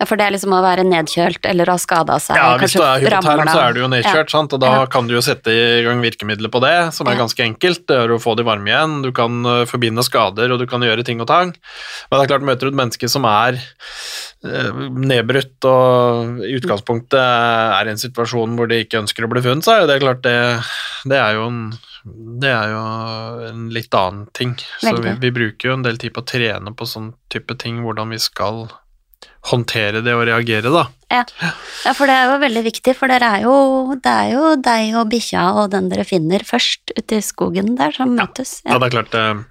Ja, 0.00 0.06
for 0.08 0.16
det 0.16 0.24
er 0.24 0.32
liksom 0.32 0.54
å 0.56 0.62
være 0.64 0.86
nedkjølt 0.88 1.44
eller 1.50 1.68
ha 1.68 1.76
skada 1.80 2.16
seg. 2.22 2.38
Ja, 2.40 2.54
hvis 2.56 2.72
du 2.78 2.80
er 2.80 3.02
hypoterm, 3.04 3.44
så 3.52 3.60
er 3.66 3.76
du 3.76 3.82
jo 3.82 3.90
nedkjørt, 3.92 4.32
sant? 4.32 4.54
og 4.56 4.62
da 4.64 4.70
Ja. 4.72 4.86
kan 4.86 5.06
du 5.10 5.12
jo 5.14 5.20
sette 5.20 5.52
i 5.52 5.82
gang 5.84 6.00
virkemidler 6.00 6.48
på 6.48 6.62
det, 6.64 6.94
som 6.96 7.06
er 7.08 7.18
Ja. 7.18 7.20
ganske 7.26 7.44
enkelt. 7.44 7.84
Det 7.86 7.98
er 7.98 8.08
å 8.16 8.20
få 8.22 8.34
de 8.36 8.42
varme 8.48 8.72
igjen, 8.72 9.02
du 9.04 9.12
kan 9.12 9.44
øh, 9.44 9.66
forbinde 9.68 10.02
skader, 10.02 10.50
og 10.52 10.58
du 10.58 10.66
kan 10.66 10.80
gjøre 10.80 11.04
ting 11.04 11.20
og 11.20 11.28
tang. 11.28 11.52
Men 12.10 12.16
det 12.20 12.24
er 12.24 12.32
klart, 12.38 12.48
møter 12.48 12.60
du 12.70 12.72
et 12.72 12.80
menneske 12.80 13.08
som 13.12 13.24
er 13.28 13.60
øh, 14.44 14.72
nedbrutt 14.96 15.64
og 15.68 16.40
i 16.48 16.56
utgangspunktet 16.56 17.20
er 17.20 17.86
i 17.86 17.92
en 17.92 18.00
situasjon 18.00 18.56
hvor 18.56 18.66
de 18.70 18.80
ikke 18.84 19.02
ønsker 19.04 19.24
å 19.24 19.30
bli 19.30 19.44
funnet, 19.44 19.64
så 19.64 19.76
er 19.76 19.80
jo 19.84 19.90
det 19.92 20.00
klart 20.02 20.22
det, 20.24 20.38
det 21.04 21.18
er 21.20 21.34
jo 21.36 21.46
en 21.52 21.62
det 22.04 22.50
er 22.50 22.72
jo 22.72 22.84
en 23.48 23.66
litt 23.74 23.94
annen 23.94 24.26
ting. 24.34 24.56
Så 24.82 24.96
vi, 25.02 25.14
vi 25.22 25.30
bruker 25.34 25.70
jo 25.70 25.76
en 25.78 25.84
del 25.86 26.00
tid 26.02 26.14
på 26.16 26.24
å 26.24 26.28
trene 26.28 26.72
på 26.74 26.88
sånn 26.88 27.12
type 27.32 27.54
ting, 27.62 27.82
hvordan 27.84 28.10
vi 28.14 28.18
skal 28.22 28.64
håndtere 29.50 30.02
det 30.06 30.14
og 30.14 30.24
reagere, 30.28 30.70
da. 30.70 30.84
Ja. 31.12 31.22
ja, 31.84 31.92
for 31.98 32.08
det 32.08 32.14
er 32.14 32.30
jo 32.30 32.38
veldig 32.42 32.62
viktig, 32.68 32.94
for 32.98 33.10
er 33.10 33.42
jo, 33.42 33.54
det 33.98 34.12
er 34.12 34.30
jo 34.36 34.52
deg 34.62 34.94
og 35.00 35.10
bikkja 35.12 35.48
og 35.58 35.72
den 35.74 35.90
dere 35.92 36.06
finner 36.08 36.44
først 36.46 36.94
ute 36.94 37.18
i 37.18 37.24
skogen 37.24 37.74
der 37.78 37.94
som 37.96 38.14
møtes. 38.16 38.60
Ja, 38.64 38.74
Ja. 38.74 38.78
det 38.78 38.88
er 38.88 38.96
klart 38.96 39.18
eh, 39.18 39.42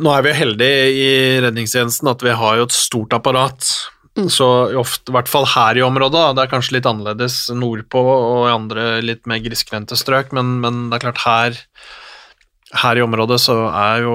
Nå 0.00 0.12
er 0.12 0.24
vi 0.24 0.30
jo 0.30 0.36
heldige 0.36 0.88
i 0.92 1.08
redningstjenesten 1.40 2.08
at 2.10 2.22
vi 2.24 2.32
har 2.36 2.58
jo 2.58 2.66
et 2.66 2.76
stort 2.76 3.14
apparat. 3.16 3.64
Mm. 4.18 4.26
Så 4.34 4.46
ofte, 4.80 5.12
i 5.12 5.14
hvert 5.14 5.30
fall 5.30 5.46
her 5.46 5.78
i 5.78 5.84
området, 5.86 6.24
det 6.34 6.42
er 6.42 6.50
kanskje 6.50 6.74
litt 6.78 6.88
annerledes 6.90 7.36
nordpå 7.54 8.02
og 8.02 8.48
i 8.48 8.52
andre 8.56 8.86
litt 9.04 9.28
mer 9.30 9.38
grisgrendte 9.44 9.94
strøk, 10.00 10.32
men, 10.34 10.56
men 10.64 10.88
det 10.90 10.98
er 10.98 11.04
klart 11.06 11.24
her 11.24 11.60
her 12.82 12.98
i 13.00 13.00
området 13.00 13.38
så 13.40 13.54
er 13.72 14.02
jo 14.04 14.10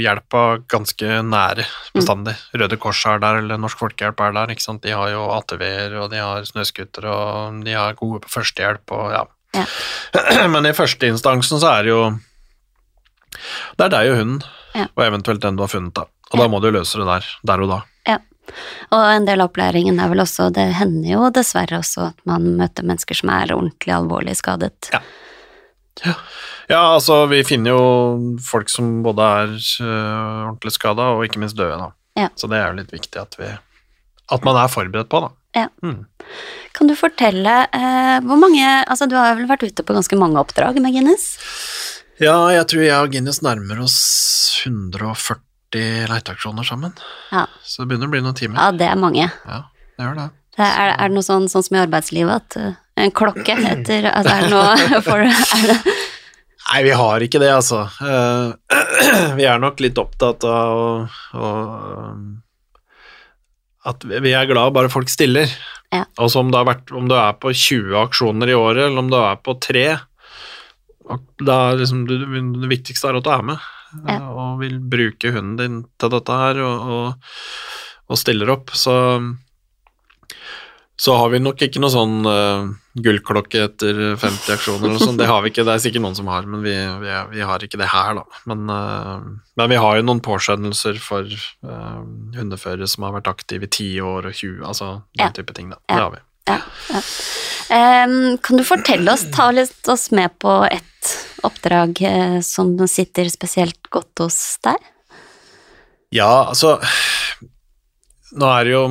hjelpa 0.00 0.62
ganske 0.72 1.18
nære 1.26 1.66
bestandig. 1.92 2.32
Røde 2.56 2.78
Kors 2.80 3.02
er 3.10 3.18
der, 3.20 3.42
eller 3.42 3.60
Norsk 3.60 3.76
Folkehjelp 3.82 4.22
er 4.24 4.32
der. 4.38 4.54
ikke 4.54 4.64
sant? 4.64 4.80
De 4.86 4.94
har 4.96 5.10
jo 5.12 5.26
ATV-er, 5.34 5.98
og 6.00 6.08
de 6.14 6.16
har 6.22 6.46
snøscootere, 6.48 7.10
og 7.12 7.58
de 7.66 7.74
er 7.76 7.98
gode 7.98 8.22
på 8.24 8.32
førstehjelp 8.38 8.94
og 8.96 9.12
ja. 9.12 9.20
Ja. 9.58 9.66
Men 10.54 10.64
i 10.70 10.72
første 10.72 11.10
instansen 11.12 11.60
så 11.60 11.74
er 11.74 11.82
det 11.84 11.90
jo 11.92 12.02
Det 13.76 13.84
er 13.88 13.92
deg 13.98 14.12
og 14.14 14.18
hunden, 14.22 14.40
Ja. 14.78 14.86
og 14.94 15.02
eventuelt 15.04 15.42
den 15.42 15.56
du 15.58 15.64
har 15.66 15.72
funnet, 15.72 15.92
da. 15.98 16.06
Og 16.30 16.38
Ja. 16.38 16.44
da 16.44 16.48
må 16.48 16.60
du 16.62 16.70
løse 16.70 16.96
det 17.02 17.06
der, 17.08 17.26
der 17.52 17.62
og 17.64 17.68
da. 17.72 17.80
Og 18.90 19.00
en 19.00 19.26
del 19.28 19.42
av 19.42 19.50
opplæringen 19.50 20.00
er 20.02 20.12
vel 20.12 20.22
også, 20.24 20.50
det 20.54 20.68
hender 20.78 21.10
jo 21.12 21.30
dessverre 21.34 21.80
også 21.80 22.10
at 22.10 22.22
man 22.28 22.46
møter 22.60 22.86
mennesker 22.86 23.18
som 23.18 23.32
er 23.34 23.54
ordentlig 23.56 23.94
alvorlig 23.96 24.36
skadet. 24.40 24.92
Ja. 24.94 25.02
Ja, 26.70 26.94
altså, 26.94 27.24
vi 27.26 27.42
finner 27.44 27.74
jo 27.74 28.36
folk 28.46 28.70
som 28.72 29.00
både 29.04 29.26
er 29.42 29.50
uh, 29.82 30.46
ordentlig 30.46 30.72
skada 30.76 31.10
og 31.16 31.24
ikke 31.26 31.42
minst 31.42 31.58
døde, 31.58 31.76
da. 31.76 31.90
Ja. 32.18 32.28
Så 32.38 32.48
det 32.50 32.60
er 32.60 32.70
jo 32.70 32.78
litt 32.78 32.94
viktig 32.94 33.20
at 33.20 33.36
vi 33.38 33.48
At 34.30 34.44
man 34.46 34.56
er 34.58 34.70
forberedt 34.70 35.10
på, 35.10 35.20
da. 35.24 35.30
Ja. 35.56 35.66
Mm. 35.82 36.06
Kan 36.78 36.90
du 36.90 36.94
fortelle 36.94 37.54
uh, 37.74 38.18
hvor 38.22 38.38
mange 38.38 38.62
Altså, 38.62 39.08
du 39.10 39.16
har 39.18 39.34
vel 39.34 39.50
vært 39.50 39.66
ute 39.66 39.82
på 39.82 39.96
ganske 39.96 40.18
mange 40.18 40.38
oppdrag 40.40 40.78
med 40.82 40.94
Guinness? 40.94 41.34
Ja, 42.22 42.36
jeg 42.54 42.68
tror 42.70 42.84
jeg 42.84 42.96
og 43.02 43.12
Guinness 43.14 43.42
nærmer 43.42 43.82
oss 43.82 43.98
140 44.64 45.42
40 45.72 46.08
leteaksjoner 46.08 46.62
sammen. 46.62 46.92
Ja. 47.30 47.46
Så 47.62 47.82
det 47.82 47.88
begynner 47.88 48.06
å 48.06 48.10
bli 48.10 48.20
noen 48.24 48.34
timer. 48.34 48.58
ja, 48.58 48.70
det 48.72 48.86
er 48.90 48.96
mange. 48.98 49.30
Ja, 49.46 49.62
det 49.96 50.04
gjør 50.04 50.16
det. 50.18 50.28
Det 50.56 50.66
er, 50.66 50.92
er 50.98 51.08
det 51.08 51.14
noe 51.14 51.24
sånn, 51.24 51.48
sånn 51.48 51.62
som 51.62 51.76
i 51.76 51.80
arbeidslivet, 51.80 52.34
at 52.42 52.56
uh, 52.58 52.74
en 53.00 53.12
klokke 53.14 53.54
etter 53.54 54.10
altså 54.10 54.34
Er 54.34 54.42
det 54.44 54.50
noe 54.52 55.02
for 55.06 55.22
er 55.24 55.66
det, 55.70 55.78
Nei, 56.70 56.82
vi 56.86 56.92
har 56.94 57.22
ikke 57.24 57.40
det, 57.42 57.48
altså. 57.50 57.80
Eh, 58.04 58.74
vi 59.38 59.46
er 59.48 59.58
nok 59.58 59.80
litt 59.82 59.98
opptatt 59.98 60.44
av 60.46 60.74
å, 60.78 60.90
å 61.34 61.48
At 63.90 64.04
vi 64.06 64.34
er 64.36 64.46
glad 64.46 64.76
bare 64.76 64.92
folk 64.92 65.10
stiller. 65.10 65.50
Ja. 65.90 66.04
Altså 66.20 66.44
om, 66.44 66.52
vært, 66.52 66.92
om 66.94 67.08
du 67.10 67.16
er 67.18 67.32
på 67.42 67.50
20 67.50 67.96
aksjoner 68.04 68.52
i 68.52 68.54
året, 68.54 68.84
eller 68.86 69.02
om 69.02 69.10
du 69.10 69.18
er 69.18 69.40
på 69.42 69.56
tre 69.58 69.86
da 71.42 71.56
er 71.70 71.80
liksom, 71.80 72.04
det, 72.06 72.20
det 72.60 72.68
viktigste 72.70 73.08
er 73.08 73.18
at 73.18 73.26
du 73.26 73.30
er 73.32 73.44
med, 73.46 73.70
Ja. 74.06 74.16
eh, 74.16 74.28
og 74.30 74.58
vil 74.62 74.78
bruke 74.80 75.32
hunden 75.34 75.56
din 75.60 75.78
til 76.00 76.12
dette 76.14 76.40
her, 76.42 76.60
og, 76.64 76.90
og, 76.96 77.30
og 78.10 78.18
stiller 78.20 78.50
opp. 78.54 78.70
Så, 78.76 78.94
så 81.00 81.14
har 81.16 81.30
vi 81.32 81.38
nok 81.40 81.62
ikke 81.64 81.80
noe 81.80 81.88
sånn 81.94 82.18
uh, 82.28 82.66
gullklokke 83.00 83.62
etter 83.70 84.00
50 84.20 84.52
aksjoner 84.52 84.82
eller 84.84 84.98
noe 84.98 85.00
sånt. 85.06 85.20
Det 85.22 85.28
har 85.30 85.40
vi 85.44 85.48
ikke, 85.52 85.64
det 85.64 85.72
er 85.78 85.80
sikkert 85.86 86.04
noen 86.04 86.18
som 86.18 86.28
har, 86.28 86.44
men 86.50 86.60
vi, 86.66 86.74
vi, 87.00 87.14
vi 87.32 87.44
har 87.48 87.64
ikke 87.64 87.80
det 87.80 87.88
her, 87.88 88.18
da. 88.20 88.42
Men, 88.50 88.66
uh, 88.68 89.22
men 89.56 89.72
vi 89.72 89.78
har 89.80 89.96
jo 90.00 90.04
noen 90.04 90.20
påskjønnelser 90.26 91.00
for 91.00 91.24
uh, 91.64 92.02
hundeførere 92.36 92.88
som 92.90 93.06
har 93.08 93.16
vært 93.16 93.30
aktive 93.32 93.64
i 93.64 93.72
10 93.72 93.88
år 94.04 94.28
og 94.28 94.36
20, 94.36 94.60
altså 94.74 94.90
den 95.16 95.24
Ja. 95.24 95.30
type 95.40 95.56
ting, 95.56 95.72
da. 95.72 95.80
Ja. 95.88 95.94
Det 95.96 96.02
har 96.04 96.12
vi. 96.18 96.22
ja, 96.50 96.60
ja. 96.92 97.02
Um, 97.70 98.36
Kan 98.42 98.58
du 98.58 98.64
fortelle 98.66 99.12
oss, 99.14 99.22
ta 99.32 99.48
litt 99.54 99.88
oss 99.88 100.08
med 100.10 100.32
på 100.42 100.52
et 100.66 100.84
oppdrag 101.46 102.00
eh, 102.06 102.38
som 102.44 102.74
sitter 102.90 103.28
spesielt 103.32 103.80
godt 103.92 104.24
hos 104.24 104.40
deg? 104.66 104.76
Ja, 106.14 106.30
altså 106.50 106.76
Nå 108.34 108.46
er 108.46 108.64
det 108.66 108.72
jo 108.76 108.82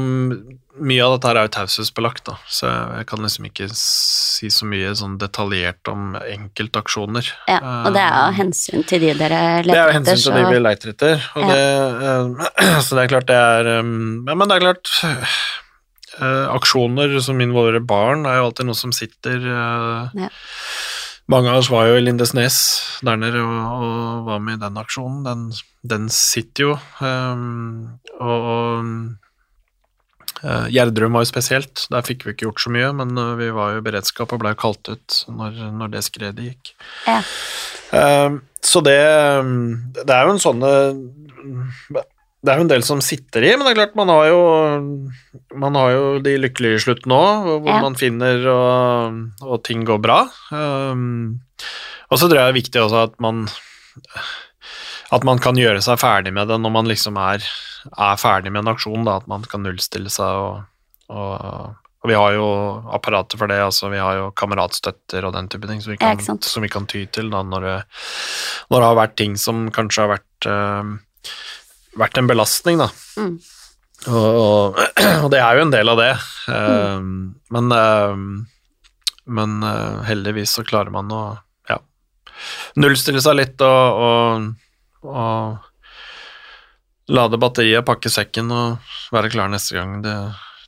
Mye 0.79 1.03
av 1.03 1.13
dette 1.17 1.27
her 1.27 1.37
er 1.41 1.47
jo 1.49 1.51
taushetsbelagt, 1.57 2.21
da, 2.29 2.37
så 2.47 2.69
jeg 3.01 3.07
kan 3.09 3.19
liksom 3.19 3.47
ikke 3.49 3.65
si 3.75 4.47
så 4.53 4.63
mye 4.69 4.93
sånn 4.95 5.17
detaljert 5.19 5.89
om 5.91 6.13
enkeltaksjoner. 6.21 7.27
Ja, 7.51 7.57
og 7.83 7.91
det 7.97 7.99
er 7.99 8.15
av 8.21 8.37
hensyn 8.37 8.85
til 8.87 9.03
de 9.03 9.09
dere 9.19 9.41
Eh, 9.59 9.63
Det 9.67 9.75
er 9.75 9.89
av 9.89 9.91
hensyn 9.97 10.21
til 10.23 10.37
de 10.37 10.45
vi 10.53 10.61
leter 10.63 10.93
etter, 10.93 11.25
og 11.35 11.43
Ja. 11.43 11.49
det, 11.51 11.65
eh, 12.07 12.79
så 12.87 12.95
det 12.95 13.03
er 13.03 13.11
klart 13.11 13.27
det 13.27 13.35
er 13.41 13.67
eh, 13.73 13.83
ja, 13.83 14.37
Men 14.39 14.47
det 14.47 14.55
er 14.55 14.63
klart 14.69 14.93
eh, 15.03 16.47
Aksjoner 16.55 17.19
som 17.27 17.43
involverer 17.43 17.83
barn, 17.83 18.23
er 18.25 18.39
jo 18.39 18.47
alltid 18.47 18.71
noe 18.71 18.79
som 18.79 18.95
sitter 18.95 19.35
eh, 19.35 20.23
Ja. 20.23 20.31
Mange 21.29 21.51
av 21.51 21.61
oss 21.61 21.69
var 21.69 21.85
jo 21.85 21.97
i 21.99 22.01
Lindesnes 22.01 22.55
der 23.05 23.19
nede 23.21 23.41
og, 23.43 23.57
og 23.85 24.27
var 24.29 24.39
med 24.41 24.57
i 24.57 24.63
den 24.63 24.79
aksjonen. 24.81 25.19
Den, 25.27 25.43
den 25.85 26.07
sitter 26.13 26.71
jo. 26.71 26.77
Um, 27.03 27.99
og 28.17 28.47
og 30.39 30.47
uh, 30.47 30.67
Gjerdrum 30.71 31.17
var 31.17 31.25
jo 31.25 31.29
spesielt. 31.29 31.85
Der 31.91 32.05
fikk 32.07 32.25
vi 32.25 32.33
ikke 32.33 32.47
gjort 32.47 32.63
så 32.63 32.73
mye, 32.73 32.89
men 32.95 33.13
uh, 33.19 33.35
vi 33.37 33.49
var 33.53 33.75
jo 33.75 33.81
i 33.81 33.85
beredskap 33.85 34.33
og 34.33 34.41
blei 34.41 34.55
kalt 34.57 34.89
ut 34.89 35.17
når, 35.29 35.59
når 35.75 35.93
det 35.97 36.05
skredet 36.07 36.47
gikk. 36.47 36.73
Ja. 37.05 37.19
Um, 37.89 38.41
så 38.61 38.81
det 38.85 38.99
Det 39.97 40.13
er 40.13 40.27
jo 40.27 40.33
en 40.35 40.41
sånne 40.41 40.71
Det 42.39 42.53
er 42.53 42.59
jo 42.61 42.63
en 42.63 42.71
del 42.71 42.83
som 42.87 43.01
sitter 43.03 43.43
i, 43.43 43.49
men 43.57 43.65
det 43.67 43.71
er 43.73 43.79
klart 43.81 43.95
man 43.99 44.07
har 44.13 44.29
jo 44.29 44.41
Man 45.59 45.75
har 45.75 45.89
jo 45.91 46.03
de 46.23 46.37
lykkelige 46.39 46.83
sluttene 46.85 47.17
òg, 47.19 47.49
hvor 47.65 47.67
Ja. 47.73 47.81
man 47.83 47.95
finner 47.99 48.45
og, 48.47 49.17
og 49.43 49.63
ting 49.67 49.83
går 49.87 49.99
bra. 49.99 50.21
Um, 50.51 51.41
og 52.09 52.17
så 52.17 52.29
tror 52.29 52.39
jeg 52.39 52.45
det 52.47 52.53
er 52.53 52.61
viktig 52.61 52.81
også 52.85 53.03
at 53.09 53.19
man 53.19 53.43
at 55.11 55.23
man 55.25 55.39
kan 55.41 55.57
gjøre 55.57 55.81
seg 55.81 55.97
ferdig 55.99 56.31
med 56.35 56.47
det 56.51 56.59
når 56.61 56.71
man 56.71 56.87
liksom 56.89 57.17
er, 57.17 57.41
er 57.97 58.19
ferdig 58.21 58.51
med 58.53 58.61
en 58.63 58.71
aksjon, 58.75 59.03
da, 59.07 59.15
at 59.17 59.27
man 59.27 59.41
kan 59.49 59.63
nullstille 59.65 60.09
seg 60.13 60.25
og, 60.45 60.65
og 61.09 61.75
og 61.99 62.07
vi 62.07 62.15
har 62.15 62.31
jo 62.31 62.43
apparatet 62.95 63.35
for 63.35 63.51
det, 63.51 63.57
altså 63.59 63.89
vi 63.91 63.97
har 63.99 64.13
jo 64.15 64.27
kameratstøtter 64.39 65.25
og 65.27 65.33
den 65.35 65.49
type 65.51 65.67
ting 65.67 65.81
som 65.83 65.91
vi 65.91 65.97
kan, 65.99 66.15
ja, 66.15 66.35
som 66.47 66.63
vi 66.63 66.69
kan 66.71 66.85
ty 66.87 67.01
til 67.11 67.27
da 67.33 67.41
når 67.43 67.65
det, 67.65 67.73
når 68.71 68.79
det 68.79 68.87
har 68.87 68.95
vært 69.01 69.17
ting 69.19 69.35
som 69.35 69.65
kanskje 69.75 70.05
har 70.05 70.13
vært, 70.13 70.47
eh, 70.47 70.93
vært 71.97 72.17
en 72.19 72.27
belastning, 72.29 72.77
da. 72.81 72.89
Mm. 73.17 73.39
Og, 74.07 74.27
og, 74.39 74.79
og 75.23 75.29
det 75.33 75.39
er 75.41 75.57
jo 75.57 75.65
en 75.65 75.73
del 75.73 75.89
av 75.91 75.97
det. 75.99 76.11
Eh, 76.53 76.99
Men, 77.49 77.71
uh, 77.73 78.15
men 79.29 79.63
uh, 79.63 80.01
heldigvis 80.05 80.53
så 80.57 80.63
klarer 80.65 80.89
man 80.93 81.09
å 81.13 81.21
ja, 81.69 81.79
nullstille 82.77 83.21
seg 83.21 83.35
litt 83.37 83.61
og, 83.65 84.03
og, 84.05 85.09
og 85.09 85.57
lade 87.09 87.37
batteriet, 87.41 87.85
pakke 87.85 88.09
sekken 88.13 88.51
og 88.53 88.91
være 89.13 89.31
klar 89.33 89.49
neste 89.49 89.73
gang 89.77 89.99
det, 90.05 90.15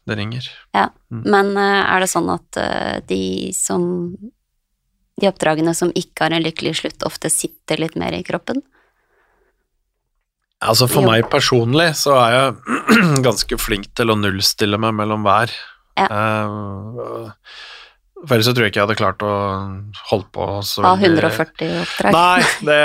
det 0.10 0.18
ringer. 0.20 0.50
Ja, 0.78 0.90
Mm. 1.12 1.26
men 1.28 1.50
eh, 1.60 1.82
er 1.92 2.00
det 2.00 2.08
sånn 2.08 2.30
at 2.32 2.56
eh, 2.56 3.02
de 3.04 3.52
som 3.52 3.82
De 5.20 5.28
oppdragene 5.28 5.74
som 5.76 5.90
ikke 5.92 6.24
har 6.24 6.32
en 6.32 6.46
lykkelig 6.46 6.72
slutt, 6.80 7.04
ofte 7.04 7.28
sitter 7.30 7.82
litt 7.84 7.98
mer 8.00 8.16
i 8.16 8.22
kroppen? 8.24 8.62
Altså 10.62 10.86
For 10.92 11.02
meg 11.08 11.26
personlig 11.32 11.90
så 11.98 12.14
er 12.22 12.36
jeg 12.36 12.80
ganske 13.28 13.58
flink 13.62 13.88
til 13.98 14.14
å 14.14 14.18
nullstille 14.20 14.78
meg 14.82 14.94
mellom 15.00 15.24
hver. 15.26 15.54
Ja. 15.98 16.06
Eh, 16.06 17.32
for 18.22 18.36
ellers 18.36 18.46
så 18.46 18.54
tror 18.54 18.68
jeg 18.68 18.72
ikke 18.76 18.78
jeg 18.84 18.86
hadde 18.86 19.00
klart 19.00 19.24
å 19.26 19.32
holde 20.12 20.28
på 20.36 20.46
så 20.68 20.84
Ha 20.86 20.92
veldig- 21.02 21.24
140 21.26 21.72
oppdrag? 21.82 22.14
Nei, 22.14 22.44
det, 22.70 22.78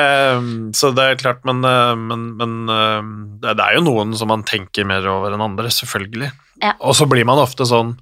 så 0.81 0.91
det 0.97 1.05
er 1.11 1.18
klart, 1.20 1.43
men, 1.45 1.61
eh, 1.68 1.93
men, 2.01 2.22
men 2.41 2.55
eh, 2.72 3.11
det, 3.45 3.57
det 3.61 3.66
er 3.66 3.77
jo 3.77 3.85
noen 3.91 4.16
som 4.16 4.33
man 4.33 4.47
tenker 4.49 4.89
mer 4.89 5.05
over 5.12 5.37
enn 5.37 5.45
andre, 5.45 5.68
selvfølgelig. 5.68 6.33
Ja. 6.64 6.72
Og 6.81 6.97
så 6.97 7.05
blir 7.11 7.29
man 7.29 7.43
ofte 7.45 7.68
sånn 7.68 7.99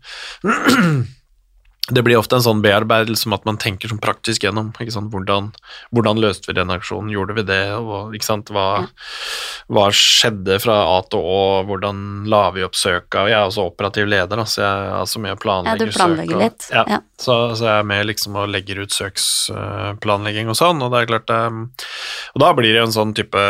Det 1.92 2.00
blir 2.00 2.16
ofte 2.16 2.38
en 2.38 2.44
sånn 2.44 2.62
bearbeidelse 2.64 3.28
med 3.28 3.42
at 3.42 3.48
man 3.48 3.58
tenker 3.60 3.90
sånn 3.90 4.00
praktisk 4.00 4.46
gjennom. 4.46 4.70
Ikke 4.80 4.94
sant? 4.94 5.10
Hvordan, 5.12 5.50
hvordan 5.92 6.20
løste 6.22 6.48
vi 6.48 6.54
den 6.56 6.72
aksjonen, 6.72 7.10
gjorde 7.12 7.36
vi 7.36 7.44
det, 7.44 7.58
og? 7.76 8.14
Hva, 8.54 8.68
hva 9.68 9.84
skjedde 9.92 10.56
fra 10.64 10.78
A 10.94 11.02
til 11.12 11.20
Å, 11.20 11.42
hvordan 11.68 11.98
la 12.32 12.46
vi 12.56 12.64
opp 12.64 12.78
søka? 12.80 13.26
Jeg 13.28 13.36
er 13.36 13.50
også 13.50 13.66
operativ 13.68 14.08
leder, 14.08 14.40
da, 14.40 14.46
så 14.48 14.62
jeg 14.62 14.70
er 14.70 14.94
altså 15.02 15.20
med 15.20 15.34
og 15.34 15.36
Ja, 15.36 15.42
planlegger 15.44 15.84
du 15.84 15.92
planlegger 15.98 16.40
søk. 16.40 16.46
og-. 16.48 16.70
Ja, 16.72 16.84
Ja. 16.94 17.00
Så, 17.20 17.36
så 17.58 17.68
jeg 17.68 17.82
er 17.82 17.90
med 17.92 18.06
liksom 18.08 18.40
og 18.40 18.48
legger 18.48 18.80
ut 18.80 18.96
søksplanlegging 18.96 20.48
og 20.48 20.56
sånn, 20.58 20.80
og 20.82 20.90
det 20.94 21.02
er 21.04 21.10
klart 21.12 21.28
det 21.28 21.42
Og 22.34 22.40
da 22.42 22.52
blir 22.56 22.72
det 22.72 22.80
jo 22.80 22.88
en 22.88 22.96
sånn 22.96 23.14
type 23.16 23.44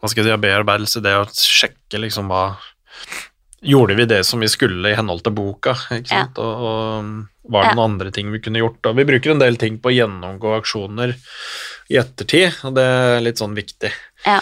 hva 0.00 0.10
skal 0.10 0.24
jeg 0.24 0.32
si, 0.34 0.40
bearbeidelse, 0.48 1.00
det 1.04 1.14
å 1.16 1.28
sjekke 1.32 2.00
liksom 2.02 2.28
hva 2.28 2.56
Gjorde 3.64 3.94
vi 3.96 4.04
det 4.10 4.22
som 4.28 4.40
vi 4.44 4.48
skulle 4.52 4.90
i 4.92 4.96
henhold 4.98 5.22
til 5.24 5.32
boka, 5.32 5.72
ikke 5.96 6.12
Ja. 6.12 6.26
og, 6.36 6.64
og 6.68 7.52
var 7.52 7.62
det 7.64 7.70
Ja. 7.70 7.74
noen 7.74 7.90
andre 7.94 8.10
ting 8.12 8.30
vi 8.32 8.40
kunne 8.44 8.60
gjort? 8.60 8.84
Og 8.86 8.96
vi 8.96 9.04
bruker 9.08 9.30
en 9.32 9.38
del 9.40 9.56
ting 9.56 9.78
på 9.80 9.88
å 9.90 9.94
gjennomgå 9.96 10.52
aksjoner 10.60 11.14
i 11.90 11.96
ettertid, 12.00 12.58
og 12.64 12.74
det 12.76 12.84
er 12.84 13.20
litt 13.24 13.40
sånn 13.40 13.54
viktig. 13.56 13.90
Ja, 14.26 14.40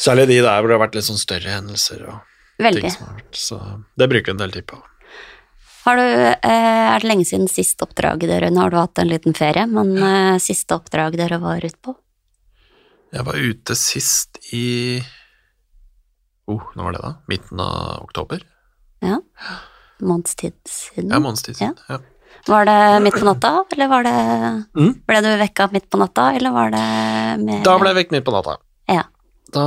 Særlig 0.00 0.28
de 0.28 0.38
der 0.40 0.60
hvor 0.62 0.68
det 0.68 0.78
har 0.78 0.86
vært 0.88 0.94
litt 0.96 1.04
sånn 1.04 1.18
større 1.20 1.50
hendelser 1.52 2.06
og 2.08 2.20
ting 2.56 2.64
veldig. 2.70 2.92
som 2.92 3.06
har 3.06 3.16
vært, 3.18 3.36
så 3.36 3.58
det 4.00 4.08
bruker 4.08 4.26
vi 4.26 4.30
en 4.32 4.44
del 4.44 4.50
tid 4.54 4.66
på. 4.66 4.78
Har 5.84 5.96
du, 5.96 6.02
eh, 6.02 6.36
er 6.94 6.98
det 7.00 7.08
lenge 7.08 7.24
siden 7.26 7.48
siste 7.48 7.84
oppdraget 7.84 8.28
dere 8.28 8.50
Nå 8.50 8.60
har 8.60 8.70
du 8.70 8.76
hatt 8.76 8.98
en 8.98 9.08
liten 9.08 9.32
ferie, 9.36 9.66
men 9.66 9.96
eh, 9.96 10.38
siste 10.38 10.72
oppdrag 10.76 11.16
dere 11.16 11.38
var 11.40 11.60
ute 11.60 11.76
på? 11.82 11.96
Jeg 13.12 13.24
var 13.24 13.34
ute 13.34 13.74
sist 13.76 14.38
i 14.52 15.02
oh, 16.46 16.62
Når 16.76 16.84
var 16.84 16.92
det, 16.92 17.02
da? 17.02 17.12
Midten 17.28 17.60
av 17.60 18.04
oktober? 18.04 18.42
Ja. 19.04 19.20
Måneds 20.00 20.34
tid 20.34 20.56
siden? 20.68 21.10
Ja, 21.10 21.18
månedstid 21.20 21.56
siden. 21.56 21.76
Ja. 21.88 21.98
Var 22.46 22.64
det 22.64 23.02
midt 23.04 23.18
på 23.20 23.24
natta, 23.26 23.64
eller 23.72 23.88
var 23.88 24.02
det 24.06 24.14
Mm. 24.76 24.92
Ble 25.06 25.20
du 25.20 25.28
vekka 25.36 25.68
midt 25.72 25.90
på 25.90 25.98
natta, 26.00 26.32
eller 26.36 26.50
var 26.54 26.70
det 26.70 26.84
mer 27.44 27.62
Da 27.64 27.78
ble 27.78 27.90
jeg 27.92 27.96
vekket 28.00 28.16
midt 28.16 28.24
på 28.24 28.32
natta. 28.32 28.56
Ja. 28.88 29.02
Da 29.50 29.62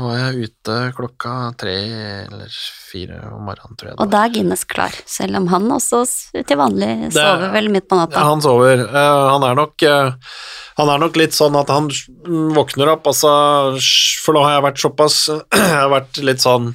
var 0.00 0.14
jeg 0.16 0.46
ute 0.48 0.74
klokka 0.96 1.32
tre 1.60 1.74
eller 2.24 2.48
fire 2.90 3.18
om 3.34 3.42
morgenen, 3.44 3.76
tror 3.76 3.90
jeg. 3.90 3.96
det 3.98 4.00
Og 4.06 4.10
da 4.14 4.22
er 4.24 4.32
Guinness 4.32 4.64
klar, 4.64 4.94
selv 5.04 5.36
om 5.36 5.46
han 5.52 5.66
også 5.76 6.00
til 6.46 6.56
vanlig 6.56 7.10
Det- 7.10 7.12
sover 7.18 7.52
vel 7.52 7.68
midt 7.74 7.88
på 7.88 7.98
natta. 8.00 8.16
Ja, 8.16 8.30
han 8.30 8.40
sover. 8.40 8.86
Uh, 8.88 9.28
han 9.34 9.42
er 9.50 9.54
nok 9.58 9.82
uh, 9.82 10.12
Han 10.78 10.88
er 10.88 10.98
nok 10.98 11.16
litt 11.16 11.32
sånn 11.36 11.56
at 11.60 11.68
han 11.68 11.88
våkner 12.56 12.88
opp, 12.94 13.04
altså 13.06 13.30
For 14.24 14.32
nå 14.36 14.42
har 14.44 14.56
jeg 14.56 14.66
vært 14.70 14.82
såpass 14.86 15.18
Jeg 15.52 15.76
har 15.82 15.92
vært 15.92 16.22
litt 16.24 16.40
sånn 16.44 16.74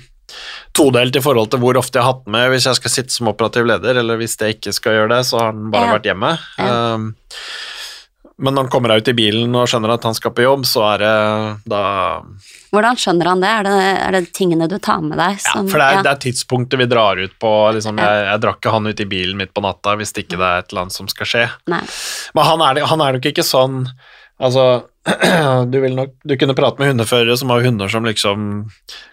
todelt 0.72 1.16
i 1.16 1.20
forhold 1.20 1.50
til 1.52 1.60
hvor 1.60 1.76
ofte 1.76 2.00
jeg 2.00 2.06
har 2.06 2.14
hatt 2.14 2.28
med 2.32 2.52
hvis 2.54 2.64
jeg 2.70 2.78
skal 2.78 2.92
sitte 2.94 3.12
som 3.12 3.28
operativ 3.28 3.66
leder, 3.68 3.98
eller 4.00 4.16
hvis 4.22 4.38
jeg 4.40 4.56
ikke 4.56 4.72
skal 4.78 4.94
gjøre 4.96 5.10
det, 5.18 5.26
så 5.28 5.42
har 5.42 5.50
han 5.52 5.66
bare 5.74 5.90
Ja. 5.90 5.96
vært 5.98 6.08
hjemme. 6.08 6.30
Ja. 6.58 6.94
Um, 6.96 7.10
men 8.42 8.56
når 8.56 8.66
han 8.66 8.72
kommer 8.74 8.94
ut 8.98 9.10
i 9.12 9.14
bilen 9.16 9.54
og 9.58 9.68
skjønner 9.70 9.94
at 9.94 10.06
han 10.08 10.16
skal 10.18 10.34
på 10.36 10.46
jobb, 10.46 10.66
så 10.66 10.86
er 10.96 11.04
det 11.04 11.16
da 11.70 11.84
Hvordan 12.72 13.00
skjønner 13.00 13.30
han 13.32 13.44
det? 13.44 13.52
Er 13.52 13.68
det, 13.68 13.76
er 14.02 14.16
det 14.16 14.22
tingene 14.38 14.68
du 14.72 14.78
tar 14.82 15.04
med 15.06 15.20
deg? 15.20 15.38
Ja, 15.44 15.58
for 15.60 15.78
det 15.78 15.86
er, 15.86 15.98
ja. 16.00 16.06
det 16.08 16.14
er 16.14 16.22
tidspunktet 16.26 16.80
vi 16.82 16.88
drar 16.90 17.20
ut 17.20 17.36
på. 17.42 17.52
Liksom, 17.76 18.00
jeg, 18.02 18.24
jeg 18.30 18.42
drar 18.44 18.58
ikke 18.58 18.74
han 18.74 18.88
ut 18.90 19.04
i 19.04 19.10
bilen 19.12 19.38
midt 19.42 19.54
på 19.54 19.64
natta 19.66 19.94
hvis 20.00 20.16
det 20.16 20.26
ikke 20.26 20.40
det 20.40 20.48
er 20.48 20.64
et 20.64 20.72
eller 20.72 20.88
annet 20.88 20.98
som 20.98 21.12
skal 21.12 21.30
skje. 21.34 21.46
Nei. 21.72 21.84
Men 22.38 22.50
han 22.50 22.66
er, 22.66 22.82
han 22.90 23.06
er 23.06 23.20
nok 23.20 23.32
ikke 23.34 23.46
sånn 23.46 23.86
Altså, 24.42 24.62
du 25.72 25.80
vil 25.82 25.96
nok 25.98 26.12
Du 26.30 26.36
kunne 26.38 26.54
prate 26.54 26.78
med 26.78 26.92
hundeførere 26.92 27.34
som 27.40 27.50
har 27.50 27.64
hunder 27.66 27.90
som 27.90 28.06
liksom 28.06 28.44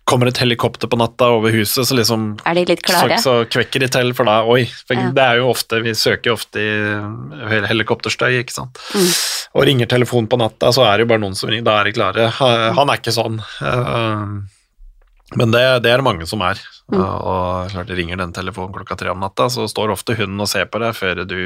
Kommer 0.08 0.28
et 0.28 0.36
helikopter 0.42 0.90
på 0.92 0.98
natta 1.00 1.30
over 1.32 1.54
huset, 1.54 1.86
så 1.88 1.96
liksom 1.96 2.26
Er 2.44 2.58
de 2.58 2.64
litt 2.68 2.82
klare? 2.84 3.16
Så, 3.22 3.38
så 3.46 3.48
kvekker 3.48 3.80
de 3.86 3.88
til, 3.94 4.12
for 4.16 4.28
da 4.28 4.42
Oi. 4.44 4.66
For 4.84 4.98
Ja. 4.98 5.08
det 5.16 5.24
er 5.24 5.40
jo 5.40 5.48
ofte 5.54 5.80
Vi 5.86 5.94
søker 5.96 6.36
ofte 6.36 6.60
i 6.60 7.64
helikopterstøy, 7.72 8.36
ikke 8.42 8.52
sant. 8.58 8.76
Mm. 8.92 9.08
Og 9.56 9.64
ringer 9.70 9.88
telefonen 9.88 10.28
på 10.28 10.36
natta, 10.40 10.68
så 10.76 10.84
er 10.84 10.98
det 11.00 11.06
jo 11.06 11.10
bare 11.14 11.22
noen 11.24 11.36
som 11.38 11.48
ringer. 11.48 11.64
Da 11.64 11.78
er 11.80 11.88
de 11.88 11.96
klare. 11.96 12.28
Han 12.76 12.92
er 12.92 13.00
ikke 13.00 13.14
sånn. 13.16 13.40
Eh, 13.64 14.26
Men 15.40 15.52
det, 15.52 15.62
det 15.84 15.90
er 15.92 16.00
det 16.00 16.04
mange 16.06 16.28
som 16.28 16.40
er. 16.44 16.60
Mm. 16.92 17.00
Og 17.00 17.72
klart 17.72 17.90
ringer 17.96 18.16
den 18.20 18.32
telefonen 18.36 18.72
klokka 18.76 18.96
tre 19.00 19.10
om 19.12 19.20
natta, 19.20 19.48
så 19.52 19.66
står 19.68 19.92
ofte 19.96 20.16
hunden 20.20 20.40
og 20.40 20.48
ser 20.48 20.68
på 20.72 20.80
deg 20.80 20.94
før 20.96 21.24
du, 21.28 21.40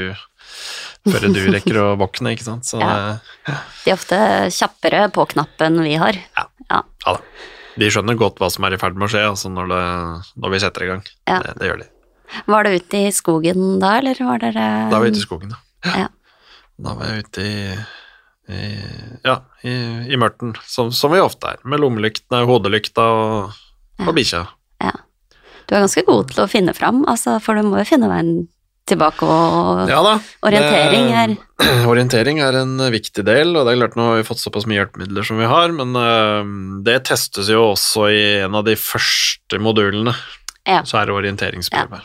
før 1.09 1.27
du 1.35 1.41
rekker 1.55 1.79
å 1.83 1.87
våkne, 2.01 2.35
ikke 2.37 2.47
sant. 2.47 2.69
Så 2.69 2.81
Ja. 2.83 3.19
De 3.47 3.91
er 3.91 3.97
ofte 3.97 4.19
kjappere 4.55 5.07
på 5.15 5.27
knappen 5.35 5.81
vi 5.83 5.97
har. 5.99 6.19
Ja. 6.37 6.47
Ja. 6.69 6.83
ja 7.07 7.17
da. 7.17 7.49
De 7.81 7.89
skjønner 7.89 8.19
godt 8.21 8.41
hva 8.43 8.51
som 8.53 8.67
er 8.69 8.77
i 8.77 8.81
ferd 8.81 8.99
med 9.01 9.09
å 9.09 9.13
skje 9.13 9.23
altså 9.31 9.49
når, 9.53 9.71
det, 9.73 9.83
når 10.45 10.53
vi 10.53 10.61
setter 10.61 10.85
i 10.85 10.91
gang. 10.91 11.03
Ja. 11.31 11.41
Det, 11.41 11.55
det 11.61 11.71
gjør 11.71 11.81
de. 11.83 11.89
Var 12.53 12.65
det 12.67 12.75
ute 12.81 13.01
i 13.01 13.13
skogen 13.13 13.65
da, 13.81 13.97
eller 14.01 14.21
var 14.25 14.41
dere 14.43 14.67
Da 14.91 14.99
var 14.99 15.05
vi 15.05 15.13
ute 15.13 15.21
i 15.21 15.25
skogen, 15.25 15.55
ja. 15.83 16.05
Ja. 16.05 16.09
Da 16.83 16.95
var 16.97 17.11
jeg 17.11 17.27
ute 17.27 17.45
i, 17.45 17.57
i 18.53 18.61
ja, 19.25 19.37
i, 19.65 19.73
i 20.13 20.19
mørten, 20.21 20.55
som, 20.69 20.93
som 20.95 21.13
vi 21.13 21.21
ofte 21.23 21.55
er, 21.55 21.63
med 21.69 21.83
lommelyktene, 21.83 22.45
hodelykta 22.49 23.05
og, 23.17 23.59
og 24.05 24.13
bikkja. 24.17 24.47
Ja. 24.83 24.95
Du 25.69 25.77
er 25.77 25.85
ganske 25.85 26.05
god 26.09 26.33
til 26.33 26.45
å 26.45 26.51
finne 26.51 26.75
fram, 26.77 27.03
altså, 27.09 27.39
for 27.43 27.57
du 27.57 27.69
må 27.69 27.81
jo 27.81 27.89
finne 27.89 28.11
veien 28.11 28.33
tilbake 28.89 29.27
og 29.27 29.89
Ja 29.91 30.01
da. 30.05 30.15
Orientering 30.49 31.11
er- 31.15 31.35
det, 31.35 31.39
Orientering 31.93 32.41
er 32.43 32.59
en 32.63 32.77
viktig 32.93 33.25
del, 33.27 33.55
og 33.57 33.67
det 33.67 33.75
er 33.75 33.81
klart 33.85 33.97
nå 33.99 34.09
har 34.11 34.21
vi 34.21 34.27
fått 34.27 34.43
såpass 34.43 34.67
mye 34.67 34.81
hjelpemidler 34.81 35.27
som 35.27 35.39
vi 35.39 35.49
har, 35.51 35.75
men 35.77 35.95
øh, 35.97 36.53
det 36.87 37.05
testes 37.11 37.51
jo 37.53 37.69
også 37.73 38.09
i 38.11 38.23
en 38.43 38.55
av 38.59 38.67
de 38.67 38.75
første 38.79 39.61
modulene. 39.63 40.15
Ja. 40.67 40.83
Så 40.87 40.99
er 41.01 41.07
det 41.11 41.15
orienteringsprøve. 41.17 42.03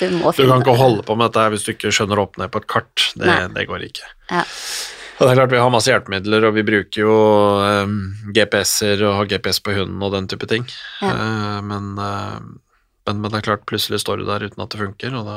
Du 0.00 0.08
må 0.16 0.32
Du 0.34 0.46
kan 0.48 0.62
ikke 0.62 0.78
holde 0.78 1.04
på 1.06 1.14
med 1.18 1.30
dette 1.30 1.50
hvis 1.52 1.66
du 1.66 1.72
ikke 1.74 1.92
skjønner 1.94 2.22
opp 2.22 2.38
ned 2.40 2.50
på 2.54 2.62
et 2.62 2.68
kart. 2.70 3.10
Det, 3.18 3.34
det 3.54 3.66
går 3.68 3.84
ikke. 3.90 4.08
Ja. 4.30 4.42
Og 5.18 5.26
det 5.28 5.32
er 5.34 5.38
klart 5.42 5.52
Vi 5.52 5.60
har 5.60 5.70
masse 5.70 5.90
hjelpemidler, 5.92 6.46
og 6.48 6.54
vi 6.56 6.64
bruker 6.66 7.02
jo 7.04 7.12
um, 7.84 7.98
GPS-er 8.34 9.02
og 9.06 9.18
har 9.20 9.28
GPS 9.30 9.60
på 9.62 9.74
hunden 9.76 10.02
og 10.02 10.14
den 10.16 10.26
type 10.30 10.48
ting. 10.50 10.64
Ja. 11.02 11.12
Eh, 11.12 11.58
men, 11.68 11.92
eh, 12.00 12.38
men, 13.06 13.20
men 13.20 13.28
det 13.30 13.38
er 13.42 13.46
klart, 13.52 13.66
plutselig 13.70 14.00
står 14.02 14.22
du 14.22 14.26
der 14.26 14.46
uten 14.48 14.64
at 14.64 14.72
det 14.74 14.80
funker, 14.80 15.14
og 15.20 15.28
da, 15.28 15.36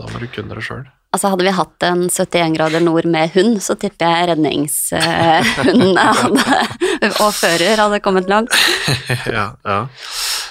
da 0.00 0.08
må 0.08 0.22
du 0.22 0.26
kunne 0.32 0.56
det 0.56 0.64
sjøl. 0.66 0.88
Altså 1.10 1.32
Hadde 1.32 1.42
vi 1.42 1.52
hatt 1.56 1.84
en 1.88 2.04
71 2.06 2.52
grader 2.54 2.82
nord 2.84 3.06
med 3.10 3.32
hund, 3.34 3.56
så 3.64 3.74
tipper 3.78 4.06
jeg 4.06 4.28
redningshundene 4.30 6.04
hadde, 6.20 6.58
og 7.10 7.32
fører 7.34 7.82
hadde 7.82 7.98
kommet 8.04 8.30
langt. 8.30 8.54
ja, 9.36 9.48
ja. 9.66 9.80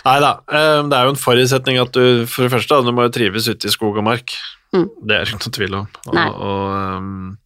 Nei 0.04 0.18
da, 0.24 0.34
eh, 0.52 0.82
det 0.92 0.98
er 0.98 1.08
jo 1.08 1.14
en 1.14 1.22
forutsetning 1.22 1.80
at 1.80 1.94
du 1.96 2.26
for 2.28 2.46
det 2.46 2.52
første, 2.52 2.82
du 2.84 2.92
må 2.96 3.08
jo 3.08 3.14
trives 3.16 3.48
ute 3.48 3.70
i 3.70 3.72
skog 3.72 4.02
og 4.02 4.08
mark. 4.10 4.36
Mm. 4.76 4.90
Det 5.00 5.16
er 5.16 5.24
det 5.24 5.30
ikke 5.30 5.40
noe 5.40 5.56
tvil 5.56 5.78
om. 5.80 5.88
Og, 6.12 6.20
og, 6.50 6.66
um, 7.00 7.38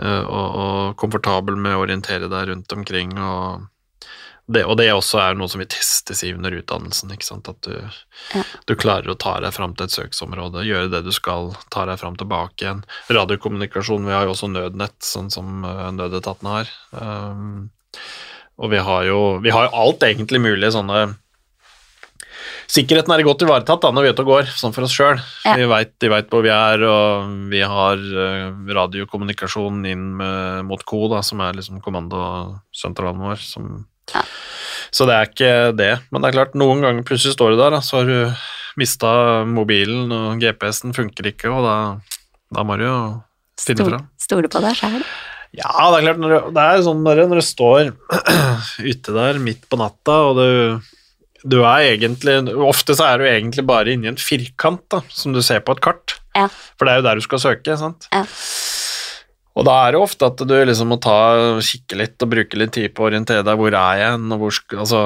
eh, 0.00 0.24
og, 0.24 0.48
og 0.64 0.96
komfortabel 1.00 1.60
med 1.60 1.76
å 1.76 1.84
orientere 1.84 2.30
deg 2.32 2.48
rundt 2.54 2.76
omkring. 2.76 3.12
Og 3.20 3.68
det, 4.50 4.64
og 4.66 4.76
det 4.80 4.88
også 4.92 5.20
er 5.22 5.38
noe 5.38 5.50
som 5.50 5.62
vi 5.62 5.68
testes 5.70 6.24
i 6.26 6.32
under 6.34 6.54
utdannelsen. 6.58 7.12
ikke 7.14 7.26
sant? 7.28 7.48
At 7.48 7.60
du, 7.66 7.76
Ja. 8.34 8.42
du 8.66 8.74
klarer 8.76 9.12
å 9.12 9.18
ta 9.18 9.38
deg 9.40 9.54
fram 9.54 9.74
til 9.74 9.86
et 9.86 9.94
søksområde, 9.94 10.66
gjøre 10.66 10.90
det 10.90 11.04
du 11.06 11.12
skal, 11.14 11.54
ta 11.70 11.86
deg 11.86 11.98
fram 12.00 12.16
tilbake 12.20 12.64
igjen. 12.66 12.84
Radiokommunikasjon, 13.10 14.06
vi 14.06 14.12
har 14.16 14.26
jo 14.26 14.34
også 14.34 14.50
nødnett, 14.50 14.98
sånn 15.06 15.30
som 15.30 15.64
eh, 15.64 15.90
nødetatene 15.94 16.56
har. 16.58 16.74
Um, 16.90 17.70
og 18.60 18.70
vi 18.70 18.78
har 18.84 19.04
jo 19.08 19.20
vi 19.40 19.50
har 19.54 19.68
jo 19.68 19.76
alt 19.82 20.04
egentlig 20.06 20.40
mulig 20.44 20.68
sånne 20.74 21.16
Sikkerheten 22.70 23.10
er 23.10 23.24
godt 23.26 23.42
ivaretatt 23.42 23.82
da 23.82 23.90
når 23.90 24.04
vi 24.04 24.08
er 24.10 24.14
ute 24.14 24.22
og 24.22 24.28
går, 24.30 24.50
sånn 24.54 24.74
for 24.74 24.86
oss 24.86 24.92
sjøl. 24.94 25.18
Ja. 25.42 25.56
Vi 25.58 25.66
de 26.04 26.10
veit 26.12 26.28
hvor 26.30 26.44
vi 26.44 26.52
er, 26.54 26.84
og 26.86 27.32
vi 27.50 27.64
har 27.66 27.98
eh, 27.98 28.44
radiokommunikasjon 28.78 29.80
inn 29.90 30.04
med, 30.20 30.68
mot 30.68 30.84
CO, 30.86 31.08
da, 31.10 31.18
som 31.26 31.42
er 31.42 31.58
liksom 31.58 31.80
kommandosentralen 31.82 33.24
vår. 33.26 33.42
Som, 33.42 33.72
Ja. 34.14 34.22
Så 34.90 35.06
det 35.06 35.14
er 35.16 35.28
ikke 35.30 35.50
det. 35.78 35.90
Men 36.10 36.22
det 36.24 36.30
er 36.30 36.36
klart, 36.40 36.54
noen 36.58 36.82
ganger 36.82 37.04
plutselig 37.06 37.36
står 37.36 37.54
du 37.54 37.60
der, 37.60 37.76
da, 37.76 37.80
så 37.84 38.00
har 38.00 38.08
du 38.10 38.46
mista 38.80 39.10
mobilen, 39.46 40.10
og 40.14 40.40
GPS-en 40.42 40.94
funker 40.96 41.28
ikke, 41.30 41.50
og 41.52 41.66
da, 41.66 41.74
da 42.54 42.64
må 42.66 42.76
du 42.80 42.86
jo 42.88 42.96
finne 43.60 43.84
Stol- 43.84 43.92
fram. 43.94 44.06
Stole 44.20 44.50
på 44.50 44.62
deg 44.64 44.78
sjæl. 44.78 45.02
Ja, 45.58 45.70
det 45.90 45.98
er 45.98 46.04
klart, 46.06 46.20
når 46.22 46.30
du, 46.32 46.50
det 46.54 46.62
er 46.64 46.82
sånn 46.86 47.00
når, 47.02 47.24
når 47.30 47.40
du 47.40 47.46
står 47.46 47.88
ute 48.92 49.14
der 49.16 49.40
midt 49.42 49.64
på 49.70 49.78
natta, 49.80 50.16
og 50.30 50.38
du, 50.38 50.90
du 51.50 51.56
er 51.66 51.88
egentlig 51.96 52.36
Ofte 52.70 52.94
så 52.98 53.08
er 53.10 53.18
du 53.22 53.26
egentlig 53.26 53.64
bare 53.66 53.94
inni 53.94 54.10
en 54.12 54.18
firkant, 54.20 54.84
da, 54.94 55.02
som 55.10 55.34
du 55.34 55.42
ser 55.42 55.62
på 55.66 55.74
et 55.76 55.82
kart. 55.86 56.16
Ja. 56.38 56.46
For 56.78 56.86
det 56.86 56.92
er 56.94 57.00
jo 57.02 57.06
der 57.08 57.18
du 57.18 57.26
skal 57.26 57.42
søke, 57.42 57.74
sant. 57.80 58.06
Ja. 58.14 58.22
Og 59.58 59.66
da 59.66 59.76
er 59.84 59.94
det 59.94 60.00
ofte 60.00 60.28
at 60.30 60.42
du 60.46 60.54
liksom 60.54 60.92
må 60.92 60.98
ta, 61.02 61.16
kikke 61.64 61.98
litt 61.98 62.22
og 62.22 62.30
bruke 62.30 62.58
litt 62.58 62.74
tid 62.76 62.92
på 62.94 63.02
å 63.02 63.08
orientere 63.08 63.42
deg. 63.46 63.58
Hvor 63.58 63.74
er 63.74 63.98
jeg 63.98 64.12
hen, 64.14 64.28
og 64.34 64.44
hvor, 64.44 64.58
altså, 64.78 65.00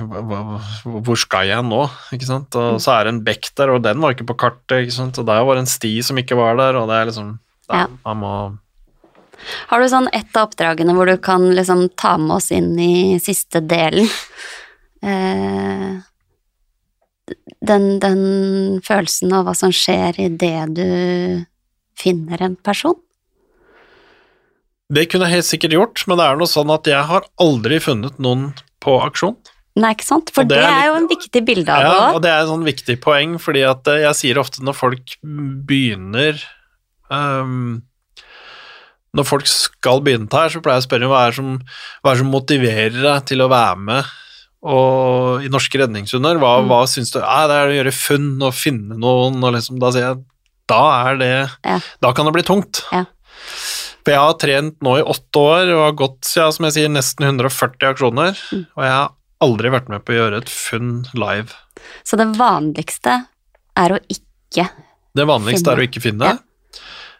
hvor 0.00 1.20
skal 1.20 1.50
jeg 1.50 1.64
nå? 1.66 1.82
Ikke 2.16 2.28
sant? 2.28 2.56
Mm. 2.56 2.76
Og 2.76 2.82
så 2.82 2.94
er 2.96 3.06
det 3.06 3.14
en 3.14 3.24
bekk 3.26 3.50
der, 3.58 3.74
og 3.74 3.84
den 3.84 4.00
var 4.02 4.16
ikke 4.16 4.28
på 4.32 4.38
kartet, 4.46 4.86
ikke 4.86 4.96
sant? 4.96 5.20
og 5.20 5.28
der 5.28 5.44
var 5.44 5.58
det 5.58 5.66
en 5.66 5.74
sti 5.76 5.92
som 6.08 6.20
ikke 6.20 6.38
var 6.38 6.56
der, 6.60 6.80
og 6.80 6.88
det 6.90 7.00
er 7.00 7.10
liksom 7.10 7.34
da, 7.66 7.82
Ja. 7.82 7.86
Man 8.06 8.20
må 8.22 8.32
Har 9.68 9.82
du 9.82 9.88
sånn 9.90 10.08
ett 10.16 10.36
av 10.36 10.48
oppdragene 10.48 10.94
hvor 10.96 11.10
du 11.10 11.16
kan 11.20 11.44
liksom 11.54 11.88
ta 11.98 12.16
med 12.20 12.38
oss 12.38 12.50
inn 12.54 12.72
i 12.80 13.18
siste 13.22 13.64
delen? 13.64 14.08
Eh, 15.06 15.90
den, 17.68 17.84
den 18.00 18.22
følelsen 18.82 19.34
av 19.36 19.44
hva 19.46 19.52
som 19.54 19.70
skjer 19.76 20.16
idet 20.24 20.72
du 20.74 20.88
finner 22.00 22.42
en 22.42 22.56
person? 22.56 22.96
Det 24.92 25.08
kunne 25.10 25.26
jeg 25.26 25.40
helt 25.40 25.48
sikkert 25.48 25.74
gjort, 25.74 26.02
men 26.06 26.18
det 26.20 26.26
er 26.28 26.38
noe 26.38 26.46
sånn 26.50 26.70
at 26.70 26.86
jeg 26.86 27.02
har 27.08 27.24
aldri 27.42 27.80
funnet 27.82 28.20
noen 28.22 28.52
på 28.84 28.94
aksjon. 29.02 29.34
Nei, 29.76 29.90
ikke 29.92 30.06
sant? 30.06 30.30
For 30.32 30.46
det 30.48 30.56
det 30.56 30.68
er 30.70 30.86
jo 30.88 30.94
en 31.02 31.08
viktig 31.10 31.42
bilde 31.44 31.72
av 31.74 31.82
Ja, 31.84 31.94
det 31.96 32.14
og 32.16 32.22
det 32.24 32.30
er 32.32 32.44
et 32.44 32.48
sånn 32.48 32.62
viktig 32.64 32.94
poeng, 33.04 33.34
fordi 33.42 33.64
at 33.68 33.88
eh, 33.92 34.04
jeg 34.06 34.16
sier 34.22 34.38
ofte 34.40 34.62
når 34.64 34.76
folk 34.78 35.16
begynner 35.68 36.38
um, 37.12 37.82
Når 39.16 39.26
folk 39.28 39.50
skal 39.50 40.00
begynne 40.06 40.30
her, 40.32 40.48
så 40.54 40.62
pleier 40.64 40.78
jeg 40.80 40.86
å 40.86 40.88
spørre 40.88 41.10
hva 41.10 41.26
er 41.28 41.36
som, 41.36 41.50
hva 42.00 42.14
er 42.14 42.22
som 42.22 42.30
motiverer 42.32 42.96
deg 43.02 43.26
til 43.28 43.44
å 43.44 43.50
være 43.52 43.76
med 43.90 44.14
og, 44.66 45.44
i 45.44 45.50
norske 45.52 45.78
redningshunder. 45.78 46.40
Hva, 46.40 46.54
Mm. 46.62 46.70
hva 46.72 46.80
syns 46.90 47.12
du 47.12 47.20
ja, 47.20 47.46
Det 47.46 47.54
er 47.60 47.68
å 47.68 47.76
gjøre 47.76 47.92
funn 47.94 48.30
og 48.42 48.54
finne 48.56 48.96
noen, 48.98 49.36
og 49.44 49.52
liksom, 49.54 49.78
da 49.82 49.92
sier 49.92 50.08
jeg 50.08 50.24
da 50.66 50.80
er 51.10 51.20
det 51.20 51.34
Ja. 51.68 51.76
Da 52.02 52.12
kan 52.16 52.26
det 52.26 52.32
bli 52.34 52.42
tungt. 52.48 52.80
Ja. 52.90 53.04
For 54.06 54.14
jeg 54.14 54.22
har 54.22 54.36
trent 54.38 54.76
nå 54.86 54.92
i 55.00 55.02
åtte 55.02 55.40
år 55.42 55.70
og 55.74 55.80
har 55.82 55.94
gått 55.98 56.28
ja, 56.38 56.44
som 56.54 56.68
jeg 56.68 56.76
sier, 56.76 56.90
nesten 56.94 57.26
140 57.26 57.88
aksjoner, 57.90 58.38
Mm. 58.54 58.60
og 58.78 58.84
jeg 58.86 58.92
har 58.94 59.08
aldri 59.42 59.72
vært 59.74 59.88
med 59.90 60.04
på 60.06 60.14
å 60.14 60.18
gjøre 60.20 60.38
et 60.44 60.52
funn 60.52 60.92
live. 61.18 61.50
Så 62.06 62.14
det 62.20 62.28
vanligste 62.38 63.16
er 63.76 63.96
å 63.96 63.98
ikke 64.06 64.68
Det 65.16 65.24
vanligste 65.26 65.64
Finne. 65.66 65.74
er 65.74 65.82
å 65.82 65.86
ikke 65.88 66.02
finne. 66.04 66.30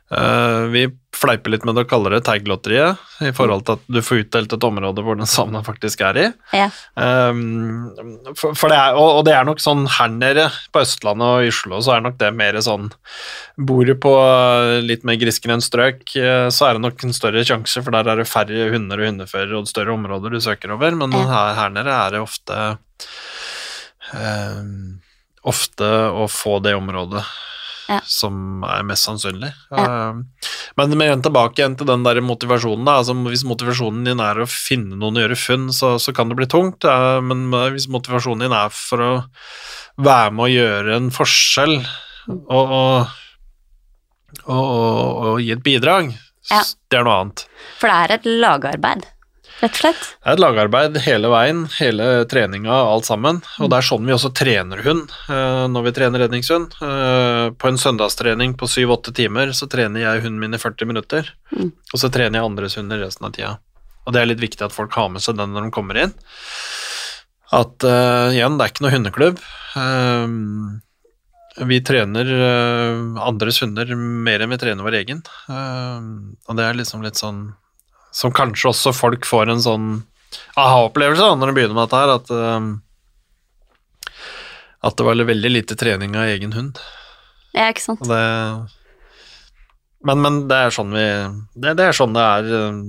Eh, 0.07 0.65
vi 0.71 0.87
fleiper 1.17 1.51
litt 1.51 1.65
med 1.67 1.75
det 1.75 1.83
og 1.87 1.89
kaller 1.91 2.13
det 2.15 2.21
tag-lotteriet, 2.29 3.01
i 3.25 3.33
forhold 3.35 3.65
til 3.67 3.79
at 3.79 3.87
du 3.91 3.99
får 4.05 4.21
utdelt 4.23 4.53
et 4.53 4.67
område 4.69 5.03
hvor 5.03 5.17
den 5.19 5.27
savna 5.27 5.63
faktisk 5.67 6.03
er 6.05 6.19
i. 6.21 6.27
Ja. 6.55 6.67
Um, 6.95 7.89
for, 8.37 8.53
for 8.53 8.71
det 8.71 8.77
er, 8.77 8.99
og, 9.01 9.23
og 9.23 9.23
det 9.27 9.33
er 9.35 9.49
nok 9.49 9.63
sånn 9.65 9.87
her 9.97 10.13
nede 10.13 10.45
på 10.71 10.83
Østlandet 10.85 11.27
og 11.27 11.49
Yslo, 11.49 11.79
Oslo, 11.79 11.81
så 11.83 11.97
er 11.97 12.05
nok 12.05 12.19
det 12.21 12.29
mer 12.37 12.59
sånn 12.63 12.91
Bor 13.57 13.89
du 13.89 13.95
på 13.99 14.13
eh, 14.21 14.77
litt 14.85 15.07
mer 15.09 15.17
grisgrendt 15.19 15.65
strøk, 15.65 16.05
eh, 16.21 16.47
så 16.53 16.69
er 16.69 16.77
det 16.77 16.85
nok 16.85 17.03
en 17.09 17.17
større 17.17 17.43
sjanse, 17.49 17.81
for 17.83 17.97
der 17.97 18.13
er 18.13 18.21
det 18.21 18.29
færre 18.31 18.69
hunder 18.75 19.01
og 19.01 19.09
hundeførere 19.11 19.59
og 19.59 19.71
større 19.71 19.97
områder 19.97 20.37
du 20.37 20.41
søker 20.45 20.77
over, 20.77 20.95
men 21.01 21.17
Ja. 21.17 21.25
her, 21.33 21.55
her 21.63 21.75
nede 21.75 21.97
er 21.97 22.15
det 22.15 22.23
ofte 22.23 22.61
um, 24.13 25.01
Ofte 25.47 25.89
å 26.11 26.27
få 26.31 26.59
det 26.63 26.75
området 26.77 27.23
Ja. 27.87 28.01
som 28.03 28.65
er 28.67 28.83
mest 28.87 29.07
sannsynlig. 29.07 29.53
Um, 29.71 30.25
men 30.79 30.95
med 30.99 31.07
igjen 31.07 31.23
tilbake 31.23 31.61
igjen 31.61 31.77
til 31.79 31.87
den 31.87 32.03
der 32.07 32.19
motivasjonen. 32.25 32.87
Da. 32.89 32.97
Altså, 33.01 33.15
hvis 33.29 33.45
motivasjonen 33.47 34.07
din 34.09 34.23
er 34.25 34.41
å 34.43 34.49
finne 34.51 34.99
noen 34.99 35.21
og 35.21 35.23
gjøre 35.23 35.39
funn, 35.39 35.69
så, 35.75 35.93
så 36.03 36.15
kan 36.17 36.33
det 36.33 36.39
bli 36.41 36.49
tungt. 36.51 36.87
Ja, 36.87 37.21
men 37.23 37.47
hvis 37.75 37.87
motivasjonen 37.93 38.47
din 38.47 38.57
er 38.57 38.75
for 38.75 39.05
å 39.05 39.13
være 40.03 40.35
med 40.35 40.49
å 40.49 40.51
gjøre 40.53 40.97
en 40.99 41.13
forskjell 41.15 41.77
og, 42.27 42.75
og, 42.77 43.15
og, 44.45 44.65
og, 44.67 45.35
gi 45.41 45.53
et 45.55 45.63
bidrag, 45.65 46.11
Ja. 46.51 46.61
det 46.91 46.99
er 46.99 47.07
noe 47.07 47.21
annet. 47.23 47.47
For 47.81 47.91
det 47.91 47.97
er 47.97 48.17
et 48.19 48.27
lagarbeid, 48.43 49.07
rett 49.63 49.73
og 49.73 49.81
slett. 49.81 50.03
Det 50.23 50.29
er 50.31 50.37
et 50.37 50.43
lagarbeid 50.43 50.99
hele 51.07 51.31
veien, 51.33 51.63
hele 51.79 52.07
treninga, 52.31 52.75
alt 52.93 53.07
sammen. 53.09 53.43
Og 53.63 53.71
det 53.73 53.79
er 53.79 53.87
sånn 53.89 54.07
vi 54.09 54.15
også 54.17 54.31
trener 54.37 54.83
hund 54.87 55.13
eh, 55.33 55.65
når 55.73 55.87
vi 55.89 55.93
trener 55.97 56.25
redningshund. 56.25 56.77
Eh, 56.83 57.45
På 57.57 57.71
en 57.71 57.81
søndagstrening 57.81 58.57
på 58.61 58.69
syv-åtte 58.69 59.15
timer 59.17 59.53
så 59.57 59.69
trener 59.73 60.03
jeg 60.05 60.25
hunden 60.27 60.41
min 60.43 60.55
i 60.59 60.61
40 60.63 60.87
minutter, 60.93 61.33
Mm. 61.57 61.71
og 61.95 62.01
så 62.03 62.09
trener 62.13 62.41
jeg 62.41 62.45
andres 62.51 62.75
hunder 62.77 62.99
resten 63.01 63.25
av 63.29 63.33
tida. 63.33 63.53
og 64.07 64.13
det 64.13 64.21
er 64.21 64.27
litt 64.27 64.41
viktig 64.43 64.63
at 64.67 64.75
folk 64.75 64.93
har 64.95 65.09
med 65.11 65.23
seg 65.23 65.37
den 65.39 65.53
når 65.55 65.65
de 65.67 65.71
kommer 65.75 65.97
inn. 65.99 66.13
At 67.55 67.85
uh, 67.87 68.31
igjen, 68.35 68.57
det 68.59 68.65
er 68.65 68.73
ikke 68.73 68.83
noe 68.85 68.95
hundeklubb. 68.95 69.39
Uh, 69.79 70.27
vi 71.71 71.79
trener 71.87 72.27
uh, 72.27 73.21
andres 73.27 73.61
hunder 73.63 73.87
mer 73.97 74.43
enn 74.43 74.51
vi 74.51 74.59
trener 74.59 74.83
vår 74.87 74.99
egen. 75.01 75.23
og 75.49 76.57
det 76.59 76.65
er 76.67 76.75
liksom 76.79 77.03
litt 77.07 77.17
sånn 77.19 77.55
Som 78.17 78.33
kanskje 78.33 78.71
også 78.73 78.95
folk 78.97 79.29
får 79.29 79.53
en 79.53 79.63
sånn 79.65 79.89
aha-opplevelse 80.57 81.35
når 81.37 81.51
de 81.51 81.57
begynner 81.57 81.77
med 81.77 81.87
dette 81.87 82.01
her, 82.01 82.15
at 82.17 82.33
at 84.87 84.97
det 84.97 85.07
var 85.07 85.29
veldig 85.29 85.51
lite 85.51 85.77
trening 85.79 86.17
av 86.19 86.31
egen 86.31 86.53
hund. 86.55 86.81
Ja, 87.57 87.71
ikke 87.73 87.85
sant. 87.85 88.05
Det, 88.07 88.21
men, 90.07 90.23
men, 90.23 90.41
det 90.51 90.59
er 90.67 90.75
sånn 90.75 90.93
vi 90.95 91.05
det, 91.57 91.73
det, 91.79 91.89
er 91.89 91.97
sånn 91.97 92.15
det 92.15 92.23
er 92.23 92.51
uh, 92.53 92.83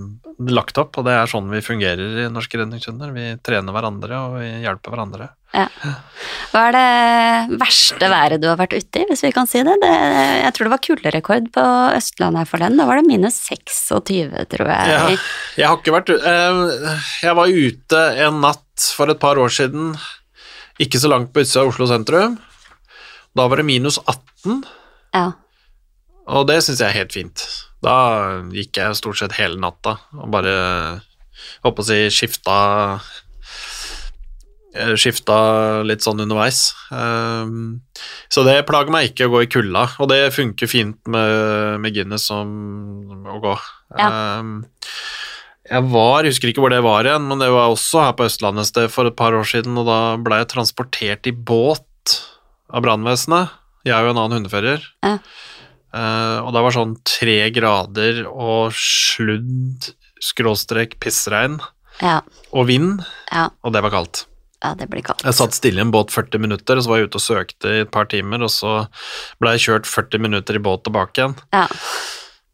lagt 0.51 0.77
opp, 0.81 0.99
og 0.99 1.07
det 1.07 1.15
er 1.17 1.31
sånn 1.31 1.49
vi 1.53 1.63
fungerer 1.65 2.25
i 2.25 2.29
Norske 2.33 2.59
redningshunder. 2.59 3.13
Vi 3.15 3.29
trener 3.45 3.75
hverandre, 3.75 4.19
og 4.27 4.37
vi 4.41 4.51
hjelper 4.65 4.93
hverandre. 4.93 5.31
Ja. 5.55 5.67
Hva 6.51 6.63
er 6.67 6.75
det 6.75 7.59
verste 7.61 8.09
været 8.11 8.41
du 8.41 8.47
har 8.49 8.57
vært 8.59 8.75
ute 8.75 9.01
i, 9.01 9.05
hvis 9.09 9.23
vi 9.23 9.31
kan 9.35 9.47
si 9.49 9.61
det? 9.65 9.77
det 9.81 9.93
jeg 9.93 10.51
tror 10.53 10.67
det 10.67 10.73
var 10.73 10.83
kulderekord 10.83 11.49
på 11.55 11.65
Østlandet 11.95 12.43
her 12.43 12.49
forleden. 12.49 12.79
Da 12.81 12.87
var 12.89 12.99
det 12.99 13.07
minus 13.07 13.39
26, 13.47 14.35
tror 14.53 14.71
jeg. 14.73 14.91
Ja, 14.91 15.15
jeg 15.61 15.69
har 15.71 15.79
ikke 15.79 15.95
vært 15.95 16.11
uh, 16.13 17.01
Jeg 17.23 17.37
var 17.39 17.53
ute 17.53 18.03
en 18.27 18.41
natt 18.43 18.87
for 18.97 19.13
et 19.13 19.21
par 19.21 19.39
år 19.41 19.53
siden, 19.53 19.95
ikke 20.83 21.01
så 21.01 21.09
langt 21.09 21.33
på 21.33 21.41
utsida 21.45 21.63
av 21.63 21.71
Oslo 21.71 21.87
sentrum. 21.89 22.37
Da 23.37 23.47
var 23.49 23.61
det 23.61 23.69
minus 23.69 23.99
18. 24.03 24.63
Ja. 25.15 25.31
Og 26.27 26.47
det 26.49 26.59
syns 26.65 26.81
jeg 26.83 26.91
er 26.91 26.99
helt 26.99 27.15
fint. 27.15 27.45
Da 27.85 27.95
gikk 28.53 28.79
jeg 28.81 28.97
stort 28.99 29.19
sett 29.19 29.37
hele 29.37 29.59
natta 29.61 29.99
og 30.17 30.31
bare 30.33 30.55
Håper 31.61 31.83
å 31.83 31.85
si 31.85 31.97
skifta 32.09 32.53
eh, 32.97 33.09
Skifta 34.99 35.37
litt 35.87 36.03
sånn 36.05 36.19
underveis. 36.23 36.73
Um, 36.91 37.81
så 38.29 38.43
det 38.47 38.59
plager 38.69 38.93
meg 38.93 39.11
ikke 39.11 39.27
å 39.27 39.33
gå 39.35 39.43
i 39.45 39.49
kulda, 39.51 39.85
og 40.01 40.09
det 40.11 40.21
funker 40.35 40.69
fint 40.71 40.99
med, 41.09 41.79
med 41.83 41.95
Guinness 41.95 42.27
som 42.29 43.25
å 43.27 43.39
gå. 43.43 43.55
Ja. 43.97 44.09
Um, 44.39 44.61
jeg 45.67 45.83
var, 45.91 46.23
jeg 46.23 46.31
husker 46.31 46.51
ikke 46.51 46.63
hvor 46.63 46.71
det 46.71 46.79
var 46.85 47.03
igjen, 47.09 47.25
men 47.27 47.41
det 47.43 47.49
var 47.51 47.73
også 47.73 48.05
her 48.05 48.13
på 48.15 48.27
Østlandet 48.29 48.63
et 48.63 48.71
sted 48.71 48.91
for 48.93 49.09
et 49.09 49.17
par 49.19 49.35
år 49.35 49.43
siden, 49.49 49.75
og 49.81 49.87
da 49.89 49.99
ble 50.23 50.37
jeg 50.39 50.51
transportert 50.53 51.27
i 51.27 51.33
båt 51.35 51.83
av 52.71 52.85
brannvesenet, 52.85 53.51
jeg 53.87 54.03
og 54.05 54.13
en 54.13 54.21
annen 54.21 54.39
hundefører. 54.41 54.85
Ja. 55.03 55.17
Uh, 55.95 56.39
og 56.45 56.51
det 56.55 56.61
var 56.65 56.75
sånn 56.75 56.95
tre 57.07 57.37
grader 57.55 58.23
og 58.29 58.75
sludd, 58.75 59.91
skråstrek, 60.23 60.97
pissregn 61.03 61.59
Ja. 62.03 62.19
og 62.51 62.67
vind, 62.69 63.03
Ja. 63.31 63.47
og 63.63 63.73
det 63.73 63.81
var 63.83 63.91
kaldt. 63.95 64.25
Ja, 64.63 64.73
det 64.77 64.87
blir 64.89 65.05
kaldt. 65.05 65.25
Jeg 65.27 65.37
satt 65.37 65.53
stille 65.57 65.81
i 65.81 65.85
en 65.85 65.93
båt 65.93 66.13
40 66.13 66.41
minutter, 66.41 66.79
og 66.79 66.85
så 66.85 66.89
var 66.91 67.01
jeg 67.01 67.09
ute 67.11 67.19
og 67.19 67.25
søkte 67.25 67.73
i 67.75 67.81
et 67.85 67.91
par 67.93 68.09
timer, 68.09 68.41
og 68.41 68.49
så 68.53 68.77
ble 69.41 69.53
jeg 69.55 69.67
kjørt 69.67 69.89
40 69.89 70.23
minutter 70.23 70.57
i 70.57 70.63
båt 70.65 70.85
tilbake 70.87 71.21
igjen. 71.21 71.35
Ja. 71.53 71.67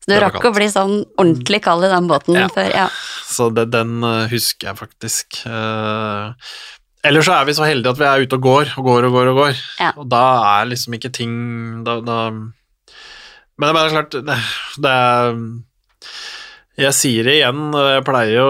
Så 0.04 0.12
du 0.12 0.18
rakk 0.20 0.44
å 0.44 0.52
bli 0.52 0.68
sånn 0.68 0.98
ordentlig 1.16 1.62
kald 1.64 1.88
i 1.88 1.92
den 1.94 2.10
båten 2.12 2.36
Ja. 2.36 2.50
før 2.52 2.74
Ja. 2.76 2.88
Så 3.24 3.48
det, 3.56 3.70
den 3.72 4.04
uh, 4.04 4.28
husker 4.28 4.74
jeg 4.74 4.80
faktisk. 4.82 5.38
Uh, 5.48 6.36
Ellers 7.08 7.28
så 7.28 7.38
er 7.38 7.48
vi 7.48 7.56
så 7.56 7.66
heldige 7.68 7.92
at 7.96 8.00
vi 8.00 8.08
er 8.08 8.24
ute 8.24 8.36
og 8.36 8.44
går 8.44 8.74
og 8.80 8.84
går 8.88 9.08
og 9.08 9.16
går. 9.16 9.30
Og 9.32 9.40
går. 9.40 9.62
Ja. 9.80 9.94
Og 9.96 10.10
da 10.12 10.24
er 10.60 10.68
liksom 10.72 10.96
ikke 11.00 11.12
ting 11.12 11.34
da, 11.88 11.98
da 12.04 12.20
Men 12.32 13.76
det 13.76 13.82
er 13.82 13.96
klart 13.96 14.16
det, 14.28 14.38
det 14.84 14.92
er 14.92 15.40
Jeg 16.74 16.94
sier 16.98 17.28
det 17.28 17.34
igjen, 17.38 17.60
jeg 17.78 18.02
pleier 18.08 18.32
jo 18.34 18.46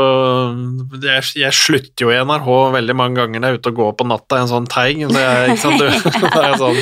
jeg, 1.04 1.24
jeg 1.42 1.56
slutter 1.58 2.06
jo 2.06 2.12
i 2.14 2.20
NRK 2.24 2.48
veldig 2.78 2.96
mange 2.96 3.20
ganger 3.20 3.42
når 3.44 3.50
jeg 3.50 3.58
er 3.58 3.60
ute 3.60 3.72
og 3.74 3.80
går 3.82 3.92
på 4.00 4.08
natta 4.08 4.38
i 4.40 4.44
en 4.46 4.52
sånn 4.52 4.68
teig. 4.72 5.02
Det 5.12 5.20
er, 5.28 5.50
ikke 5.52 5.64
sant? 5.66 5.82
Du, 5.82 5.90
det 6.38 6.46
er 6.48 6.56
sånn 6.62 6.80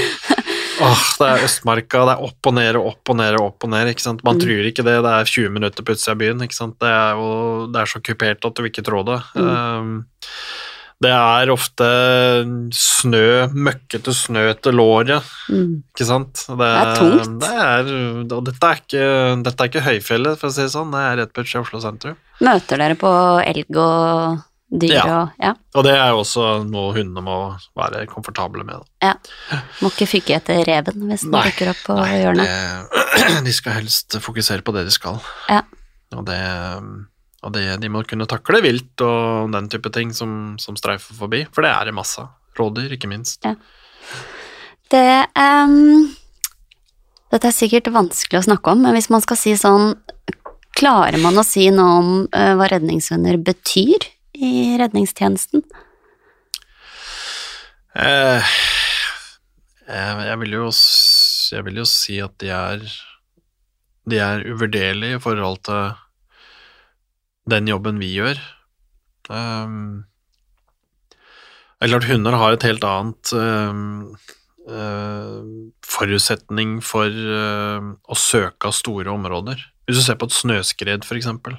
Åh, 0.81 1.01
det 1.21 1.25
er 1.29 1.43
Østmarka, 1.45 1.99
det 2.09 2.13
er 2.15 2.21
opp 2.25 2.47
og 2.49 2.53
ned 2.57 2.77
og 2.79 2.85
opp 2.89 3.09
og 3.13 3.17
ned 3.19 3.35
og 3.37 3.43
opp 3.51 3.65
og 3.67 3.69
ned. 3.69 3.89
ikke 3.91 4.01
sant? 4.01 4.23
Man 4.25 4.39
Mm. 4.39 4.41
tror 4.41 4.69
ikke 4.69 4.85
det, 4.87 4.95
det 5.05 5.11
er 5.13 5.27
20 5.29 5.51
minutter 5.53 5.85
på 5.85 5.93
utsida 5.93 6.15
av 6.15 6.21
byen. 6.23 6.41
ikke 6.41 6.57
sant? 6.57 6.77
Det 6.81 6.89
er 6.89 7.19
jo 7.19 7.27
det 7.69 7.81
er 7.83 7.91
så 7.91 8.01
kupert 8.01 8.47
at 8.49 8.55
du 8.57 8.63
ikke 8.65 8.81
tror 8.87 9.05
det. 9.05 9.19
Mm. 9.37 9.51
Um, 9.51 9.91
det 11.01 11.09
er 11.11 11.49
ofte 11.49 11.87
snø, 12.77 13.47
møkkete 13.53 14.13
snø 14.13 14.43
til 14.61 14.75
låret, 14.77 15.23
Mm. 15.49 15.81
ikke 15.95 16.05
sant. 16.07 16.43
Det 16.47 16.67
er 16.67 16.93
tungt. 16.99 17.39
Det 17.41 17.49
er, 17.49 17.89
og 18.37 18.45
dette 18.45 18.69
er, 18.69 18.79
ikke, 18.83 19.43
dette 19.43 19.63
er 19.65 19.71
ikke 19.71 19.85
høyfjellet, 19.87 20.37
for 20.39 20.47
å 20.47 20.53
si 20.53 20.61
det 20.61 20.71
sånn. 20.75 20.91
Det 20.93 21.01
er 21.01 21.17
rett 21.23 21.33
på 21.33 21.41
utsida 21.43 21.59
av 21.59 21.65
Oslo 21.67 21.81
sentrum. 21.83 22.15
Møter 22.41 22.77
dere 22.77 22.95
på 23.01 23.11
elg 23.45 23.77
og 23.81 24.39
dyr 24.71 24.93
Ja. 24.93 25.03
og 25.21 25.29
Ja. 25.41 25.53
Og 25.75 25.83
det 25.83 25.91
er 25.97 26.09
jo 26.13 26.21
også 26.21 26.45
noe 26.69 26.93
hundene 26.95 27.21
må 27.25 27.57
være 27.75 28.05
komfortable 28.07 28.63
med. 28.63 28.79
da. 29.01 29.13
Må 29.81 29.89
ikke 29.91 30.07
fyke 30.07 30.35
etter 30.37 30.63
reven 30.63 31.09
hvis 31.09 31.25
den 31.27 31.31
dukker 31.31 31.69
opp 31.73 31.81
på 31.89 31.95
Nei, 31.97 32.21
hjørnet. 32.21 32.47
det, 32.47 33.43
de 33.49 33.51
skal 33.51 33.73
helst 33.81 34.15
fokusere 34.21 34.61
på 34.63 34.73
det 34.73 34.85
de 34.85 34.91
skal. 34.91 35.19
Ja. 35.49 35.61
Og, 36.15 36.25
det, 36.25 36.39
og 37.41 37.53
det, 37.55 37.65
de 37.81 37.89
må 37.89 38.03
kunne 38.05 38.29
takle 38.29 38.61
vilt 38.61 39.01
og 39.01 39.51
den 39.53 39.69
type 39.71 39.89
ting 39.93 40.13
som, 40.13 40.55
som 40.61 40.77
streifer 40.77 41.17
forbi, 41.17 41.43
for 41.53 41.65
det 41.65 41.71
er 41.73 41.89
det 41.89 41.95
masse. 41.97 42.21
av. 42.21 42.35
Rådyr, 42.59 42.93
ikke 42.97 43.09
minst. 43.09 43.45
Det 44.91 45.07
um, 45.39 46.11
Dette 47.31 47.47
er 47.47 47.55
sikkert 47.55 47.87
vanskelig 47.95 48.41
å 48.41 48.47
snakke 48.49 48.73
om, 48.73 48.81
men 48.83 48.97
hvis 48.97 49.09
man 49.13 49.23
skal 49.23 49.39
si 49.39 49.55
sånn 49.59 49.93
Klarer 50.71 51.19
man 51.19 51.35
å 51.35 51.43
si 51.43 51.65
noe 51.73 51.95
om 51.99 52.11
uh, 52.31 52.53
hva 52.55 52.69
redningshunder 52.71 53.35
betyr 53.43 54.05
i 54.39 54.77
redningstjenesten? 54.79 55.65
Eh, 57.91 58.53
jeg, 59.83 60.21
jeg, 60.29 60.37
vil 60.39 60.55
jo, 60.55 60.69
jeg 61.51 61.65
vil 61.67 61.81
jo 61.81 61.85
si 61.91 62.21
at 62.23 62.37
de 62.39 62.53
er 62.55 62.85
De 64.07 64.21
er 64.23 64.45
uvurderlige 64.47 65.19
i 65.19 65.23
forhold 65.23 65.59
til 65.67 65.91
den 67.51 67.69
jobben 67.69 67.99
vi 68.01 68.13
gjør. 68.15 68.39
Um, 69.29 70.05
det 71.81 71.87
er 71.87 71.93
klart 71.95 72.09
hunder 72.11 72.37
har 72.37 72.53
et 72.53 72.67
helt 72.67 72.83
annet 72.85 73.31
um, 73.33 74.13
uh, 74.69 75.39
forutsetning 75.81 76.77
for 76.85 77.09
uh, 77.09 77.93
å 78.05 78.17
søke 78.17 78.69
av 78.69 78.75
store 78.77 79.09
områder. 79.13 79.63
Hvis 79.89 79.97
du 79.97 80.05
ser 80.05 80.19
på 80.21 80.29
et 80.29 80.35
snøskred, 80.37 81.07
for 81.07 81.17
eksempel. 81.17 81.57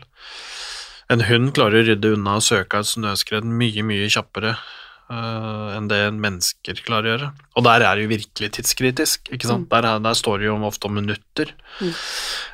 En 1.10 1.24
hund 1.26 1.50
klarer 1.56 1.82
å 1.82 1.88
rydde 1.88 2.14
unna 2.14 2.38
og 2.38 2.46
søke 2.46 2.78
av 2.78 2.86
et 2.86 2.92
snøskred 2.92 3.44
mye, 3.44 3.82
mye 3.84 4.06
kjappere 4.14 4.54
uh, 4.54 5.74
enn 5.74 5.90
det 5.90 5.98
en 6.06 6.22
mennesker 6.22 6.78
klarer 6.86 7.08
å 7.08 7.12
gjøre. 7.16 7.32
Og 7.58 7.66
der 7.66 7.84
er 7.84 7.98
det 7.98 8.06
jo 8.06 8.12
virkelig 8.14 8.52
tidskritisk, 8.60 9.32
ikke 9.34 9.50
sant. 9.50 9.68
Der, 9.74 9.90
er, 9.90 10.06
der 10.06 10.16
står 10.18 10.40
det 10.40 10.48
jo 10.48 10.56
ofte 10.70 10.88
om 10.88 10.96
minutter. 11.00 11.52
Mm. 11.82 11.92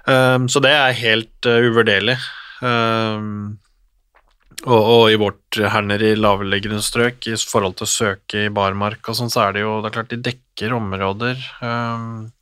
Um, 0.09 0.49
så 0.49 0.64
det 0.64 0.72
er 0.74 1.01
helt 1.05 1.51
uh, 1.53 1.61
uvurderlig. 1.68 2.16
Um, 2.63 3.59
og, 4.67 4.81
og 4.83 5.05
i 5.13 5.19
vårt 5.21 5.59
herner 5.71 6.03
i 6.03 6.15
lavliggende 6.19 6.81
strøk, 6.83 7.29
i 7.31 7.37
forhold 7.39 7.77
til 7.79 7.87
å 7.87 7.93
søke 7.93 8.47
i 8.47 8.51
barmark 8.55 9.07
og 9.09 9.15
sånn, 9.19 9.31
så 9.31 9.45
er 9.47 9.55
det 9.55 9.63
jo 9.63 9.77
det 9.85 9.93
er 9.93 9.97
klart 10.01 10.11
de 10.15 10.19
dekker 10.31 10.75
områder. 10.75 11.39
Um, 11.63 12.33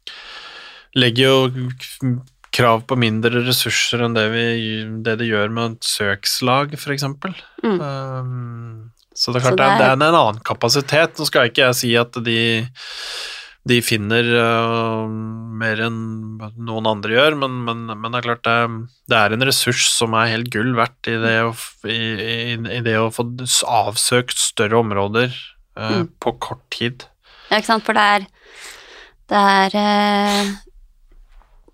legger 0.97 1.29
jo 1.29 2.15
krav 2.57 2.87
på 2.89 2.97
mindre 2.97 3.43
ressurser 3.45 4.07
enn 4.07 4.15
det, 4.17 4.27
vi, 4.33 4.45
det 5.05 5.19
de 5.21 5.27
gjør 5.29 5.51
med 5.53 5.75
et 5.77 5.89
søkslag, 5.91 6.73
eksempel. 6.95 7.35
Mm. 7.61 7.77
Um, 7.85 8.93
så 9.17 9.33
det 9.33 9.43
er 9.43 9.45
klart 9.51 9.59
det 9.61 9.67
det 9.67 9.73
er- 9.75 9.79
det 9.83 9.91
er 9.91 10.15
en 10.15 10.21
annen 10.23 10.41
kapasitet. 10.45 11.19
Nå 11.21 11.27
skal 11.29 11.51
ikke 11.51 11.67
jeg 11.69 11.77
si 11.83 11.93
at 12.01 12.17
de, 12.25 12.39
de 13.67 13.81
finner 13.83 14.29
uh, 14.39 15.07
mer 15.59 15.81
enn 15.89 15.97
noen 16.69 16.87
andre 16.87 17.17
gjør, 17.17 17.37
men, 17.41 17.57
men, 17.67 17.87
men 17.91 18.13
det 18.13 18.21
er 18.21 18.27
klart 18.29 18.45
det, 18.47 18.57
det 19.11 19.19
er 19.19 19.35
en 19.35 19.47
ressurs 19.49 19.89
som 19.91 20.15
er 20.15 20.31
helt 20.35 20.53
gull 20.55 20.75
verdt 20.79 21.11
i 21.11 21.17
det 21.23 21.35
å, 21.43 21.51
i, 21.91 21.99
i, 21.99 22.37
i 22.79 22.81
det 22.87 22.95
å 23.01 23.11
få 23.15 23.27
avsøkt 23.67 24.39
større 24.39 24.79
områder 24.85 25.33
uh, 25.33 25.43
Mm. 25.77 26.07
på 26.23 26.33
kort 26.41 26.63
tid. 26.73 27.05
Ja, 27.51 27.59
ikke 27.59 27.69
sant, 27.75 27.85
for 27.85 27.93
det 27.99 28.05
er 28.15 28.23
Det 29.29 29.37
er 29.37 29.75
eh, 29.77 30.53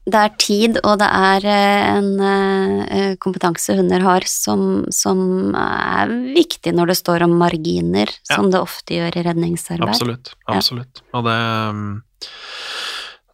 det 0.02 0.18
er 0.18 0.32
tid, 0.42 0.78
og 0.82 0.96
det 0.98 1.06
er 1.06 1.44
eh, 1.46 1.82
en 1.94 2.08
eh, 2.26 3.12
kompetanse 3.22 3.76
hunder 3.78 4.02
har 4.02 4.26
som, 4.26 4.82
som 4.90 5.54
er 5.54 6.10
viktig 6.34 6.72
når 6.74 6.90
det 6.90 6.96
står 6.98 7.26
om 7.28 7.36
marginer, 7.38 8.10
Ja. 8.28 8.36
som 8.36 8.50
det 8.50 8.58
ofte 8.62 8.98
gjør 8.98 9.20
i 9.20 9.24
redningsarbeid. 9.28 9.92
Absolutt. 9.92 10.32
Ja. 10.48 10.56
absolutt. 10.58 11.04
Og 11.14 11.28
det 11.28 11.38
um, 11.70 11.84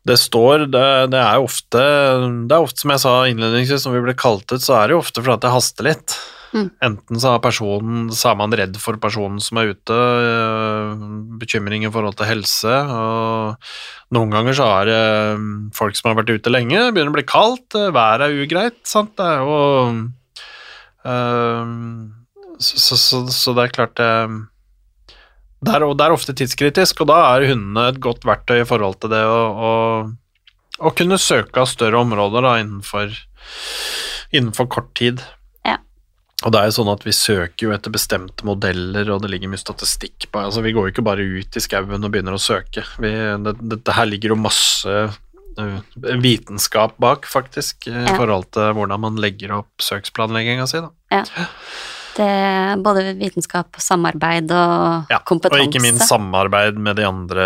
det 0.09 0.17
står 0.17 0.67
det, 0.73 1.11
det 1.13 1.21
er 1.21 1.43
ofte 1.43 1.81
Det 2.49 2.55
er 2.57 2.65
ofte, 2.65 2.81
som 2.81 2.93
jeg 2.95 3.03
sa 3.03 3.15
innledningsvis, 3.29 3.83
som 3.85 3.93
vi 3.93 4.01
ble 4.05 4.15
kalt 4.17 4.49
ut, 4.53 4.63
så 4.65 4.79
er 4.79 4.89
det 4.89 4.97
jo 4.97 5.03
ofte 5.03 5.21
fordi 5.25 5.43
det 5.45 5.53
haster 5.53 5.89
litt. 5.89 6.17
Mm. 6.53 6.69
Enten 6.85 7.21
så, 7.21 7.35
personen, 7.45 8.07
så 8.15 8.31
er 8.31 8.39
man 8.41 8.55
redd 8.57 8.79
for 8.81 8.97
personen 9.01 9.41
som 9.45 9.61
er 9.61 9.75
ute, 9.75 9.97
øh, 9.97 11.09
bekymring 11.41 11.85
i 11.85 11.91
forhold 11.93 12.17
til 12.17 12.31
helse, 12.31 12.77
og 12.89 14.15
noen 14.17 14.33
ganger 14.33 14.57
så 14.57 14.69
er 14.79 14.89
det 14.89 15.01
øh, 15.01 15.49
folk 15.77 15.99
som 15.99 16.13
har 16.13 16.23
vært 16.23 16.33
ute 16.39 16.55
lenge, 16.55 16.87
begynner 16.93 17.13
å 17.13 17.19
bli 17.19 17.27
kaldt, 17.29 17.69
øh, 17.77 17.91
været 17.93 18.29
er 18.29 18.39
ugreit, 18.47 18.81
sant, 18.89 19.13
det 19.21 19.29
er 19.29 19.45
jo 19.45 19.59
Ehm, 21.09 22.15
så, 22.59 22.97
så, 22.97 23.27
så, 23.31 23.55
det 23.55 23.65
er 23.65 23.75
klart 23.75 23.97
det 24.01 24.13
det 25.59 25.75
er, 25.75 25.83
det 25.83 26.05
er 26.05 26.15
ofte 26.15 26.35
tidskritisk, 26.39 27.01
og 27.03 27.09
da 27.11 27.17
er 27.33 27.49
hundene 27.51 27.89
et 27.91 27.99
godt 28.03 28.23
verktøy 28.29 28.61
i 28.61 28.69
forhold 28.69 29.01
til 29.03 29.11
det 29.11 29.25
å 29.27 30.93
kunne 30.95 31.19
søke 31.19 31.59
av 31.59 31.67
større 31.67 31.99
områder 32.05 32.47
da, 32.47 32.53
innenfor, 32.63 33.17
innenfor 34.31 34.69
kort 34.71 34.93
tid. 34.99 35.25
Ja. 36.39 36.47
Og 36.47 36.53
det 36.55 36.61
er 36.61 36.69
jo 36.69 36.75
sånn 36.77 36.91
at 36.93 37.03
vi 37.03 37.13
søker 37.17 37.67
jo 37.67 37.73
etter 37.75 37.91
bestemte 37.91 38.47
modeller, 38.47 39.09
og 39.11 39.25
det 39.25 39.33
ligger 39.33 39.51
mye 39.51 39.59
statistikk 39.59 40.29
på 40.31 40.45
altså 40.45 40.63
Vi 40.63 40.71
går 40.77 40.87
jo 40.87 40.93
ikke 40.95 41.07
bare 41.09 41.27
ut 41.27 41.59
i 41.59 41.63
skauen 41.63 41.99
og 41.99 42.13
begynner 42.15 42.37
å 42.37 42.43
søke. 42.43 42.85
Vi, 43.03 43.11
det, 43.43 43.57
dette 43.75 43.97
her 43.97 44.07
ligger 44.07 44.37
jo 44.37 44.39
masse 44.39 44.95
uh, 45.59 45.79
vitenskap 46.23 46.95
bak, 47.03 47.27
faktisk, 47.27 47.91
i 47.91 48.07
forhold 48.15 48.53
til 48.55 48.71
hvordan 48.79 49.03
man 49.03 49.19
legger 49.19 49.57
opp 49.59 49.83
søksplanlegginga 49.83 50.69
si. 50.71 50.85
Ja. 51.11 51.25
Det 52.19 52.27
er 52.27 52.81
både 52.83 53.13
vitenskap, 53.19 53.77
samarbeid 53.83 54.51
og 54.51 55.11
Ja, 55.11 55.21
kompetanse. 55.27 55.59
Og 55.59 55.69
ikke 55.69 55.83
minst 55.85 56.09
samarbeid 56.11 56.79
med 56.83 56.99
de 56.99 57.07
andre 57.07 57.45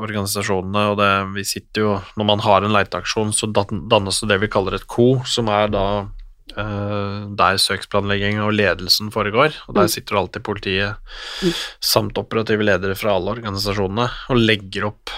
organisasjonene. 0.00 0.88
og 0.92 0.98
det, 1.00 1.12
vi 1.36 1.44
sitter 1.48 1.80
jo, 1.80 1.94
Når 2.16 2.28
man 2.32 2.44
har 2.44 2.64
en 2.64 2.72
leiteaksjon, 2.72 3.32
så 3.32 3.48
dannes 3.52 4.20
det 4.20 4.28
det 4.32 4.40
vi 4.44 4.52
kaller 4.52 4.76
et 4.76 4.86
ko, 4.86 5.22
som 5.24 5.48
er 5.48 5.72
da 5.72 5.86
eh, 6.02 6.12
der 6.54 7.56
søksplanlegging 7.58 8.38
og 8.44 8.52
ledelsen 8.52 9.10
foregår. 9.10 9.54
og 9.68 9.74
Der 9.74 9.82
Mm. 9.86 9.88
sitter 9.88 10.16
alltid 10.16 10.42
politiet 10.42 10.96
Mm. 11.42 11.52
samt 11.80 12.18
operative 12.18 12.62
ledere 12.62 12.94
fra 12.94 13.14
alle 13.16 13.32
organisasjonene 13.34 14.10
og 14.30 14.36
legger 14.36 14.86
opp 14.86 15.10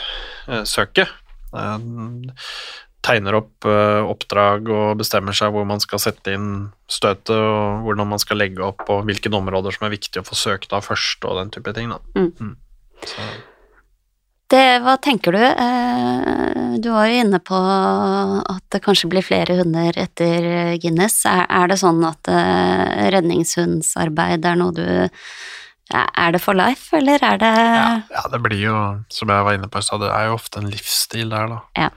eh, 0.49 0.63
søket. 0.63 1.09
Eh, 1.55 1.79
tegner 3.03 3.35
opp 3.39 3.65
eh, 3.65 4.03
oppdrag 4.03 4.69
og 4.69 4.99
bestemmer 4.99 5.35
seg 5.35 5.53
hvor 5.53 5.67
man 5.67 5.79
skal 5.81 5.99
sette 5.99 6.33
inn 6.35 6.73
støtet, 6.89 7.31
og 7.31 7.85
hvordan 7.85 8.09
man 8.09 8.19
skal 8.19 8.37
legge 8.39 8.59
opp, 8.63 8.89
og 8.89 9.05
hvilke 9.07 9.31
områder 9.33 9.73
som 9.77 9.87
er 9.87 9.97
viktig 9.97 10.23
å 10.23 10.27
få 10.27 10.35
søkt 10.35 10.73
av 10.73 10.83
først, 10.87 11.25
og 11.25 11.37
den 11.39 11.51
type 11.51 11.73
ting. 11.75 11.91
Da. 11.91 11.99
Mm. 12.15 12.57
Så, 13.05 13.23
Det, 14.53 14.65
hva 14.85 14.95
tenker 15.03 15.35
du? 15.35 15.43
Eh, 15.43 16.77
Du 16.79 16.91
var 16.93 17.09
jo 17.09 17.23
inne 17.23 17.39
på 17.41 17.57
at 17.57 18.63
det 18.71 18.83
kanskje 18.85 19.09
blir 19.11 19.25
flere 19.25 19.57
hunder 19.59 19.97
etter 19.99 20.77
Guinness. 20.83 21.23
Er, 21.27 21.67
det 21.71 21.79
sånn 21.81 22.03
at 22.07 22.29
eh, 22.31 23.09
redningshundsarbeid 23.15 24.45
er 24.45 24.59
noe 24.61 24.75
du 24.77 24.85
Er 25.97 26.33
det 26.35 26.43
for 26.43 26.55
life, 26.59 26.91
eller 26.99 27.23
er 27.23 27.39
det 27.39 27.51
ja, 27.57 27.91
ja, 28.11 28.23
det 28.33 28.41
blir 28.43 28.59
jo, 28.59 28.79
som 29.09 29.31
jeg 29.31 29.47
var 29.47 29.55
inne 29.57 29.69
på 29.71 29.79
i 29.79 29.87
stad, 29.87 30.03
det 30.03 30.11
er 30.11 30.27
jo 30.29 30.35
ofte 30.35 30.59
en 30.59 30.71
livsstil 30.71 31.31
der, 31.31 31.47
da. 31.53 31.59
Ja. 31.79 31.91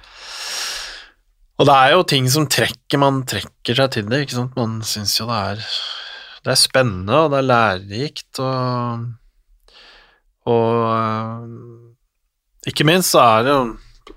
Og 1.59 1.67
det 1.67 1.75
er 1.75 1.95
jo 1.95 2.03
ting 2.07 2.29
som 2.31 2.45
trekker, 2.47 3.01
man 3.01 3.23
trekker 3.27 3.81
seg 3.81 3.89
til 3.95 4.05
det, 4.11 4.21
ikke 4.23 4.37
sant. 4.37 4.53
Man 4.55 4.77
syns 4.85 5.17
jo 5.19 5.25
det 5.29 5.39
er 5.53 5.63
Det 6.45 6.53
er 6.53 6.61
spennende, 6.61 7.17
og 7.25 7.33
det 7.33 7.41
er 7.41 7.49
lærerikt, 7.49 8.39
og 8.39 9.09
Og 10.49 10.71
øh, 10.87 11.78
ikke 12.67 12.85
minst 12.85 13.11
så 13.15 13.21
er 13.23 13.43
det 13.47 13.53
jo 13.53 13.61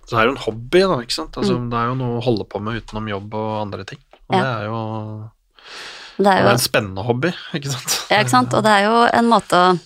det 0.09 0.17
er 0.19 0.25
jo 0.27 0.33
en 0.33 0.41
hobby, 0.41 0.81
da, 0.89 0.97
ikke 1.05 1.15
sant. 1.15 1.37
Altså, 1.37 1.55
Det 1.71 1.77
er 1.79 1.87
jo 1.91 1.95
noe 2.01 2.19
å 2.19 2.23
holde 2.25 2.45
på 2.49 2.61
med 2.65 2.81
utenom 2.83 3.07
jobb 3.09 3.35
og 3.39 3.51
andre 3.63 3.85
ting. 3.85 3.99
Og 4.31 4.35
Ja. 4.37 4.43
det 4.43 4.53
er 4.53 4.65
jo 4.67 5.31
Det 6.19 6.27
er 6.27 6.43
det 6.43 6.49
er 6.49 6.53
en 6.53 6.59
spennende 6.59 7.05
hobby, 7.05 7.31
ikke 7.55 7.71
sant. 7.71 8.07
Ja, 8.11 8.19
ikke 8.21 8.31
sant? 8.31 8.55
Og 8.55 8.63
det 8.65 8.73
er 8.73 8.85
jo 8.89 8.97
en 9.13 9.29
måte 9.29 9.53
å 9.53 9.81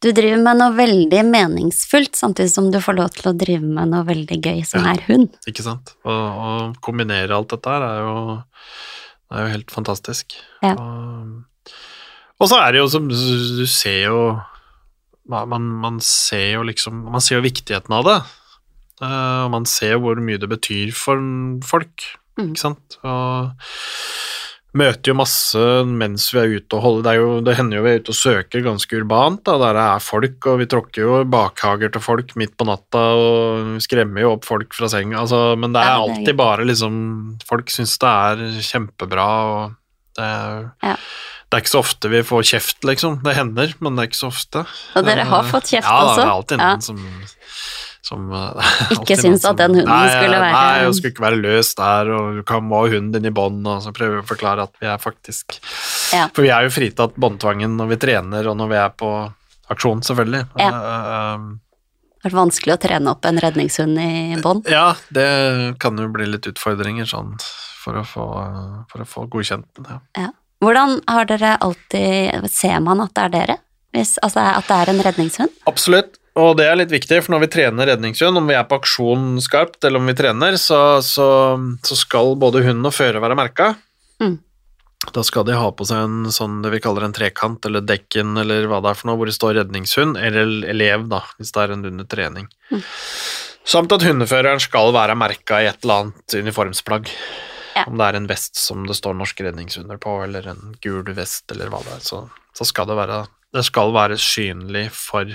Du 0.00 0.12
driver 0.16 0.38
med 0.40 0.56
noe 0.56 0.72
veldig 0.72 1.24
meningsfullt, 1.28 2.14
samtidig 2.16 2.48
som 2.50 2.70
du 2.72 2.78
får 2.80 2.96
lov 2.96 3.10
til 3.12 3.32
å 3.32 3.36
drive 3.36 3.60
med 3.60 3.90
noe 3.92 4.02
veldig 4.08 4.38
gøy, 4.40 4.62
som 4.66 4.80
Ja. 4.84 4.92
er 4.94 5.02
hund. 5.08 5.34
Ikke 5.46 5.62
sant? 5.62 5.92
Å 6.06 6.74
kombinere 6.80 7.30
alt 7.36 7.48
dette 7.48 7.68
her 7.68 7.82
er 7.82 7.98
jo, 8.00 8.42
det 9.30 9.36
er 9.38 9.44
jo 9.44 9.52
helt 9.58 9.70
fantastisk. 9.70 10.32
Ja. 10.62 10.72
Og, 10.72 11.44
og 12.40 12.48
så 12.48 12.56
er 12.64 12.72
det 12.72 12.78
jo 12.80 12.88
som 12.88 13.08
du 13.08 13.14
du 13.14 13.66
ser 13.66 14.04
jo 14.08 14.40
man, 15.30 15.68
man 15.80 16.00
ser 16.04 16.56
jo 16.58 16.62
liksom 16.66 17.04
Man 17.10 17.20
ser 17.24 17.38
jo 17.38 17.46
viktigheten 17.46 17.94
av 17.96 18.04
det. 18.08 18.18
Eh, 19.02 19.40
Og 19.46 19.50
man 19.54 19.64
ser 19.64 19.96
hvor 20.02 20.18
mye 20.20 20.38
det 20.42 20.48
betyr 20.50 20.92
for 20.96 21.16
folk, 21.64 22.08
Mm. 22.38 22.52
ikke 22.54 22.60
sant. 22.62 22.94
Og 23.04 23.50
møter 24.78 25.10
jo 25.10 25.16
masse 25.18 25.62
mens 25.90 26.28
vi 26.32 26.38
er 26.38 26.52
ute 26.60 26.76
og 26.78 26.82
holder 26.84 27.02
Det, 27.08 27.14
jo, 27.18 27.30
det 27.42 27.56
hender 27.58 27.76
jo 27.80 27.82
vi 27.82 27.90
er 27.90 27.98
ute 28.04 28.12
og 28.14 28.18
søker 28.20 28.62
ganske 28.62 29.00
urbant, 29.00 29.42
da, 29.48 29.56
der 29.58 29.74
det 29.74 29.82
er 29.96 30.04
folk, 30.04 30.46
og 30.46 30.60
vi 30.62 30.66
tråkker 30.70 31.02
jo 31.02 31.16
bakhager 31.26 31.90
til 31.92 32.04
folk 32.04 32.36
midt 32.38 32.54
på 32.56 32.68
natta 32.68 33.02
og 33.18 33.80
skremmer 33.82 34.22
jo 34.22 34.30
opp 34.36 34.46
folk 34.46 34.72
fra 34.78 34.88
senga, 34.92 35.18
altså, 35.24 35.56
men 35.58 35.74
det 35.74 35.82
er 35.82 35.90
Ja, 35.90 35.96
det 35.96 35.98
er 35.98 36.14
alltid 36.20 36.38
bare 36.38 36.68
liksom 36.70 36.94
Folk 37.50 37.66
syns 37.74 37.96
det 37.98 38.14
er 38.14 38.62
kjempebra, 38.70 39.28
og 39.50 39.74
det 40.16 40.30
er 40.30 40.70
Ja. 40.86 40.96
Det 41.50 41.58
er 41.58 41.62
ikke 41.64 41.72
så 41.72 41.80
ofte 41.82 42.08
vi 42.12 42.20
får 42.22 42.44
kjeft, 42.46 42.84
liksom. 42.86 43.20
Det 43.26 43.34
hender, 43.34 43.72
men 43.82 43.96
det 43.96 44.04
er 44.04 44.08
ikke 44.12 44.20
så 44.20 44.28
ofte. 44.30 44.60
Og 44.94 45.06
dere 45.06 45.24
har 45.26 45.48
fått 45.50 45.72
kjeft 45.72 45.88
ja, 45.88 45.96
også? 46.06 46.20
Ja, 46.20 46.22
det 46.22 46.28
er 46.28 46.34
alltid 46.36 46.60
Ja. 46.60 46.68
noen 46.70 46.84
som, 46.86 47.00
som 48.06 48.28
eh, 48.38 48.68
Ikke 48.96 49.16
syns 49.18 49.44
at 49.48 49.58
den 49.58 49.74
hunden 49.80 49.90
nei, 49.90 50.12
skulle 50.14 50.38
være- 50.38 50.52
Nei, 50.54 50.84
hun 50.84 50.94
skulle 50.94 51.12
ikke 51.16 51.24
være 51.26 51.40
løs 51.42 51.72
der, 51.80 52.12
og 52.14 52.38
du 52.38 52.42
kan 52.46 52.62
må 52.62 52.84
ha 52.84 52.92
hunden 52.94 53.10
din 53.16 53.26
i 53.26 53.34
bånd, 53.34 53.66
og 53.66 53.82
så 53.82 53.90
prøver 53.96 54.20
vi 54.20 54.22
å 54.22 54.28
forklare 54.30 54.68
at 54.68 54.78
vi 54.78 54.86
er 54.92 55.02
faktisk 55.02 55.58
Ja. 56.14 56.28
For 56.34 56.46
vi 56.46 56.52
er 56.54 56.68
jo 56.68 56.70
fritatt 56.74 57.18
båndtvangen 57.18 57.74
når 57.78 57.90
vi 57.96 58.00
trener, 58.06 58.46
og 58.50 58.56
når 58.62 58.70
vi 58.70 58.78
er 58.84 58.94
på 59.02 59.10
aksjon, 59.74 60.00
selvfølgelig. 60.06 60.44
Ja. 60.58 60.70
Uh, 60.70 61.10
uh, 61.10 61.58
Det 62.20 62.26
har 62.26 62.30
vært 62.30 62.40
vanskelig 62.44 62.74
å 62.74 62.80
trene 62.82 63.10
opp 63.10 63.24
en 63.26 63.38
redningshund 63.42 63.98
i 64.02 64.38
bånd. 64.42 64.66
ja, 64.70 64.94
det 65.10 65.78
kan 65.82 65.98
jo 65.98 66.06
bli 66.14 66.26
litt 66.30 66.46
utfordringer 66.50 67.06
sånn 67.10 67.34
for 67.80 67.96
å 67.96 68.02
få, 68.04 68.26
for 68.90 69.02
å 69.02 69.06
få 69.08 69.26
godkjent 69.30 69.66
den. 69.78 70.00
Ja. 70.18 70.30
Hvordan 70.60 70.98
har 71.08 71.28
dere 71.28 71.56
alltid 71.64 72.48
Ser 72.52 72.80
man 72.84 73.00
at 73.04 73.14
det 73.16 73.26
er 73.26 73.36
dere? 73.36 73.60
Hvis, 73.96 74.18
altså 74.22 74.42
at 74.44 74.68
det 74.68 74.76
er 74.76 74.90
en 74.92 75.02
redningshund? 75.02 75.54
Absolutt, 75.66 76.20
og 76.38 76.52
det 76.60 76.68
er 76.70 76.76
litt 76.78 76.92
viktig, 76.92 77.24
for 77.24 77.34
når 77.34 77.42
vi 77.46 77.54
trener 77.56 77.90
redningshund, 77.90 78.38
om 78.38 78.46
vi 78.46 78.54
er 78.54 78.68
på 78.68 78.78
aksjon 78.78 79.40
skarpt 79.42 79.82
eller 79.82 79.98
om 79.98 80.06
vi 80.06 80.14
trener, 80.18 80.54
så, 80.62 81.00
så, 81.02 81.26
så 81.82 81.98
skal 81.98 82.36
både 82.38 82.62
hund 82.68 82.86
og 82.86 82.94
fører 82.94 83.18
være 83.22 83.38
merka. 83.38 83.72
Mm. 84.22 84.38
Da 85.16 85.24
skal 85.26 85.46
de 85.48 85.56
ha 85.58 85.72
på 85.74 85.86
seg 85.88 86.04
en 86.04 86.30
sånn 86.34 86.60
det 86.62 86.74
vi 86.76 86.82
kaller 86.84 87.08
en 87.08 87.16
trekant, 87.16 87.64
eller 87.66 87.82
dekken, 87.82 88.36
eller 88.38 88.68
hva 88.70 88.82
det 88.84 88.92
er 88.92 89.00
for 89.00 89.10
noe, 89.10 89.18
hvor 89.18 89.30
det 89.30 89.34
står 89.34 89.56
redningshund, 89.58 90.20
eller 90.20 90.68
elev, 90.70 91.08
da, 91.10 91.24
hvis 91.40 91.54
det 91.56 91.64
er 91.64 91.74
en 91.74 91.86
under 91.90 92.08
trening. 92.14 92.50
Mm. 92.70 92.82
Samt 93.70 93.92
at 93.96 94.04
hundeføreren 94.06 94.62
skal 94.62 94.94
være 94.94 95.16
merka 95.18 95.60
i 95.64 95.70
et 95.70 95.82
eller 95.82 96.04
annet 96.04 96.36
uniformsplagg. 96.44 97.10
Ja. 97.80 97.86
Om 97.88 98.00
det 98.00 98.08
er 98.08 98.18
en 98.18 98.28
vest 98.30 98.58
som 98.60 98.86
det 98.88 98.98
står 98.98 99.16
norsk 99.16 99.40
redningshunder 99.46 100.00
på, 100.02 100.18
eller 100.24 100.50
en 100.52 100.74
gul 100.84 101.06
vest, 101.16 101.46
eller 101.52 101.72
hva 101.72 101.80
det 101.86 101.96
er, 101.96 102.02
så, 102.04 102.24
så 102.56 102.66
skal 102.68 102.90
det 102.90 102.98
være 103.00 103.22
Det 103.56 103.64
skal 103.66 103.94
være 103.96 104.18
synlig 104.20 104.90
for 104.94 105.32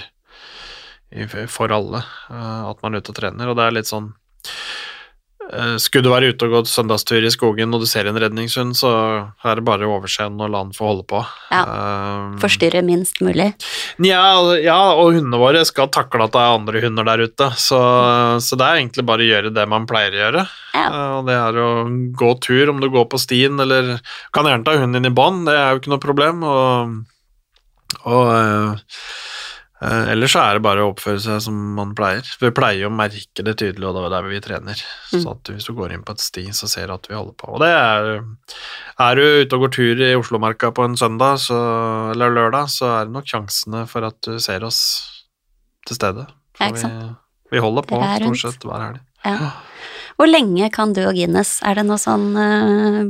for 1.47 1.71
alle 1.71 2.01
eh, 2.01 2.61
at 2.67 2.81
man 2.83 2.95
er 2.95 3.03
ute 3.03 3.13
og 3.13 3.19
trener, 3.19 3.47
og 3.47 3.55
det 3.55 3.65
er 3.65 3.75
litt 3.77 3.87
sånn 3.87 4.09
Skulle 5.77 6.03
du 6.05 6.09
være 6.09 6.31
ute 6.33 6.47
og 6.47 6.53
gå 6.55 6.59
søndagstur 6.69 7.21
i 7.21 7.29
skogen 7.31 7.73
og 7.75 7.83
du 7.83 7.85
ser 7.89 8.07
en 8.09 8.17
redningshund, 8.17 8.73
så 8.77 8.89
er 9.45 9.59
det 9.59 9.65
bare 9.67 9.85
å 9.85 9.93
overse 9.99 10.25
den 10.25 10.41
og 10.41 10.49
la 10.49 10.63
den 10.65 10.73
få 10.75 10.87
holde 10.89 11.05
på. 11.09 11.21
Ja. 11.51 11.61
um, 11.69 12.33
Forstyrre 12.41 12.81
minst 12.85 13.21
mulig? 13.21 13.51
Nja, 14.01 14.23
ja, 14.63 14.79
og 14.97 15.13
hundene 15.13 15.39
våre 15.41 15.61
skal 15.69 15.91
takle 15.93 16.25
at 16.25 16.33
det 16.33 16.41
er 16.41 16.57
andre 16.57 16.81
hunder 16.87 17.07
der 17.11 17.25
ute, 17.29 17.51
så, 17.61 17.79
så 18.41 18.57
det 18.59 18.65
er 18.67 18.81
egentlig 18.81 19.05
bare 19.07 19.25
å 19.25 19.29
gjøre 19.29 19.53
det 19.53 19.67
man 19.69 19.85
pleier 19.89 20.17
å 20.17 20.21
gjøre. 20.23 20.45
Ja. 20.75 20.87
Eh, 20.89 21.11
Og 21.19 21.29
det 21.29 21.37
er 21.37 21.61
å 21.61 21.69
gå 22.17 22.31
tur, 22.43 22.73
om 22.73 22.81
du 22.81 22.89
går 22.93 23.05
på 23.11 23.21
stien, 23.21 23.59
eller 23.61 23.95
kan 24.35 24.49
gjerne 24.49 24.65
ta 24.67 24.75
hunden 24.79 24.97
din 24.99 25.11
i 25.11 25.15
bånd, 25.15 25.45
det 25.49 25.55
er 25.59 25.71
jo 25.75 25.83
ikke 25.83 25.93
noe 25.93 26.03
problem. 26.03 26.43
Og, 26.49 26.97
og 28.03 28.33
eh, 28.33 28.41
eh, 28.41 28.99
ellers 30.11 30.33
så 30.35 30.41
er 30.41 30.57
det 30.57 30.63
bare 30.65 30.83
å 30.85 30.91
oppføre 30.91 31.19
seg 31.21 31.41
som 31.45 31.57
man 31.77 31.91
pleier. 31.97 32.27
Vi 32.41 32.51
pleier 32.55 32.87
å 32.87 32.93
merke 32.93 33.43
det 33.45 33.55
tydelig, 33.59 33.85
og 33.89 33.97
det 33.97 34.03
er 34.05 34.13
der 34.13 34.29
vi 34.29 34.41
trener. 34.43 34.83
Mm. 35.11 35.19
Så 35.19 35.33
at 35.33 35.51
hvis 35.51 35.67
du 35.67 35.73
går 35.77 35.95
inn 35.95 36.05
på 36.05 36.15
et 36.15 36.23
sti, 36.23 36.45
så 36.55 36.69
ser 36.71 36.89
du 36.89 36.95
at 36.95 37.09
vi 37.09 37.17
holder 37.17 37.35
på. 37.39 37.51
Og 37.55 37.63
det 37.63 37.71
er 37.73 38.11
Er 39.05 39.19
du 39.19 39.23
ute 39.43 39.57
og 39.57 39.65
går 39.65 39.73
tur 39.75 40.01
i 40.07 40.13
Oslomarka 40.15 40.71
på 40.71 40.85
en 40.87 40.95
søndag 40.95 41.41
så, 41.43 41.59
eller 42.13 42.31
lørdag, 42.31 42.71
så 42.71 42.93
er 42.93 43.05
det 43.05 43.15
nok 43.17 43.27
sjansene 43.27 43.83
for 43.91 44.07
at 44.07 44.19
du 44.23 44.39
ser 44.39 44.63
oss 44.63 44.81
til 45.85 45.99
stede. 45.99 46.27
For 46.55 46.71
vi, 46.79 46.91
vi 47.51 47.63
holder 47.63 47.87
på 47.89 47.99
stort 47.99 48.41
sett 48.41 48.67
hver 48.67 48.89
helg. 48.89 49.01
Ja. 49.25 49.53
Hvor 50.15 50.29
lenge 50.29 50.69
kan 50.71 50.93
du 50.95 51.01
og 51.03 51.17
Guinness? 51.17 51.57
Er 51.67 51.75
det 51.75 51.83
noe 51.89 51.99
sånn 51.99 52.29
eh, 52.39 53.01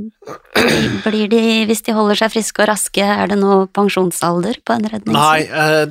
blir- 1.05 1.29
de, 1.29 1.41
hvis 1.69 1.83
de 1.85 1.93
holder 1.93 2.17
seg 2.17 2.33
friske 2.33 2.63
og 2.63 2.69
raske, 2.71 3.05
er 3.05 3.29
det 3.29 3.37
noe 3.37 3.67
pensjonsalder 3.69 4.57
på 4.65 4.73
en 4.73 4.87
redning? 4.89 5.13
Nei, 5.13 5.45
eh, 5.45 5.85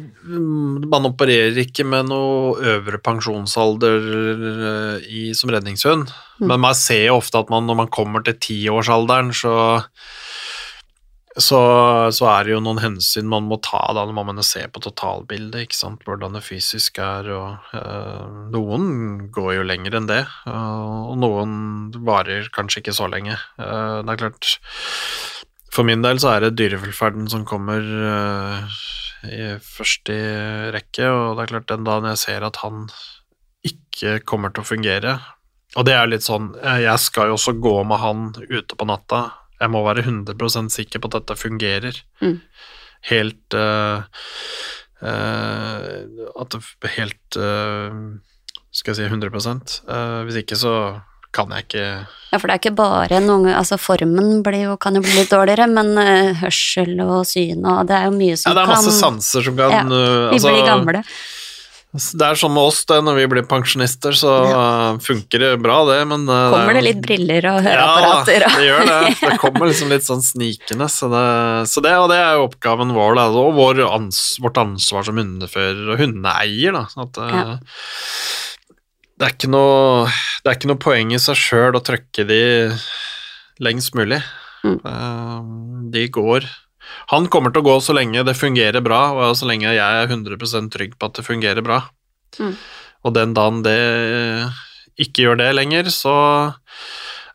man 0.91 1.07
opererer 1.07 1.61
ikke 1.63 1.87
med 1.87 2.11
noe 2.11 2.59
øvre 2.75 2.99
pensjonsalder 2.99 4.11
eh, 4.19 5.07
i, 5.07 5.25
som 5.39 5.55
redningshund. 5.55 6.11
Mm. 6.41 6.49
Men 6.51 6.65
man 6.67 6.75
ser 6.75 7.07
jo 7.07 7.21
ofte 7.21 7.45
at 7.45 7.53
man, 7.53 7.69
når 7.71 7.85
man 7.85 7.93
kommer 7.95 8.25
til 8.27 8.35
tiårsalderen, 8.49 9.31
så, 9.31 9.55
så 11.35 11.61
så 12.15 12.27
er 12.31 12.47
det 12.47 12.53
jo 12.53 12.61
noen 12.63 12.79
hensyn 12.79 13.27
man 13.27 13.49
må 13.51 13.59
ta. 13.63 13.83
Da 13.97 14.05
må 14.07 14.23
man 14.27 14.39
se 14.47 14.63
på 14.71 14.83
totalbildet, 14.83 15.67
ikke 15.67 15.79
sant? 15.79 16.05
hvordan 16.07 16.37
det 16.39 16.45
fysisk 16.47 17.01
er. 17.03 17.31
Og, 17.35 17.75
øh, 17.75 18.51
noen 18.55 19.27
går 19.35 19.57
jo 19.57 19.67
lenger 19.67 19.99
enn 19.99 20.11
det, 20.11 20.23
og 20.47 21.17
noen 21.19 21.57
varer 22.07 22.47
kanskje 22.55 22.85
ikke 22.85 22.95
så 22.95 23.11
lenge. 23.11 23.39
Uh, 23.59 24.03
det 24.05 24.15
er 24.15 24.23
klart 24.23 24.53
For 25.75 25.83
min 25.83 26.05
del 26.05 26.21
så 26.23 26.37
er 26.37 26.45
det 26.45 26.57
dyrevelferden 26.61 27.27
som 27.33 27.43
kommer 27.49 27.83
øh, 27.83 28.75
i 29.27 29.57
første 29.59 30.15
rekke, 30.71 31.09
og 31.11 31.35
det 31.35 31.45
er 31.45 31.51
klart 31.57 31.71
den 31.73 31.87
dagen 31.89 32.07
jeg 32.13 32.21
ser 32.23 32.47
at 32.47 32.61
han 32.63 32.87
ikke 33.67 34.21
kommer 34.29 34.53
til 34.53 34.63
å 34.63 34.69
fungere 34.69 35.15
Og 35.75 35.87
det 35.89 35.97
er 35.97 36.07
litt 36.07 36.23
sånn, 36.23 36.53
jeg 36.63 37.01
skal 37.03 37.33
jo 37.33 37.39
også 37.41 37.57
gå 37.59 37.75
med 37.89 37.99
han 37.99 38.29
ute 38.39 38.79
på 38.79 38.87
natta. 38.87 39.25
Jeg 39.65 39.73
må 39.73 39.81
være 39.87 40.05
100% 40.05 40.73
sikker 40.75 41.01
på 41.01 41.11
at 41.11 41.19
dette 41.21 41.39
fungerer. 41.41 41.99
Mm. 42.21 42.39
Helt 43.11 43.57
uh, 43.57 44.05
uh, 45.05 45.81
At 46.41 46.55
det 46.55 46.93
helt 46.95 47.37
Skal 48.73 48.95
jeg 48.95 48.97
si 48.97 49.09
100% 49.11 49.75
Hvis 50.25 50.39
ikke 50.41 50.57
så 50.57 50.77
kan 51.35 51.53
jeg 51.55 51.67
ikke 51.67 51.85
Ja, 51.85 52.39
for 52.39 52.49
det 52.49 52.55
er 52.55 52.63
ikke 52.63 52.75
bare 52.79 53.21
noen 53.25 53.51
Altså, 53.53 53.79
formen 53.81 54.41
jo, 54.57 54.77
kan 54.81 54.97
jo 54.97 55.05
bli 55.05 55.19
litt 55.19 55.33
dårligere, 55.33 55.69
men 55.71 55.93
uh, 55.99 56.33
hørsel 56.45 56.97
og 57.05 57.25
syn 57.29 57.65
og 57.67 57.85
Det 57.91 57.99
er 57.99 58.09
jo 58.09 58.17
mye 58.17 58.39
som 58.41 58.51
kan 58.51 58.55
Ja, 58.55 58.61
det 58.61 58.65
er 58.65 58.73
masse 58.73 58.93
kan, 58.93 59.01
sanser 59.03 59.47
som 59.49 59.59
kan 59.59 59.75
ja, 59.75 59.83
Vi 59.85 60.39
altså, 60.39 60.55
blir 60.55 60.69
gamle. 60.69 61.05
Det 61.95 62.27
er 62.27 62.39
sånn 62.39 62.51
med 62.51 62.67
oss, 62.67 62.81
det, 62.91 62.97
når 63.07 63.19
vi 63.21 63.25
blir 63.31 63.45
pensjonister, 63.47 64.17
så 64.19 64.31
ja. 64.51 64.63
funker 64.99 65.45
det 65.45 65.51
bra, 65.63 65.77
det, 65.87 66.01
men 66.11 66.25
uh, 66.27 66.51
Kommer 66.51 66.75
det 66.75 66.83
litt 66.89 67.03
briller 67.05 67.47
og 67.53 67.61
høreapparater? 67.63 68.47
Ja, 68.49 68.51
det 68.51 68.65
gjør 68.67 68.89
det. 68.89 68.97
Det 69.21 69.37
kommer 69.39 69.71
liksom 69.71 69.93
litt 69.95 70.07
sånn 70.09 70.25
snikende, 70.27 70.89
så 70.91 71.11
det, 71.13 71.27
så 71.71 71.85
det 71.85 71.93
og 72.01 72.09
det 72.11 72.19
er 72.19 72.41
jo 72.41 72.49
oppgaven 72.49 72.91
vår, 72.97 73.15
da, 73.21 73.29
og 73.39 73.55
vår 73.61 73.85
ans, 73.87 74.25
vårt 74.43 74.59
ansvar 74.65 75.07
som 75.07 75.23
hundefører 75.23 75.95
og 75.95 76.03
hundeeier, 76.03 76.75
da. 76.75 76.89
At, 77.07 77.23
uh, 77.23 77.37
ja 77.39 77.55
det 79.15 79.27
er 79.27 79.35
ikke 79.37 79.51
noe, 79.53 80.09
det 80.43 80.51
er 80.51 80.57
ikke 80.59 80.71
noe 80.73 80.83
poeng 80.83 81.13
i 81.15 81.21
seg 81.23 81.39
sjøl 81.39 81.79
å 81.79 81.83
trykke 81.85 82.27
de 82.27 82.43
lengst 83.63 83.95
mulig. 83.95 84.19
Mm. 84.65 84.79
Eh, 84.81 85.37
de 85.95 86.07
går 86.13 86.49
Han 87.15 87.31
kommer 87.31 87.55
til 87.55 87.63
å 87.63 87.69
gå 87.69 87.79
så 87.85 87.95
lenge 87.97 88.25
det 88.27 88.37
fungerer 88.39 88.83
bra, 88.85 89.07
og 89.15 89.37
så 89.39 89.49
lenge 89.49 89.71
jeg 89.71 89.79
er 89.81 90.11
100% 90.11 90.73
trygg 90.75 90.97
på 90.99 91.11
at 91.11 91.19
det 91.19 91.27
fungerer 91.27 91.65
bra. 91.65 91.85
Mm. 92.41 92.55
Og 93.05 93.15
den 93.15 93.35
dagen 93.37 93.63
det 93.65 93.81
ikke 95.01 95.27
gjør 95.27 95.41
det 95.43 95.51
lenger, 95.55 95.91
så 95.95 96.15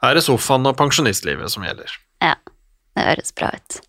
er 0.03 0.15
det 0.15 0.25
sofaen 0.25 0.67
og 0.69 0.77
pensjonistlivet 0.79 1.51
som 1.51 1.65
gjelder. 1.67 1.91
Ja, 2.23 2.35
det 2.97 3.05
høres 3.11 3.35
bra 3.35 3.51
ut. 3.55 3.79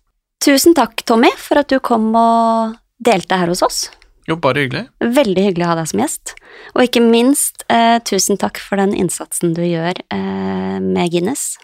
Tusen 0.41 0.75
takk, 0.77 1.03
Tommy, 1.07 1.29
for 1.37 1.61
at 1.61 1.71
du 1.71 1.77
kom 1.83 2.09
og 2.17 2.77
delte 3.03 3.37
her 3.37 3.51
hos 3.51 3.63
oss. 3.65 3.81
Jo, 4.29 4.37
bare 4.39 4.63
hyggelig. 4.63 4.85
Veldig 5.01 5.43
hyggelig 5.47 5.65
å 5.65 5.71
ha 5.71 5.77
deg 5.79 5.89
som 5.91 6.01
gjest. 6.03 6.33
Og 6.75 6.85
ikke 6.85 7.01
minst, 7.03 7.65
eh, 7.73 7.97
tusen 8.05 8.39
takk 8.41 8.61
for 8.61 8.81
den 8.81 8.93
innsatsen 8.97 9.55
du 9.57 9.63
gjør 9.65 9.97
eh, 9.97 10.77
med 10.79 11.11
Guinness. 11.13 11.57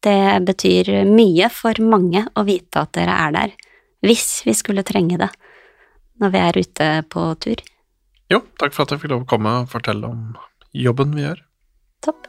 Det 0.00 0.44
betyr 0.48 1.04
mye 1.04 1.50
for 1.52 1.76
mange 1.84 2.24
å 2.32 2.44
vite 2.48 2.80
at 2.80 2.94
dere 2.96 3.16
er 3.26 3.34
der, 3.36 3.52
hvis 4.00 4.40
vi 4.46 4.54
skulle 4.56 4.84
trenge 4.86 5.20
det 5.20 5.28
når 6.20 6.32
vi 6.32 6.40
er 6.40 6.60
ute 6.60 6.88
på 7.12 7.26
tur. 7.40 7.60
Jo, 8.32 8.40
takk 8.60 8.72
for 8.76 8.86
at 8.86 8.94
jeg 8.94 9.02
fikk 9.02 9.12
lov 9.12 9.26
å 9.26 9.28
komme 9.28 9.54
og 9.62 9.72
fortelle 9.72 10.08
om 10.08 10.32
jobben 10.72 11.16
vi 11.16 11.26
gjør. 11.26 11.44
Topp. 12.04 12.28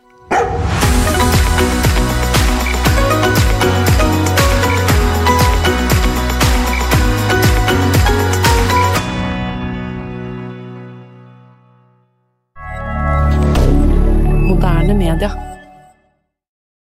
moderne 14.51 14.93
media. 14.93 15.50